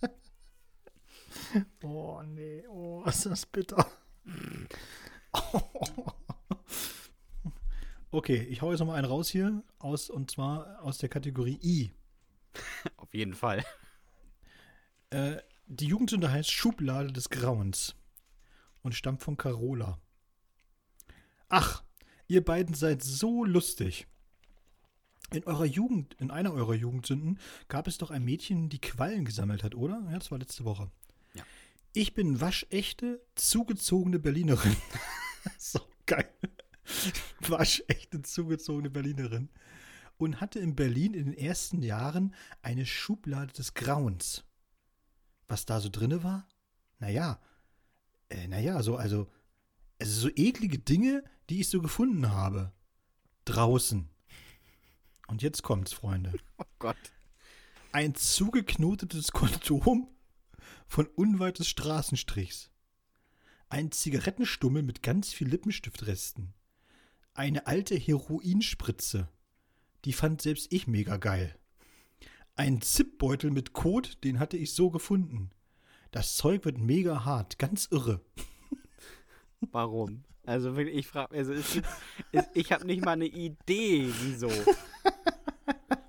oh, 1.82 2.22
nee. 2.26 2.64
Oh, 2.68 3.02
ist 3.04 3.26
das 3.26 3.46
bitter. 3.46 3.86
Okay, 8.10 8.38
ich 8.48 8.62
hau 8.62 8.70
jetzt 8.70 8.80
noch 8.80 8.86
mal 8.86 8.94
einen 8.94 9.04
raus 9.04 9.28
hier, 9.28 9.62
aus, 9.78 10.08
und 10.08 10.30
zwar 10.30 10.82
aus 10.82 10.96
der 10.96 11.10
Kategorie 11.10 11.58
I. 11.62 11.92
Auf 12.96 13.12
jeden 13.12 13.34
Fall. 13.34 13.62
Äh, 15.10 15.36
die 15.68 15.86
Jugendsünde 15.86 16.30
heißt 16.32 16.50
Schublade 16.50 17.12
des 17.12 17.28
Grauens 17.28 17.94
und 18.82 18.94
stammt 18.94 19.22
von 19.22 19.36
Carola. 19.36 19.98
Ach, 21.48 21.82
ihr 22.26 22.44
beiden 22.44 22.74
seid 22.74 23.02
so 23.02 23.44
lustig. 23.44 24.06
In 25.30 25.44
eurer 25.44 25.66
Jugend, 25.66 26.14
in 26.14 26.30
einer 26.30 26.54
eurer 26.54 26.74
Jugendsünden 26.74 27.38
gab 27.68 27.86
es 27.86 27.98
doch 27.98 28.10
ein 28.10 28.24
Mädchen, 28.24 28.70
die 28.70 28.80
Quallen 28.80 29.26
gesammelt 29.26 29.62
hat, 29.62 29.74
oder? 29.74 30.02
Ja, 30.10 30.18
das 30.18 30.30
war 30.30 30.38
letzte 30.38 30.64
Woche. 30.64 30.90
Ja. 31.34 31.44
Ich 31.92 32.14
bin 32.14 32.40
waschechte, 32.40 33.20
zugezogene 33.34 34.18
Berlinerin. 34.18 34.76
so 35.58 35.80
geil. 36.06 36.30
waschechte, 37.40 38.22
zugezogene 38.22 38.88
Berlinerin. 38.88 39.50
Und 40.16 40.40
hatte 40.40 40.60
in 40.60 40.74
Berlin 40.74 41.12
in 41.12 41.26
den 41.26 41.36
ersten 41.36 41.82
Jahren 41.82 42.34
eine 42.62 42.86
Schublade 42.86 43.52
des 43.52 43.74
Grauens. 43.74 44.47
Was 45.48 45.66
da 45.66 45.80
so 45.80 45.88
drinne 45.88 46.22
war? 46.22 46.46
Naja, 46.98 47.40
äh, 48.28 48.46
naja, 48.48 48.82
so, 48.82 48.96
also, 48.96 49.30
also 49.98 50.20
so 50.20 50.30
eklige 50.36 50.78
Dinge, 50.78 51.24
die 51.48 51.60
ich 51.60 51.68
so 51.68 51.80
gefunden 51.80 52.30
habe. 52.30 52.72
Draußen. 53.44 54.08
Und 55.26 55.42
jetzt 55.42 55.62
kommt's, 55.62 55.92
Freunde. 55.92 56.32
Oh 56.60 56.64
Gott. 56.80 56.96
Ein 57.92 58.14
zugeknotetes 58.14 59.30
Kondom 59.30 60.08
von 60.88 61.06
unweit 61.06 61.60
des 61.60 61.68
Straßenstrichs. 61.68 62.70
Ein 63.68 63.92
Zigarettenstummel 63.92 64.82
mit 64.82 65.02
ganz 65.02 65.32
viel 65.32 65.48
Lippenstiftresten. 65.48 66.54
Eine 67.34 67.66
alte 67.66 67.94
Heroinspritze. 67.94 69.28
Die 70.04 70.12
fand 70.12 70.42
selbst 70.42 70.72
ich 70.72 70.86
mega 70.88 71.16
geil. 71.16 71.56
Ein 72.58 72.80
Zipbeutel 72.80 73.52
mit 73.52 73.72
Kot, 73.72 74.24
den 74.24 74.40
hatte 74.40 74.56
ich 74.56 74.74
so 74.74 74.90
gefunden. 74.90 75.52
Das 76.10 76.34
Zeug 76.34 76.64
wird 76.64 76.76
mega 76.76 77.24
hart, 77.24 77.56
ganz 77.56 77.86
irre. 77.92 78.20
Warum? 79.70 80.24
Also 80.44 80.76
wirklich, 80.76 80.96
ich 80.96 81.06
frage, 81.06 81.36
also 81.36 81.52
gibt, 81.52 81.86
es, 82.32 82.44
ich 82.54 82.72
habe 82.72 82.84
nicht 82.84 83.04
mal 83.04 83.12
eine 83.12 83.26
Idee, 83.26 84.12
wieso. 84.22 84.50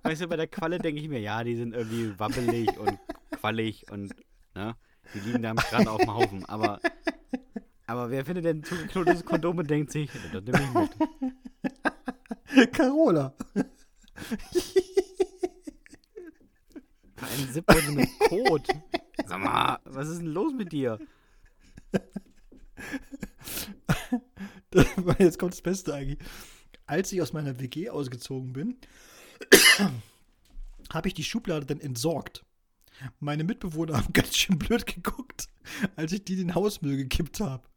Weißt 0.02 0.24
du, 0.24 0.28
bei 0.28 0.38
der 0.38 0.48
Qualle 0.48 0.80
denke 0.80 1.00
ich 1.00 1.08
mir, 1.08 1.20
ja, 1.20 1.44
die 1.44 1.56
sind 1.56 1.76
irgendwie 1.76 2.18
wabbelig 2.18 2.76
und 2.80 2.98
quallig 3.30 3.86
und, 3.92 4.16
ne, 4.56 4.76
die 5.14 5.20
liegen 5.20 5.44
da 5.44 5.54
Strand 5.62 5.88
auf 5.88 6.00
dem 6.00 6.12
Haufen. 6.12 6.46
Aber, 6.46 6.80
aber 7.86 8.10
wer 8.10 8.26
findet 8.26 8.46
denn 8.46 8.64
zugeknotetes 8.64 9.24
Kondom 9.24 9.60
und 9.60 9.70
denkt 9.70 9.92
sich, 9.92 10.10
das 10.34 10.44
nehme 10.44 10.64
ich 10.64 12.56
mit. 12.56 12.74
Carola. 12.74 13.36
Ein 17.22 17.52
Zipbeutel 17.52 17.92
mit 17.92 18.10
Kot. 18.20 18.68
Sag 19.28 19.40
mal, 19.40 19.80
was 19.86 20.08
ist 20.10 20.20
denn 20.20 20.28
los 20.28 20.54
mit 20.54 20.72
dir? 20.72 21.00
Jetzt 25.20 25.40
kommt 25.40 25.54
das 25.54 25.62
Beste 25.62 25.94
eigentlich. 25.94 26.20
Als 26.86 27.12
ich 27.12 27.22
aus 27.22 27.34
meiner 27.34 27.60
WG 27.60 27.90
ausgezogen 27.90 28.54
bin, 28.54 28.78
habe 30.92 31.08
ich 31.08 31.14
die 31.14 31.24
Schublade 31.24 31.66
dann 31.66 31.80
entsorgt. 31.82 32.46
Meine 33.20 33.44
Mitbewohner 33.44 33.98
haben 33.98 34.14
ganz 34.14 34.38
schön 34.38 34.58
blöd 34.58 34.86
geguckt, 34.86 35.48
als 35.96 36.12
ich 36.12 36.24
die 36.24 36.34
in 36.34 36.40
den 36.40 36.56
Hausmüll 36.56 36.98
gekippt 36.98 37.40
habe. 37.40 37.68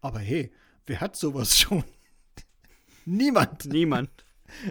Aber 0.00 0.18
hey, 0.18 0.52
wer 0.86 1.00
hat 1.00 1.16
sowas 1.16 1.58
schon? 1.58 1.84
Niemand. 3.04 3.64
Niemand. 3.66 4.10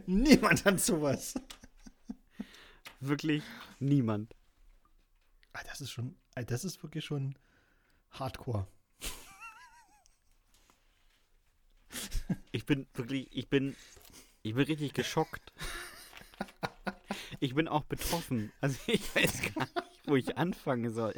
Niemand 0.05 0.65
hat 0.65 0.80
sowas. 0.80 1.36
Wirklich 2.99 3.43
niemand. 3.79 4.35
Ah, 5.53 5.63
Das 5.63 5.81
ist 5.81 5.91
schon, 5.91 6.15
ah, 6.35 6.43
das 6.43 6.63
ist 6.65 6.81
wirklich 6.83 7.05
schon 7.05 7.35
Hardcore. 8.11 8.67
Ich 12.51 12.65
bin 12.65 12.87
wirklich, 12.93 13.27
ich 13.31 13.47
bin, 13.49 13.75
ich 14.43 14.53
bin 14.53 14.65
richtig 14.65 14.93
geschockt. 14.93 15.53
Ich 17.39 17.53
bin 17.55 17.67
auch 17.67 17.83
betroffen. 17.83 18.51
Also 18.61 18.79
ich 18.87 19.15
weiß 19.15 19.53
gar 19.53 19.65
nicht, 19.65 20.07
wo 20.07 20.15
ich 20.15 20.37
anfangen 20.37 20.93
soll. 20.93 21.13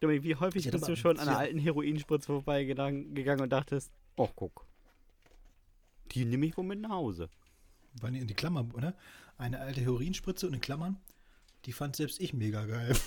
Dominik, 0.00 0.22
wie 0.22 0.36
häufig 0.36 0.70
bist 0.70 0.88
du 0.88 0.96
schon 0.96 1.18
an 1.18 1.28
einer 1.28 1.38
alten 1.38 1.58
Heroinspritze 1.58 2.26
vorbeigegangen 2.26 3.14
gegangen 3.14 3.40
und 3.42 3.50
dachtest, 3.50 3.90
oh 4.16 4.28
guck, 4.34 4.66
die 6.12 6.24
nehme 6.24 6.46
ich 6.46 6.56
wohl 6.56 6.64
mit 6.64 6.80
nach 6.80 6.90
Hause. 6.90 7.28
War 8.00 8.08
in 8.10 8.26
die 8.26 8.34
Klammer, 8.34 8.66
oder? 8.74 8.94
Eine 9.38 9.60
alte 9.60 9.80
Heroinspritze 9.80 10.46
und 10.46 10.54
in 10.54 10.60
Klammern. 10.60 10.96
Die 11.64 11.72
fand 11.72 11.96
selbst 11.96 12.20
ich 12.20 12.32
mega 12.34 12.64
geil. 12.66 12.94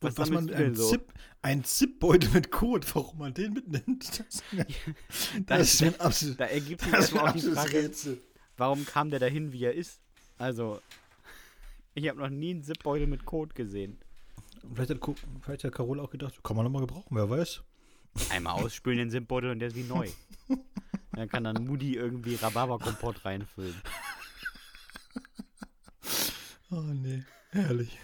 Was 0.00 0.10
Und 0.10 0.18
was 0.18 0.30
man 0.30 0.50
ein 0.50 0.74
so? 0.74 0.88
Zip, 0.90 1.12
ein 1.40 1.64
Zipbeutel 1.64 2.30
mit 2.30 2.50
Kot, 2.50 2.94
warum 2.94 3.18
man 3.18 3.32
den 3.32 3.54
mitnimmt, 3.54 4.18
das, 4.20 4.42
das 5.46 5.74
ist 5.74 5.82
ein 5.82 5.98
absolut, 6.00 6.38
Da 6.40 6.44
ergibt 6.46 6.82
sich 6.82 6.94
das 6.94 7.12
auch 7.14 7.28
die 7.32 7.42
absolutes 7.42 7.54
Frage, 7.54 7.72
Rätsel. 7.72 8.22
warum 8.56 8.84
kam 8.84 9.10
der 9.10 9.18
dahin, 9.20 9.52
wie 9.52 9.64
er 9.64 9.74
ist? 9.74 10.00
Also, 10.36 10.80
ich 11.94 12.08
habe 12.08 12.18
noch 12.18 12.28
nie 12.28 12.50
einen 12.50 12.62
Zipbeutel 12.62 13.06
mit 13.06 13.24
Kot 13.24 13.54
gesehen. 13.54 13.98
Vielleicht 14.74 14.90
hat, 14.90 15.00
vielleicht 15.42 15.64
hat 15.64 15.72
Carola 15.72 16.02
auch 16.02 16.10
gedacht, 16.10 16.42
kann 16.42 16.56
man 16.56 16.64
noch 16.64 16.72
mal 16.72 16.80
gebrauchen, 16.80 17.16
wer 17.16 17.30
weiß. 17.30 17.62
Einmal 18.30 18.54
ausspülen 18.62 18.98
den 18.98 19.10
Zipbeutel 19.10 19.50
und 19.50 19.58
der 19.58 19.68
ist 19.68 19.76
wie 19.76 19.82
neu. 19.84 20.08
Dann 21.12 21.28
kann 21.28 21.44
dann 21.44 21.64
Moody 21.66 21.94
irgendwie 21.94 22.34
Rhabarberkompott 22.36 23.24
reinfüllen. 23.24 23.74
Oh 26.70 26.80
nee, 26.80 27.22
herrlich. 27.50 27.98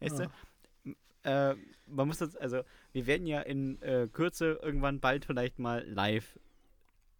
Weißt 0.00 0.18
du? 0.18 0.30
M- 0.84 0.96
Äh, 1.24 1.54
man 1.86 2.06
muss 2.08 2.18
das, 2.18 2.36
also, 2.36 2.62
wir 2.92 3.06
werden 3.06 3.26
ja 3.26 3.40
in 3.40 3.80
äh, 3.82 4.08
Kürze 4.12 4.58
irgendwann 4.62 5.00
bald 5.00 5.24
vielleicht 5.24 5.58
mal 5.58 5.84
live 5.88 6.38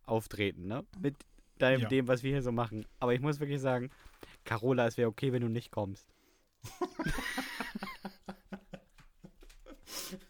auftreten, 0.05 0.67
ne? 0.67 0.85
Mit 1.01 1.17
deinem, 1.59 1.83
Ja. 1.83 1.89
dem, 1.89 2.09
was 2.09 2.23
wir 2.23 2.31
hier 2.33 2.43
so 2.43 2.53
machen. 2.53 2.87
Aber 3.01 3.13
ich 3.15 3.21
muss 3.21 3.41
wirklich 3.41 3.61
sagen, 3.61 3.91
Carola, 4.45 4.87
es 4.87 4.97
wäre 4.97 5.09
okay, 5.09 5.33
wenn 5.33 5.43
du 5.43 5.49
nicht 5.49 5.71
kommst. 5.71 6.09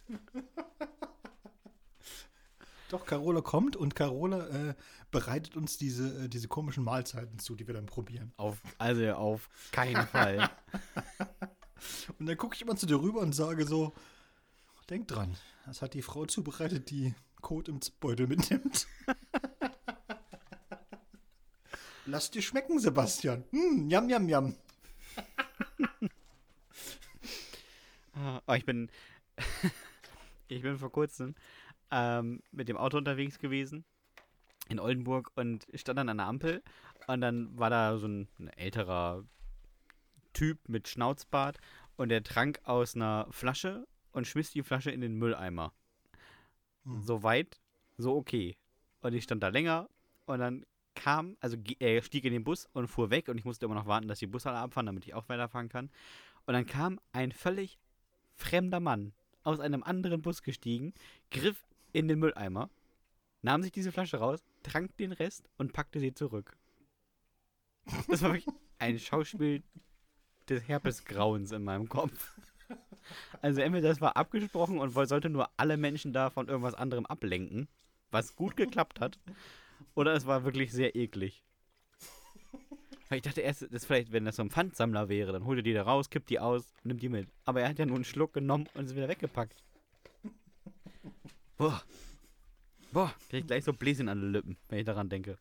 Doch, 2.89 3.05
Carola 3.05 3.43
kommt 3.43 3.77
und 3.77 3.95
Carola 3.95 4.47
äh, 4.49 4.75
bereitet 5.11 5.57
uns 5.57 5.77
diese, 5.77 6.25
äh, 6.25 6.29
diese 6.29 6.49
komischen 6.49 6.85
Mahlzeiten 6.85 7.39
zu, 7.39 7.55
die 7.55 7.67
wir 7.67 7.75
dann 7.75 7.87
probieren. 7.87 8.33
Auf, 8.39 8.63
also 8.79 9.13
auf 9.13 9.51
keinen 9.73 10.07
Fall. 10.13 10.51
Und 12.19 12.27
dann 12.27 12.37
gucke 12.39 12.55
ich 12.55 12.63
immer 12.63 12.77
zu 12.77 12.87
dir 12.87 13.01
rüber 13.01 13.21
und 13.21 13.35
sage 13.35 13.67
so, 13.67 13.93
denk 14.89 15.07
dran, 15.09 15.37
das 15.67 15.83
hat 15.83 15.95
die 15.95 16.03
Frau 16.03 16.25
zubereitet, 16.25 16.91
die 16.91 17.15
Kot 17.43 17.69
im 17.69 17.81
Zipbeutel 17.81 18.27
mitnimmt. 18.27 18.87
Lass 22.07 22.31
dir 22.31 22.41
schmecken, 22.41 22.79
Sebastian. 22.79 23.45
Hm, 23.51 23.91
jam, 23.91 24.09
jam, 24.09 24.29
jam. 24.29 24.57
Ah, 28.15 28.41
oh, 28.47 28.55
ich 28.55 28.65
bin. 28.65 28.91
Ich 30.49 30.63
bin 30.63 30.79
vor 30.79 30.91
kurzem 30.91 31.35
ähm, 31.91 32.43
mit 32.51 32.69
dem 32.69 32.77
Auto 32.77 32.97
unterwegs 32.97 33.39
gewesen 33.39 33.85
in 34.69 34.81
Oldenburg 34.81 35.31
und 35.35 35.67
stand 35.75 35.99
dann 35.99 36.09
an 36.09 36.19
der 36.19 36.27
Ampel 36.27 36.63
und 37.07 37.21
dann 37.21 37.59
war 37.59 37.71
da 37.71 37.99
so 37.99 38.07
ein, 38.07 38.29
ein 38.39 38.49
älterer 38.49 39.25
Typ 40.33 40.59
mit 40.69 40.89
Schnauzbart 40.89 41.59
und 41.97 42.09
der 42.09 42.23
trank 42.23 42.61
aus 42.65 42.95
einer 42.95 43.27
Flasche 43.31 43.87
und 44.13 44.27
schmiss 44.27 44.51
die 44.51 44.63
Flasche 44.63 44.91
in 44.91 45.01
den 45.01 45.15
Mülleimer. 45.15 45.73
Hm. 46.85 47.03
So 47.03 47.23
weit, 47.23 47.61
so 47.97 48.17
okay. 48.17 48.57
Und 49.01 49.15
ich 49.15 49.25
stand 49.25 49.43
da 49.43 49.49
länger 49.49 49.89
und 50.27 50.39
dann 50.41 50.65
kam, 50.95 51.37
also 51.41 51.57
er 51.79 52.03
stieg 52.03 52.25
in 52.25 52.33
den 52.33 52.45
Bus 52.45 52.67
und 52.73 52.89
fuhr 52.89 53.11
weg 53.11 53.29
und 53.29 53.39
ich 53.39 53.45
musste 53.45 53.67
immer 53.67 53.75
noch 53.75 53.87
warten, 53.87 54.09
dass 54.09 54.19
die 54.19 54.27
Busse 54.27 54.49
alle 54.49 54.59
abfahren, 54.59 54.87
damit 54.87 55.07
ich 55.07 55.15
auch 55.15 55.29
weiterfahren 55.29 55.69
kann. 55.69 55.91
Und 56.47 56.55
dann 56.55 56.67
kam 56.67 56.99
ein 57.13 57.33
völlig 57.33 57.79
fremder 58.35 58.81
Mann 58.81 59.13
aus 59.49 59.61
einem 59.61 59.83
anderen 59.83 60.21
Bus 60.21 60.43
gestiegen, 60.43 60.93
griff 61.31 61.65
in 61.93 62.07
den 62.07 62.19
Mülleimer, 62.19 62.69
nahm 63.41 63.63
sich 63.63 63.73
diese 63.73 63.93
Flasche 63.93 64.19
raus, 64.19 64.45
trank 64.63 64.95
den 64.99 65.13
Rest 65.13 65.49
und 65.57 65.73
packte 65.73 66.01
sie 66.01 66.13
zurück. 66.13 66.57
Das 68.09 68.23
war 68.23 68.35
wirklich 68.35 68.55
ein 68.79 68.99
Schauspiel 68.99 69.63
des 70.49 70.69
Herpesgrauens 70.69 71.53
in 71.53 71.65
meinem 71.65 71.89
Kopf. 71.89 72.39
Also 73.41 73.63
entweder 73.63 73.89
das 73.89 74.03
war 74.03 74.19
abgesprochen 74.19 74.79
und 74.79 74.93
sollte 74.93 75.31
nur 75.31 75.49
alle 75.57 75.79
Menschen 75.79 76.13
da 76.13 76.29
von 76.29 76.49
irgendwas 76.49 76.75
anderem 76.75 77.07
ablenken, 77.07 77.67
was 78.11 78.37
gut 78.37 78.55
geklappt 78.55 79.01
hat, 79.01 79.19
oder 79.95 80.13
es 80.13 80.27
war 80.27 80.45
wirklich 80.45 80.73
sehr 80.73 80.95
eklig. 80.95 81.43
Weil 83.09 83.19
ich 83.19 83.23
dachte 83.23 83.41
erst, 83.41 83.73
das 83.73 83.87
vielleicht, 83.87 84.13
wenn 84.13 84.25
das 84.25 84.37
so 84.37 84.43
ein 84.43 84.51
Pfandsammler 84.51 85.09
wäre, 85.09 85.33
dann 85.33 85.45
holt 85.45 85.59
er 85.59 85.63
die 85.63 85.73
da 85.73 85.83
raus, 85.83 86.11
kippt 86.11 86.29
die 86.29 86.39
aus 86.39 86.75
und 86.83 86.87
nimmt 86.87 87.03
die 87.03 87.09
mit. 87.09 87.29
Aber 87.45 87.63
er 87.63 87.69
hat 87.69 87.79
ja 87.79 87.87
nur 87.87 87.97
einen 87.97 88.05
Schluck 88.05 88.35
genommen 88.35 88.69
und 88.75 88.85
ist 88.85 88.97
wieder 88.97 89.09
weggepackt. 89.09 89.65
Boah. 91.57 91.83
Boah, 92.93 93.15
krieg 93.29 93.41
ich 93.41 93.47
gleich 93.47 93.65
so 93.65 93.73
Bläschen 93.73 94.09
an 94.09 94.21
den 94.21 94.33
Lippen, 94.33 94.57
wenn 94.69 94.79
ich 94.79 94.85
daran 94.85 95.09
denke. 95.09 95.39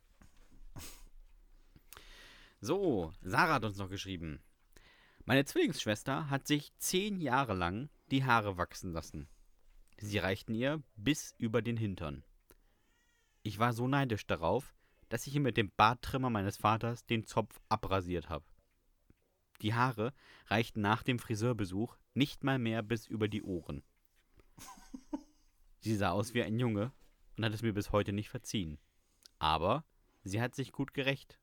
So, 2.59 3.13
Sarah 3.21 3.55
hat 3.55 3.65
uns 3.65 3.77
noch 3.77 3.89
geschrieben. 3.89 4.41
Meine 5.25 5.45
Zwillingsschwester 5.45 6.29
hat 6.29 6.47
sich 6.47 6.71
zehn 6.77 7.21
Jahre 7.21 7.53
lang 7.53 7.89
die 8.11 8.23
Haare 8.23 8.57
wachsen 8.57 8.93
lassen. 8.93 9.27
Sie 9.97 10.17
reichten 10.17 10.53
ihr 10.53 10.81
bis 10.95 11.35
über 11.37 11.61
den 11.61 11.77
Hintern. 11.77 12.23
Ich 13.43 13.59
war 13.59 13.73
so 13.73 13.87
neidisch 13.87 14.25
darauf, 14.25 14.73
dass 15.09 15.27
ich 15.27 15.35
ihr 15.35 15.41
mit 15.41 15.57
dem 15.57 15.71
Barttrimmer 15.75 16.29
meines 16.29 16.57
Vaters 16.57 17.05
den 17.05 17.25
Zopf 17.25 17.59
abrasiert 17.69 18.29
habe. 18.29 18.45
Die 19.61 19.73
Haare 19.73 20.13
reichten 20.47 20.81
nach 20.81 21.03
dem 21.03 21.19
Friseurbesuch 21.19 21.97
nicht 22.13 22.43
mal 22.43 22.59
mehr 22.59 22.83
bis 22.83 23.07
über 23.07 23.27
die 23.27 23.43
Ohren. 23.43 23.83
Sie 25.79 25.95
sah 25.95 26.11
aus 26.11 26.33
wie 26.33 26.43
ein 26.43 26.59
Junge 26.59 26.91
und 27.37 27.45
hat 27.45 27.53
es 27.53 27.61
mir 27.61 27.73
bis 27.73 27.91
heute 27.91 28.11
nicht 28.13 28.29
verziehen. 28.29 28.79
Aber 29.39 29.85
sie 30.23 30.41
hat 30.41 30.55
sich 30.55 30.71
gut 30.71 30.93
gerecht. 30.93 31.39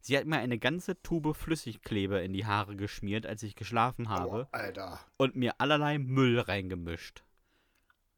Sie 0.00 0.16
hat 0.16 0.26
mir 0.26 0.38
eine 0.38 0.58
ganze 0.58 1.00
Tube 1.02 1.34
Flüssigkleber 1.34 2.22
in 2.22 2.32
die 2.32 2.44
Haare 2.44 2.76
geschmiert, 2.76 3.26
als 3.26 3.42
ich 3.42 3.54
geschlafen 3.54 4.08
habe, 4.08 4.48
Alter. 4.52 5.00
und 5.16 5.36
mir 5.36 5.60
allerlei 5.60 5.98
Müll 5.98 6.38
reingemischt. 6.38 7.24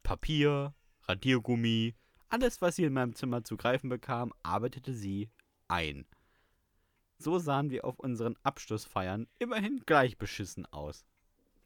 Papier, 0.03 0.73
Radiergummi, 1.03 1.95
alles, 2.33 2.61
was 2.63 2.77
sie 2.77 2.83
in 2.85 2.93
meinem 2.93 3.13
Zimmer 3.13 3.43
zu 3.43 3.57
greifen 3.57 3.89
bekam, 3.89 4.33
arbeitete 4.41 4.91
sie 4.91 5.29
ein. 5.67 6.07
So 7.19 7.37
sahen 7.37 7.69
wir 7.69 7.85
auf 7.85 7.99
unseren 7.99 8.35
Abschlussfeiern 8.41 9.27
immerhin 9.37 9.83
gleich 9.85 10.17
beschissen 10.17 10.65
aus. 10.65 11.05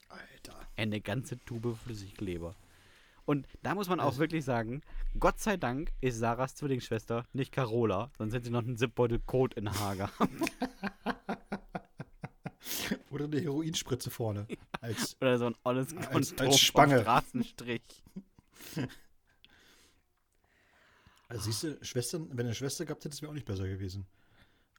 Alter. 0.10 0.60
Eine 0.76 1.00
ganze 1.00 1.40
Tube 1.40 1.78
Flüssigkleber. 1.84 2.54
Und 3.24 3.48
da 3.64 3.76
muss 3.76 3.88
man 3.88 4.02
auch 4.02 4.08
Also- 4.08 4.20
wirklich 4.20 4.44
sagen, 4.44 4.82
Gott 5.18 5.40
sei 5.40 5.56
Dank 5.56 5.94
ist 6.02 6.18
Sarahs 6.20 6.56
Zwillingsschwester 6.56 7.24
nicht 7.32 7.54
Carola, 7.54 8.12
sonst 8.18 8.34
hätte 8.34 8.46
sie 8.46 8.52
noch 8.52 8.64
einen 8.64 8.78
Zipbeutel 8.78 9.20
Kot 9.26 9.54
in 9.54 9.72
Haar 9.72 9.96
gehabt. 9.96 10.20
Oder 13.10 13.26
eine 13.26 13.40
Heroinspritze 13.40 14.10
vorne. 14.12 14.48
Als, 14.82 15.16
Oder 15.22 15.38
so 15.38 15.46
ein 15.46 15.56
olles 15.64 15.96
Als- 15.96 16.38
als 16.38 16.60
Spange. 16.60 17.00
Straßenstrich. 17.02 18.04
also 21.28 21.44
siehst 21.44 21.64
du, 21.64 21.78
Schwestern, 21.84 22.30
wenn 22.30 22.38
du 22.38 22.44
eine 22.44 22.56
Schwester 22.56 22.86
gehabt 22.86 23.04
hättest, 23.06 23.22
wäre 23.22 23.32
auch 23.32 23.36
nicht 23.36 23.46
besser 23.46 23.68
gewesen. 23.68 24.06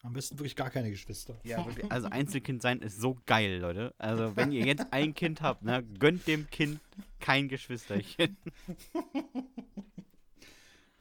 Am 0.03 0.13
besten 0.13 0.39
wirklich 0.39 0.55
gar 0.55 0.71
keine 0.71 0.91
Geschwister. 0.91 1.41
Ja, 1.43 1.65
wirklich. 1.67 1.91
Also 1.91 2.09
Einzelkind 2.09 2.63
sein 2.63 2.81
ist 2.81 3.01
so 3.01 3.19
geil, 3.27 3.59
Leute. 3.59 3.95
Also 3.99 4.37
wenn 4.37 4.53
ihr 4.53 4.65
jetzt 4.65 4.87
ein 4.93 5.15
Kind 5.15 5.43
habt, 5.43 5.63
ne, 5.63 5.83
gönnt 5.99 6.27
dem 6.27 6.49
Kind 6.51 6.81
kein 7.21 7.49
Geschwisterchen. 7.49 8.37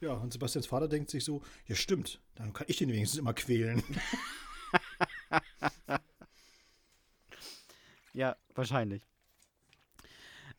Ja, 0.00 0.12
und 0.12 0.32
Sebastians 0.32 0.68
Vater 0.68 0.86
denkt 0.86 1.10
sich 1.10 1.24
so, 1.24 1.42
ja 1.66 1.74
stimmt, 1.74 2.20
dann 2.36 2.52
kann 2.52 2.66
ich 2.68 2.76
den 2.76 2.88
wenigstens 2.88 3.18
immer 3.18 3.34
quälen. 3.34 3.82
Ja, 8.14 8.36
wahrscheinlich. 8.54 9.02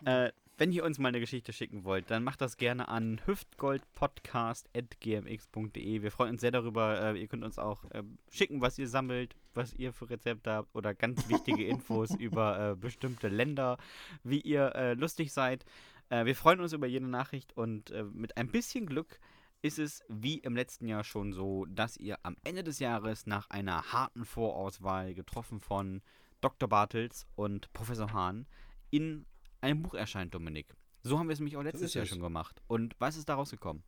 Äh, 0.05 0.31
wenn 0.59 0.71
ihr 0.73 0.83
uns 0.83 0.99
mal 0.99 1.07
eine 1.07 1.21
Geschichte 1.21 1.53
schicken 1.53 1.85
wollt, 1.85 2.11
dann 2.11 2.23
macht 2.23 2.41
das 2.41 2.57
gerne 2.57 2.89
an 2.89 3.21
hüftgoldpodcast.gmx.de. 3.25 6.01
Wir 6.01 6.11
freuen 6.11 6.33
uns 6.33 6.41
sehr 6.41 6.51
darüber. 6.51 7.01
Äh, 7.01 7.21
ihr 7.21 7.29
könnt 7.29 7.45
uns 7.45 7.57
auch 7.57 7.85
äh, 7.91 8.03
schicken, 8.29 8.59
was 8.59 8.77
ihr 8.77 8.89
sammelt, 8.89 9.37
was 9.53 9.73
ihr 9.73 9.93
für 9.93 10.09
Rezepte 10.09 10.51
habt 10.51 10.75
oder 10.75 10.93
ganz 10.93 11.29
wichtige 11.29 11.65
Infos 11.67 12.13
über 12.13 12.71
äh, 12.71 12.75
bestimmte 12.75 13.29
Länder, 13.29 13.77
wie 14.23 14.41
ihr 14.41 14.95
lustig 14.97 15.31
seid. 15.31 15.63
Wir 16.09 16.35
freuen 16.35 16.59
uns 16.59 16.73
über 16.73 16.87
jede 16.87 17.07
Nachricht 17.07 17.55
und 17.55 17.93
mit 18.13 18.35
ein 18.35 18.49
bisschen 18.49 18.87
Glück 18.87 19.19
ist 19.61 19.77
es 19.77 20.03
wie 20.07 20.39
im 20.39 20.55
letzten 20.55 20.87
Jahr 20.87 21.03
schon 21.03 21.33
so, 21.33 21.65
dass 21.65 21.97
ihr 21.97 22.17
am 22.23 22.35
Ende 22.43 22.63
des 22.63 22.79
Jahres 22.79 23.27
nach 23.27 23.47
einer 23.49 23.93
harten 23.93 24.25
Vorauswahl 24.25 25.13
getroffen 25.13 25.59
von 25.59 26.01
Dr. 26.41 26.67
Bartels 26.67 27.27
und 27.35 27.71
Professor 27.73 28.11
Hahn 28.11 28.47
in 28.89 29.27
einem 29.61 29.81
Buch 29.81 29.93
erscheint, 29.93 30.33
Dominik. 30.33 30.75
So 31.03 31.17
haben 31.17 31.27
wir 31.27 31.33
es 31.33 31.39
nämlich 31.39 31.57
auch 31.57 31.63
letztes 31.63 31.89
ist 31.89 31.93
Jahr 31.93 32.05
schon 32.05 32.19
gemacht. 32.19 32.61
Und 32.67 32.95
was 32.99 33.15
ist 33.15 33.29
daraus 33.29 33.51
gekommen? 33.51 33.83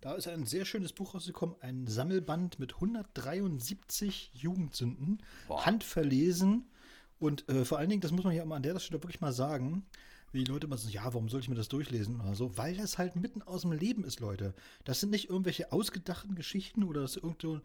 Da 0.00 0.14
ist 0.14 0.28
ein 0.28 0.46
sehr 0.46 0.64
schönes 0.64 0.92
Buch 0.92 1.14
rausgekommen, 1.14 1.56
ein 1.60 1.86
Sammelband 1.86 2.58
mit 2.58 2.74
173 2.74 4.30
Jugendsünden, 4.34 5.22
Boah. 5.48 5.64
handverlesen. 5.64 6.70
Und 7.18 7.48
äh, 7.48 7.64
vor 7.64 7.78
allen 7.78 7.88
Dingen, 7.88 8.02
das 8.02 8.12
muss 8.12 8.24
man 8.24 8.32
hier 8.32 8.44
mal 8.44 8.56
an 8.56 8.62
der 8.62 8.78
Stelle 8.78 9.02
wirklich 9.02 9.20
mal 9.20 9.32
sagen, 9.32 9.86
wie 10.32 10.44
die 10.44 10.50
Leute 10.50 10.66
immer 10.66 10.76
so, 10.76 10.88
ja, 10.88 11.04
warum 11.04 11.28
soll 11.28 11.40
ich 11.40 11.48
mir 11.48 11.54
das 11.54 11.68
durchlesen 11.68 12.20
oder 12.20 12.34
so? 12.34 12.56
Weil 12.58 12.76
das 12.76 12.98
halt 12.98 13.16
mitten 13.16 13.42
aus 13.42 13.62
dem 13.62 13.72
Leben 13.72 14.04
ist, 14.04 14.20
Leute. 14.20 14.54
Das 14.84 15.00
sind 15.00 15.10
nicht 15.10 15.30
irgendwelche 15.30 15.72
ausgedachten 15.72 16.34
Geschichten 16.34 16.84
oder 16.84 17.00
dass 17.00 17.16
irgendwo 17.16 17.60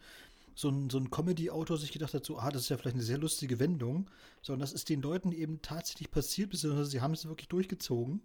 so 0.62 0.70
ein, 0.70 0.90
so 0.90 0.98
ein 0.98 1.10
Comedy-Autor 1.10 1.78
sich 1.78 1.92
gedacht 1.92 2.14
hat, 2.14 2.24
so, 2.24 2.38
ah, 2.38 2.52
das 2.52 2.64
ist 2.64 2.70
ja 2.70 2.78
vielleicht 2.78 2.96
eine 2.96 3.04
sehr 3.04 3.18
lustige 3.18 3.60
Wendung, 3.60 4.10
sondern 4.42 4.62
das 4.62 4.74
ist 4.74 4.90
den 4.90 5.02
Leuten 5.02 5.32
eben 5.32 5.62
tatsächlich 5.62 6.12
passiert, 6.12 6.52
beziehungsweise 6.52 6.90
sie 6.90 7.02
haben 7.02 7.14
es 7.14 7.26
wirklich 7.28 7.50
durchgezogen. 7.50 8.22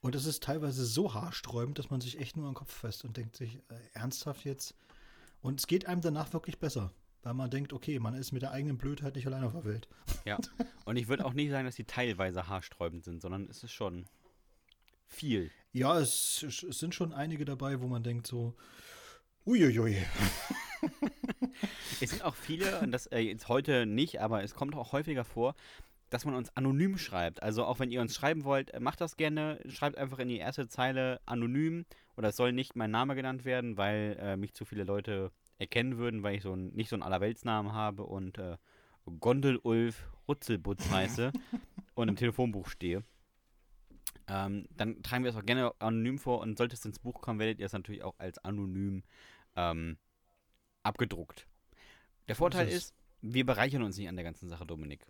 Und 0.00 0.14
das 0.14 0.26
ist 0.26 0.42
teilweise 0.42 0.84
so 0.84 1.14
haarsträubend, 1.14 1.78
dass 1.78 1.90
man 1.90 2.00
sich 2.00 2.18
echt 2.18 2.36
nur 2.36 2.48
am 2.48 2.54
Kopf 2.54 2.72
fest 2.72 3.04
und 3.04 3.16
denkt 3.16 3.36
sich, 3.36 3.56
äh, 3.68 3.74
ernsthaft 3.94 4.44
jetzt? 4.44 4.74
Und 5.40 5.60
es 5.60 5.66
geht 5.66 5.86
einem 5.86 6.00
danach 6.00 6.32
wirklich 6.32 6.58
besser, 6.58 6.92
weil 7.22 7.34
man 7.34 7.50
denkt, 7.50 7.72
okay, 7.72 7.98
man 7.98 8.14
ist 8.14 8.32
mit 8.32 8.42
der 8.42 8.50
eigenen 8.50 8.76
Blödheit 8.76 9.14
nicht 9.14 9.26
allein 9.26 9.44
auf 9.44 9.52
der 9.52 9.64
Welt. 9.64 9.88
Ja. 10.24 10.38
Und 10.84 10.96
ich 10.96 11.08
würde 11.08 11.24
auch 11.24 11.32
nicht 11.32 11.50
sagen, 11.50 11.66
dass 11.66 11.76
die 11.76 11.84
teilweise 11.84 12.48
haarsträubend 12.48 13.04
sind, 13.04 13.22
sondern 13.22 13.48
es 13.48 13.62
ist 13.62 13.72
schon 13.72 14.06
viel. 15.06 15.50
Ja, 15.72 15.98
es, 15.98 16.42
es 16.42 16.78
sind 16.78 16.94
schon 16.94 17.12
einige 17.12 17.44
dabei, 17.44 17.80
wo 17.80 17.86
man 17.86 18.02
denkt 18.02 18.26
so, 18.26 18.54
uiuiui. 19.46 19.96
Es 22.00 22.10
sind 22.10 22.24
auch 22.24 22.34
viele, 22.34 22.80
und 22.80 22.92
das 22.92 23.06
äh, 23.06 23.20
jetzt 23.20 23.48
heute 23.48 23.86
nicht, 23.86 24.20
aber 24.20 24.42
es 24.42 24.54
kommt 24.54 24.74
auch 24.74 24.92
häufiger 24.92 25.24
vor, 25.24 25.54
dass 26.10 26.24
man 26.24 26.34
uns 26.34 26.54
anonym 26.56 26.98
schreibt. 26.98 27.42
Also 27.42 27.64
auch 27.64 27.78
wenn 27.78 27.90
ihr 27.90 28.00
uns 28.00 28.14
schreiben 28.14 28.44
wollt, 28.44 28.72
äh, 28.74 28.80
macht 28.80 29.00
das 29.00 29.16
gerne. 29.16 29.60
Schreibt 29.68 29.96
einfach 29.96 30.18
in 30.18 30.28
die 30.28 30.38
erste 30.38 30.68
Zeile 30.68 31.20
anonym 31.26 31.86
oder 32.16 32.28
es 32.28 32.36
soll 32.36 32.52
nicht 32.52 32.76
mein 32.76 32.90
Name 32.90 33.14
genannt 33.14 33.44
werden, 33.44 33.76
weil 33.76 34.16
äh, 34.20 34.36
mich 34.36 34.54
zu 34.54 34.64
viele 34.64 34.84
Leute 34.84 35.32
erkennen 35.58 35.96
würden, 35.96 36.22
weil 36.22 36.36
ich 36.36 36.42
so 36.42 36.52
ein, 36.52 36.68
nicht 36.74 36.90
so 36.90 36.96
einen 36.96 37.02
Allerweltsnamen 37.02 37.72
habe 37.72 38.04
und 38.04 38.38
äh, 38.38 38.56
Gondel-Ulf 39.20 40.08
Rutzelbutz 40.28 40.90
heiße 40.90 41.32
und 41.94 42.08
im 42.08 42.16
Telefonbuch 42.16 42.68
stehe. 42.68 43.02
Ähm, 44.28 44.66
dann 44.76 45.02
tragen 45.02 45.24
wir 45.24 45.30
es 45.30 45.36
auch 45.36 45.46
gerne 45.46 45.72
anonym 45.78 46.18
vor 46.18 46.40
und 46.40 46.58
sollte 46.58 46.74
es 46.74 46.84
ins 46.84 46.98
Buch 46.98 47.20
kommen, 47.20 47.38
werdet 47.38 47.60
ihr 47.60 47.66
es 47.66 47.72
natürlich 47.72 48.02
auch 48.02 48.18
als 48.18 48.38
anonym 48.38 49.04
ähm, 49.56 49.98
abgedruckt. 50.82 51.46
Der 52.28 52.36
Vorteil 52.36 52.68
ist 52.68 52.94
wir 53.32 53.46
bereichern 53.46 53.82
uns 53.82 53.96
nicht 53.96 54.08
an 54.08 54.16
der 54.16 54.24
ganzen 54.24 54.48
Sache, 54.48 54.66
Dominik. 54.66 55.06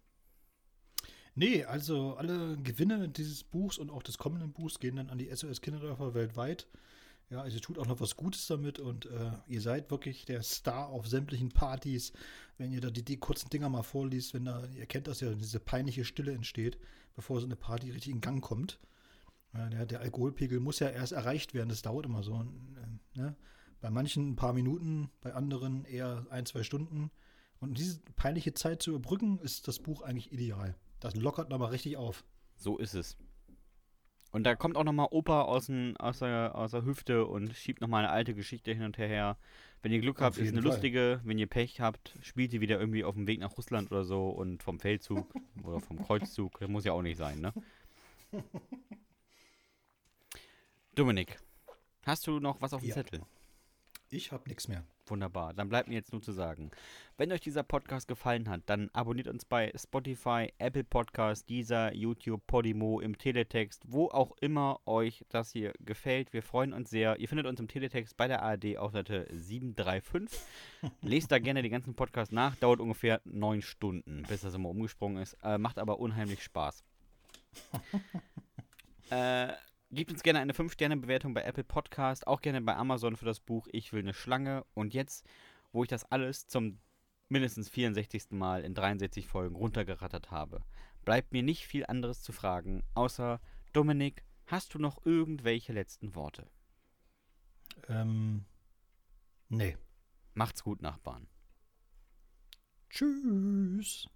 Nee, 1.35 1.65
also 1.65 2.15
alle 2.15 2.57
Gewinne 2.57 3.09
dieses 3.09 3.45
Buchs 3.45 3.79
und 3.79 3.91
auch 3.91 4.03
des 4.03 4.17
kommenden 4.17 4.53
Buchs 4.53 4.79
gehen 4.79 4.97
dann 4.97 5.11
an 5.11 5.19
die 5.19 5.35
SOS 5.35 5.61
Kinderdörfer 5.61 6.15
weltweit. 6.15 6.67
Ja, 7.29 7.43
also 7.43 7.57
ihr 7.57 7.61
tut 7.61 7.79
auch 7.79 7.87
noch 7.87 8.01
was 8.01 8.17
Gutes 8.17 8.47
damit 8.47 8.79
und 8.79 9.07
äh, 9.07 9.33
ihr 9.49 9.61
seid 9.61 9.91
wirklich 9.91 10.25
der 10.25 10.43
Star 10.43 10.89
auf 10.89 11.09
sämtlichen 11.09 11.51
Partys. 11.51 12.13
Wenn 12.57 12.73
ihr 12.73 12.81
da 12.81 12.89
die, 12.89 13.05
die 13.05 13.19
kurzen 13.19 13.51
Dinger 13.51 13.69
mal 13.69 13.83
vorliest, 13.83 14.33
wenn 14.33 14.45
da, 14.45 14.65
ihr 14.69 14.87
kennt 14.87 15.09
das 15.09 15.21
ja, 15.21 15.35
diese 15.35 15.61
peinliche 15.61 16.05
Stille 16.05 16.33
entsteht, 16.33 16.79
bevor 17.17 17.41
so 17.41 17.47
eine 17.47 17.57
Party 17.57 17.91
richtig 17.91 18.13
in 18.13 18.21
Gang 18.21 18.43
kommt. 18.43 18.79
Ja, 19.53 19.69
der, 19.69 19.87
der 19.87 20.01
Alkoholpegel 20.01 20.61
muss 20.61 20.79
ja 20.79 20.89
erst 20.89 21.13
erreicht 21.13 21.53
werden. 21.53 21.69
Das 21.69 21.83
dauert 21.83 22.07
immer 22.07 22.23
so. 22.23 22.41
äh, 22.41 23.19
Ne? 23.19 23.35
Bei 23.81 23.91
manchen 23.91 24.31
ein 24.31 24.37
paar 24.37 24.53
Minuten, 24.53 25.11
bei 25.21 25.35
anderen 25.35 25.85
eher 25.85 26.27
ein, 26.31 26.47
zwei 26.47 26.63
Stunden. 26.63 27.11
Und 27.61 27.69
um 27.71 27.75
diese 27.75 28.01
peinliche 28.17 28.53
Zeit 28.55 28.83
zu 28.83 28.91
überbrücken, 28.91 29.39
ist 29.39 29.69
das 29.69 29.79
Buch 29.79 30.03
eigentlich 30.03 30.33
ideal. 30.33 30.75
Das 31.01 31.15
lockert 31.15 31.51
nochmal 31.51 31.71
richtig 31.71 31.97
auf. 31.97 32.25
So 32.57 32.79
ist 32.79 32.95
es. 32.95 33.17
Und 34.33 34.45
da 34.45 34.55
kommt 34.55 34.77
auch 34.77 34.85
nochmal 34.85 35.09
Opa 35.13 35.43
aus, 35.43 35.67
den, 35.67 35.97
aus, 35.97 36.19
der, 36.19 36.55
aus 36.55 36.73
der 36.73 36.85
Hüfte 36.85 37.27
und 37.27 37.55
schiebt 37.55 37.81
nochmal 37.81 38.05
eine 38.05 38.13
alte 38.13 38.35
Geschichte 38.35 38.73
hin 38.73 38.83
und 38.83 38.99
her. 38.99 39.39
Wenn 39.83 39.93
ihr 39.93 40.01
Glück 40.01 40.17
Auf 40.19 40.25
habt, 40.25 40.39
ist 40.39 40.49
eine 40.53 40.61
Fall. 40.63 40.73
lustige. 40.73 41.21
Wenn 41.25 41.39
ihr 41.39 41.47
Pech 41.47 41.81
habt, 41.81 42.15
spielt 42.23 42.53
ihr 42.53 42.61
wieder 42.61 42.79
irgendwie 42.79 43.05
auf 43.05 43.15
dem 43.15 43.27
Weg 43.27 43.41
nach 43.41 43.57
Russland 43.57 43.91
oder 43.93 44.05
so 44.05 44.29
und 44.29 44.63
vom 44.63 44.79
Feldzug 44.81 45.33
oder 45.63 45.81
vom 45.81 46.03
Kreuzzug. 46.03 46.59
Das 46.59 46.69
muss 46.69 46.85
ja 46.85 46.93
auch 46.93 47.03
nicht 47.03 47.17
sein, 47.17 47.41
ne? 47.41 47.53
Dominik, 50.95 51.39
hast 52.05 52.27
du 52.27 52.41
noch 52.41 52.61
was 52.61 52.73
auf 52.73 52.81
dem 52.81 52.89
Ja. 52.89 52.95
Zettel? 52.95 53.21
Ich 54.11 54.31
habe 54.31 54.49
nichts 54.49 54.69
mehr. 54.69 54.85
Wunderbar. 55.07 55.53
Dann 55.53 55.69
bleibt 55.69 55.89
mir 55.89 55.95
jetzt 55.95 56.13
nur 56.13 56.23
zu 56.23 56.33
sagen, 56.33 56.71
wenn 57.17 57.33
euch 57.33 57.41
dieser 57.41 57.63
Podcast 57.63 58.07
gefallen 58.07 58.49
hat, 58.49 58.63
dann 58.67 58.89
abonniert 58.93 59.27
uns 59.27 59.45
bei 59.45 59.73
Spotify, 59.77 60.53
Apple 60.59 60.85
Podcast, 60.85 61.49
Deezer, 61.49 61.93
YouTube, 61.93 62.45
Podimo, 62.47 63.01
im 63.01 63.19
Teletext, 63.19 63.83
wo 63.87 64.09
auch 64.09 64.37
immer 64.41 64.81
euch 64.87 65.25
das 65.29 65.51
hier 65.51 65.73
gefällt. 65.81 66.33
Wir 66.33 66.43
freuen 66.43 66.73
uns 66.73 66.91
sehr. 66.91 67.19
Ihr 67.19 67.29
findet 67.29 67.47
uns 67.47 67.59
im 67.59 67.69
Teletext 67.69 68.17
bei 68.17 68.29
der 68.29 68.43
ARD 68.43 68.79
auf 68.79 68.93
Seite 68.93 69.27
735. 69.31 70.39
Lest 71.03 71.33
da 71.33 71.39
gerne 71.39 71.63
die 71.63 71.71
ganzen 71.71 71.95
Podcasts 71.95 72.33
nach. 72.33 72.55
Dauert 72.57 72.81
ungefähr 72.81 73.21
neun 73.25 73.63
Stunden, 73.63 74.25
bis 74.29 74.43
das 74.43 74.55
immer 74.55 74.69
umgesprungen 74.69 75.23
ist. 75.23 75.37
Äh, 75.43 75.59
macht 75.59 75.79
aber 75.79 75.99
unheimlich 75.99 76.43
Spaß. 76.43 76.85
äh, 79.11 79.53
Gebt 79.91 80.11
uns 80.11 80.23
gerne 80.23 80.41
eine 80.41 80.53
5-Sterne-Bewertung 80.53 81.33
bei 81.33 81.43
Apple 81.43 81.65
Podcast, 81.65 82.27
auch 82.27 82.41
gerne 82.41 82.61
bei 82.61 82.75
Amazon 82.75 83.17
für 83.17 83.25
das 83.25 83.39
Buch 83.39 83.69
Ich 83.71 83.93
will 83.93 84.01
eine 84.01 84.15
Schlange. 84.15 84.65
Und 84.75 84.95
jetzt, 84.95 85.25
wo 85.73 85.85
ich 85.85 85.89
das 85.89 86.05
alles 86.11 86.49
zum 86.49 86.81
mindestens 87.29 87.69
64. 87.69 88.31
Mal 88.31 88.65
in 88.65 88.75
63 88.75 89.27
Folgen 89.29 89.55
runtergerattert 89.55 90.31
habe, 90.31 90.63
bleibt 91.05 91.33
mir 91.33 91.43
nicht 91.43 91.67
viel 91.67 91.87
anderes 91.87 92.23
zu 92.23 92.33
fragen, 92.33 92.83
außer 92.95 93.41
Dominik, 93.73 94.25
hast 94.47 94.75
du 94.75 94.79
noch 94.79 95.05
irgendwelche 95.05 95.73
letzten 95.73 96.15
Worte? 96.15 96.51
Ähm, 97.89 98.45
nee. 99.49 99.77
Macht's 100.35 100.63
gut, 100.63 100.83
Nachbarn. 100.83 101.29
Tschüss. 102.91 104.09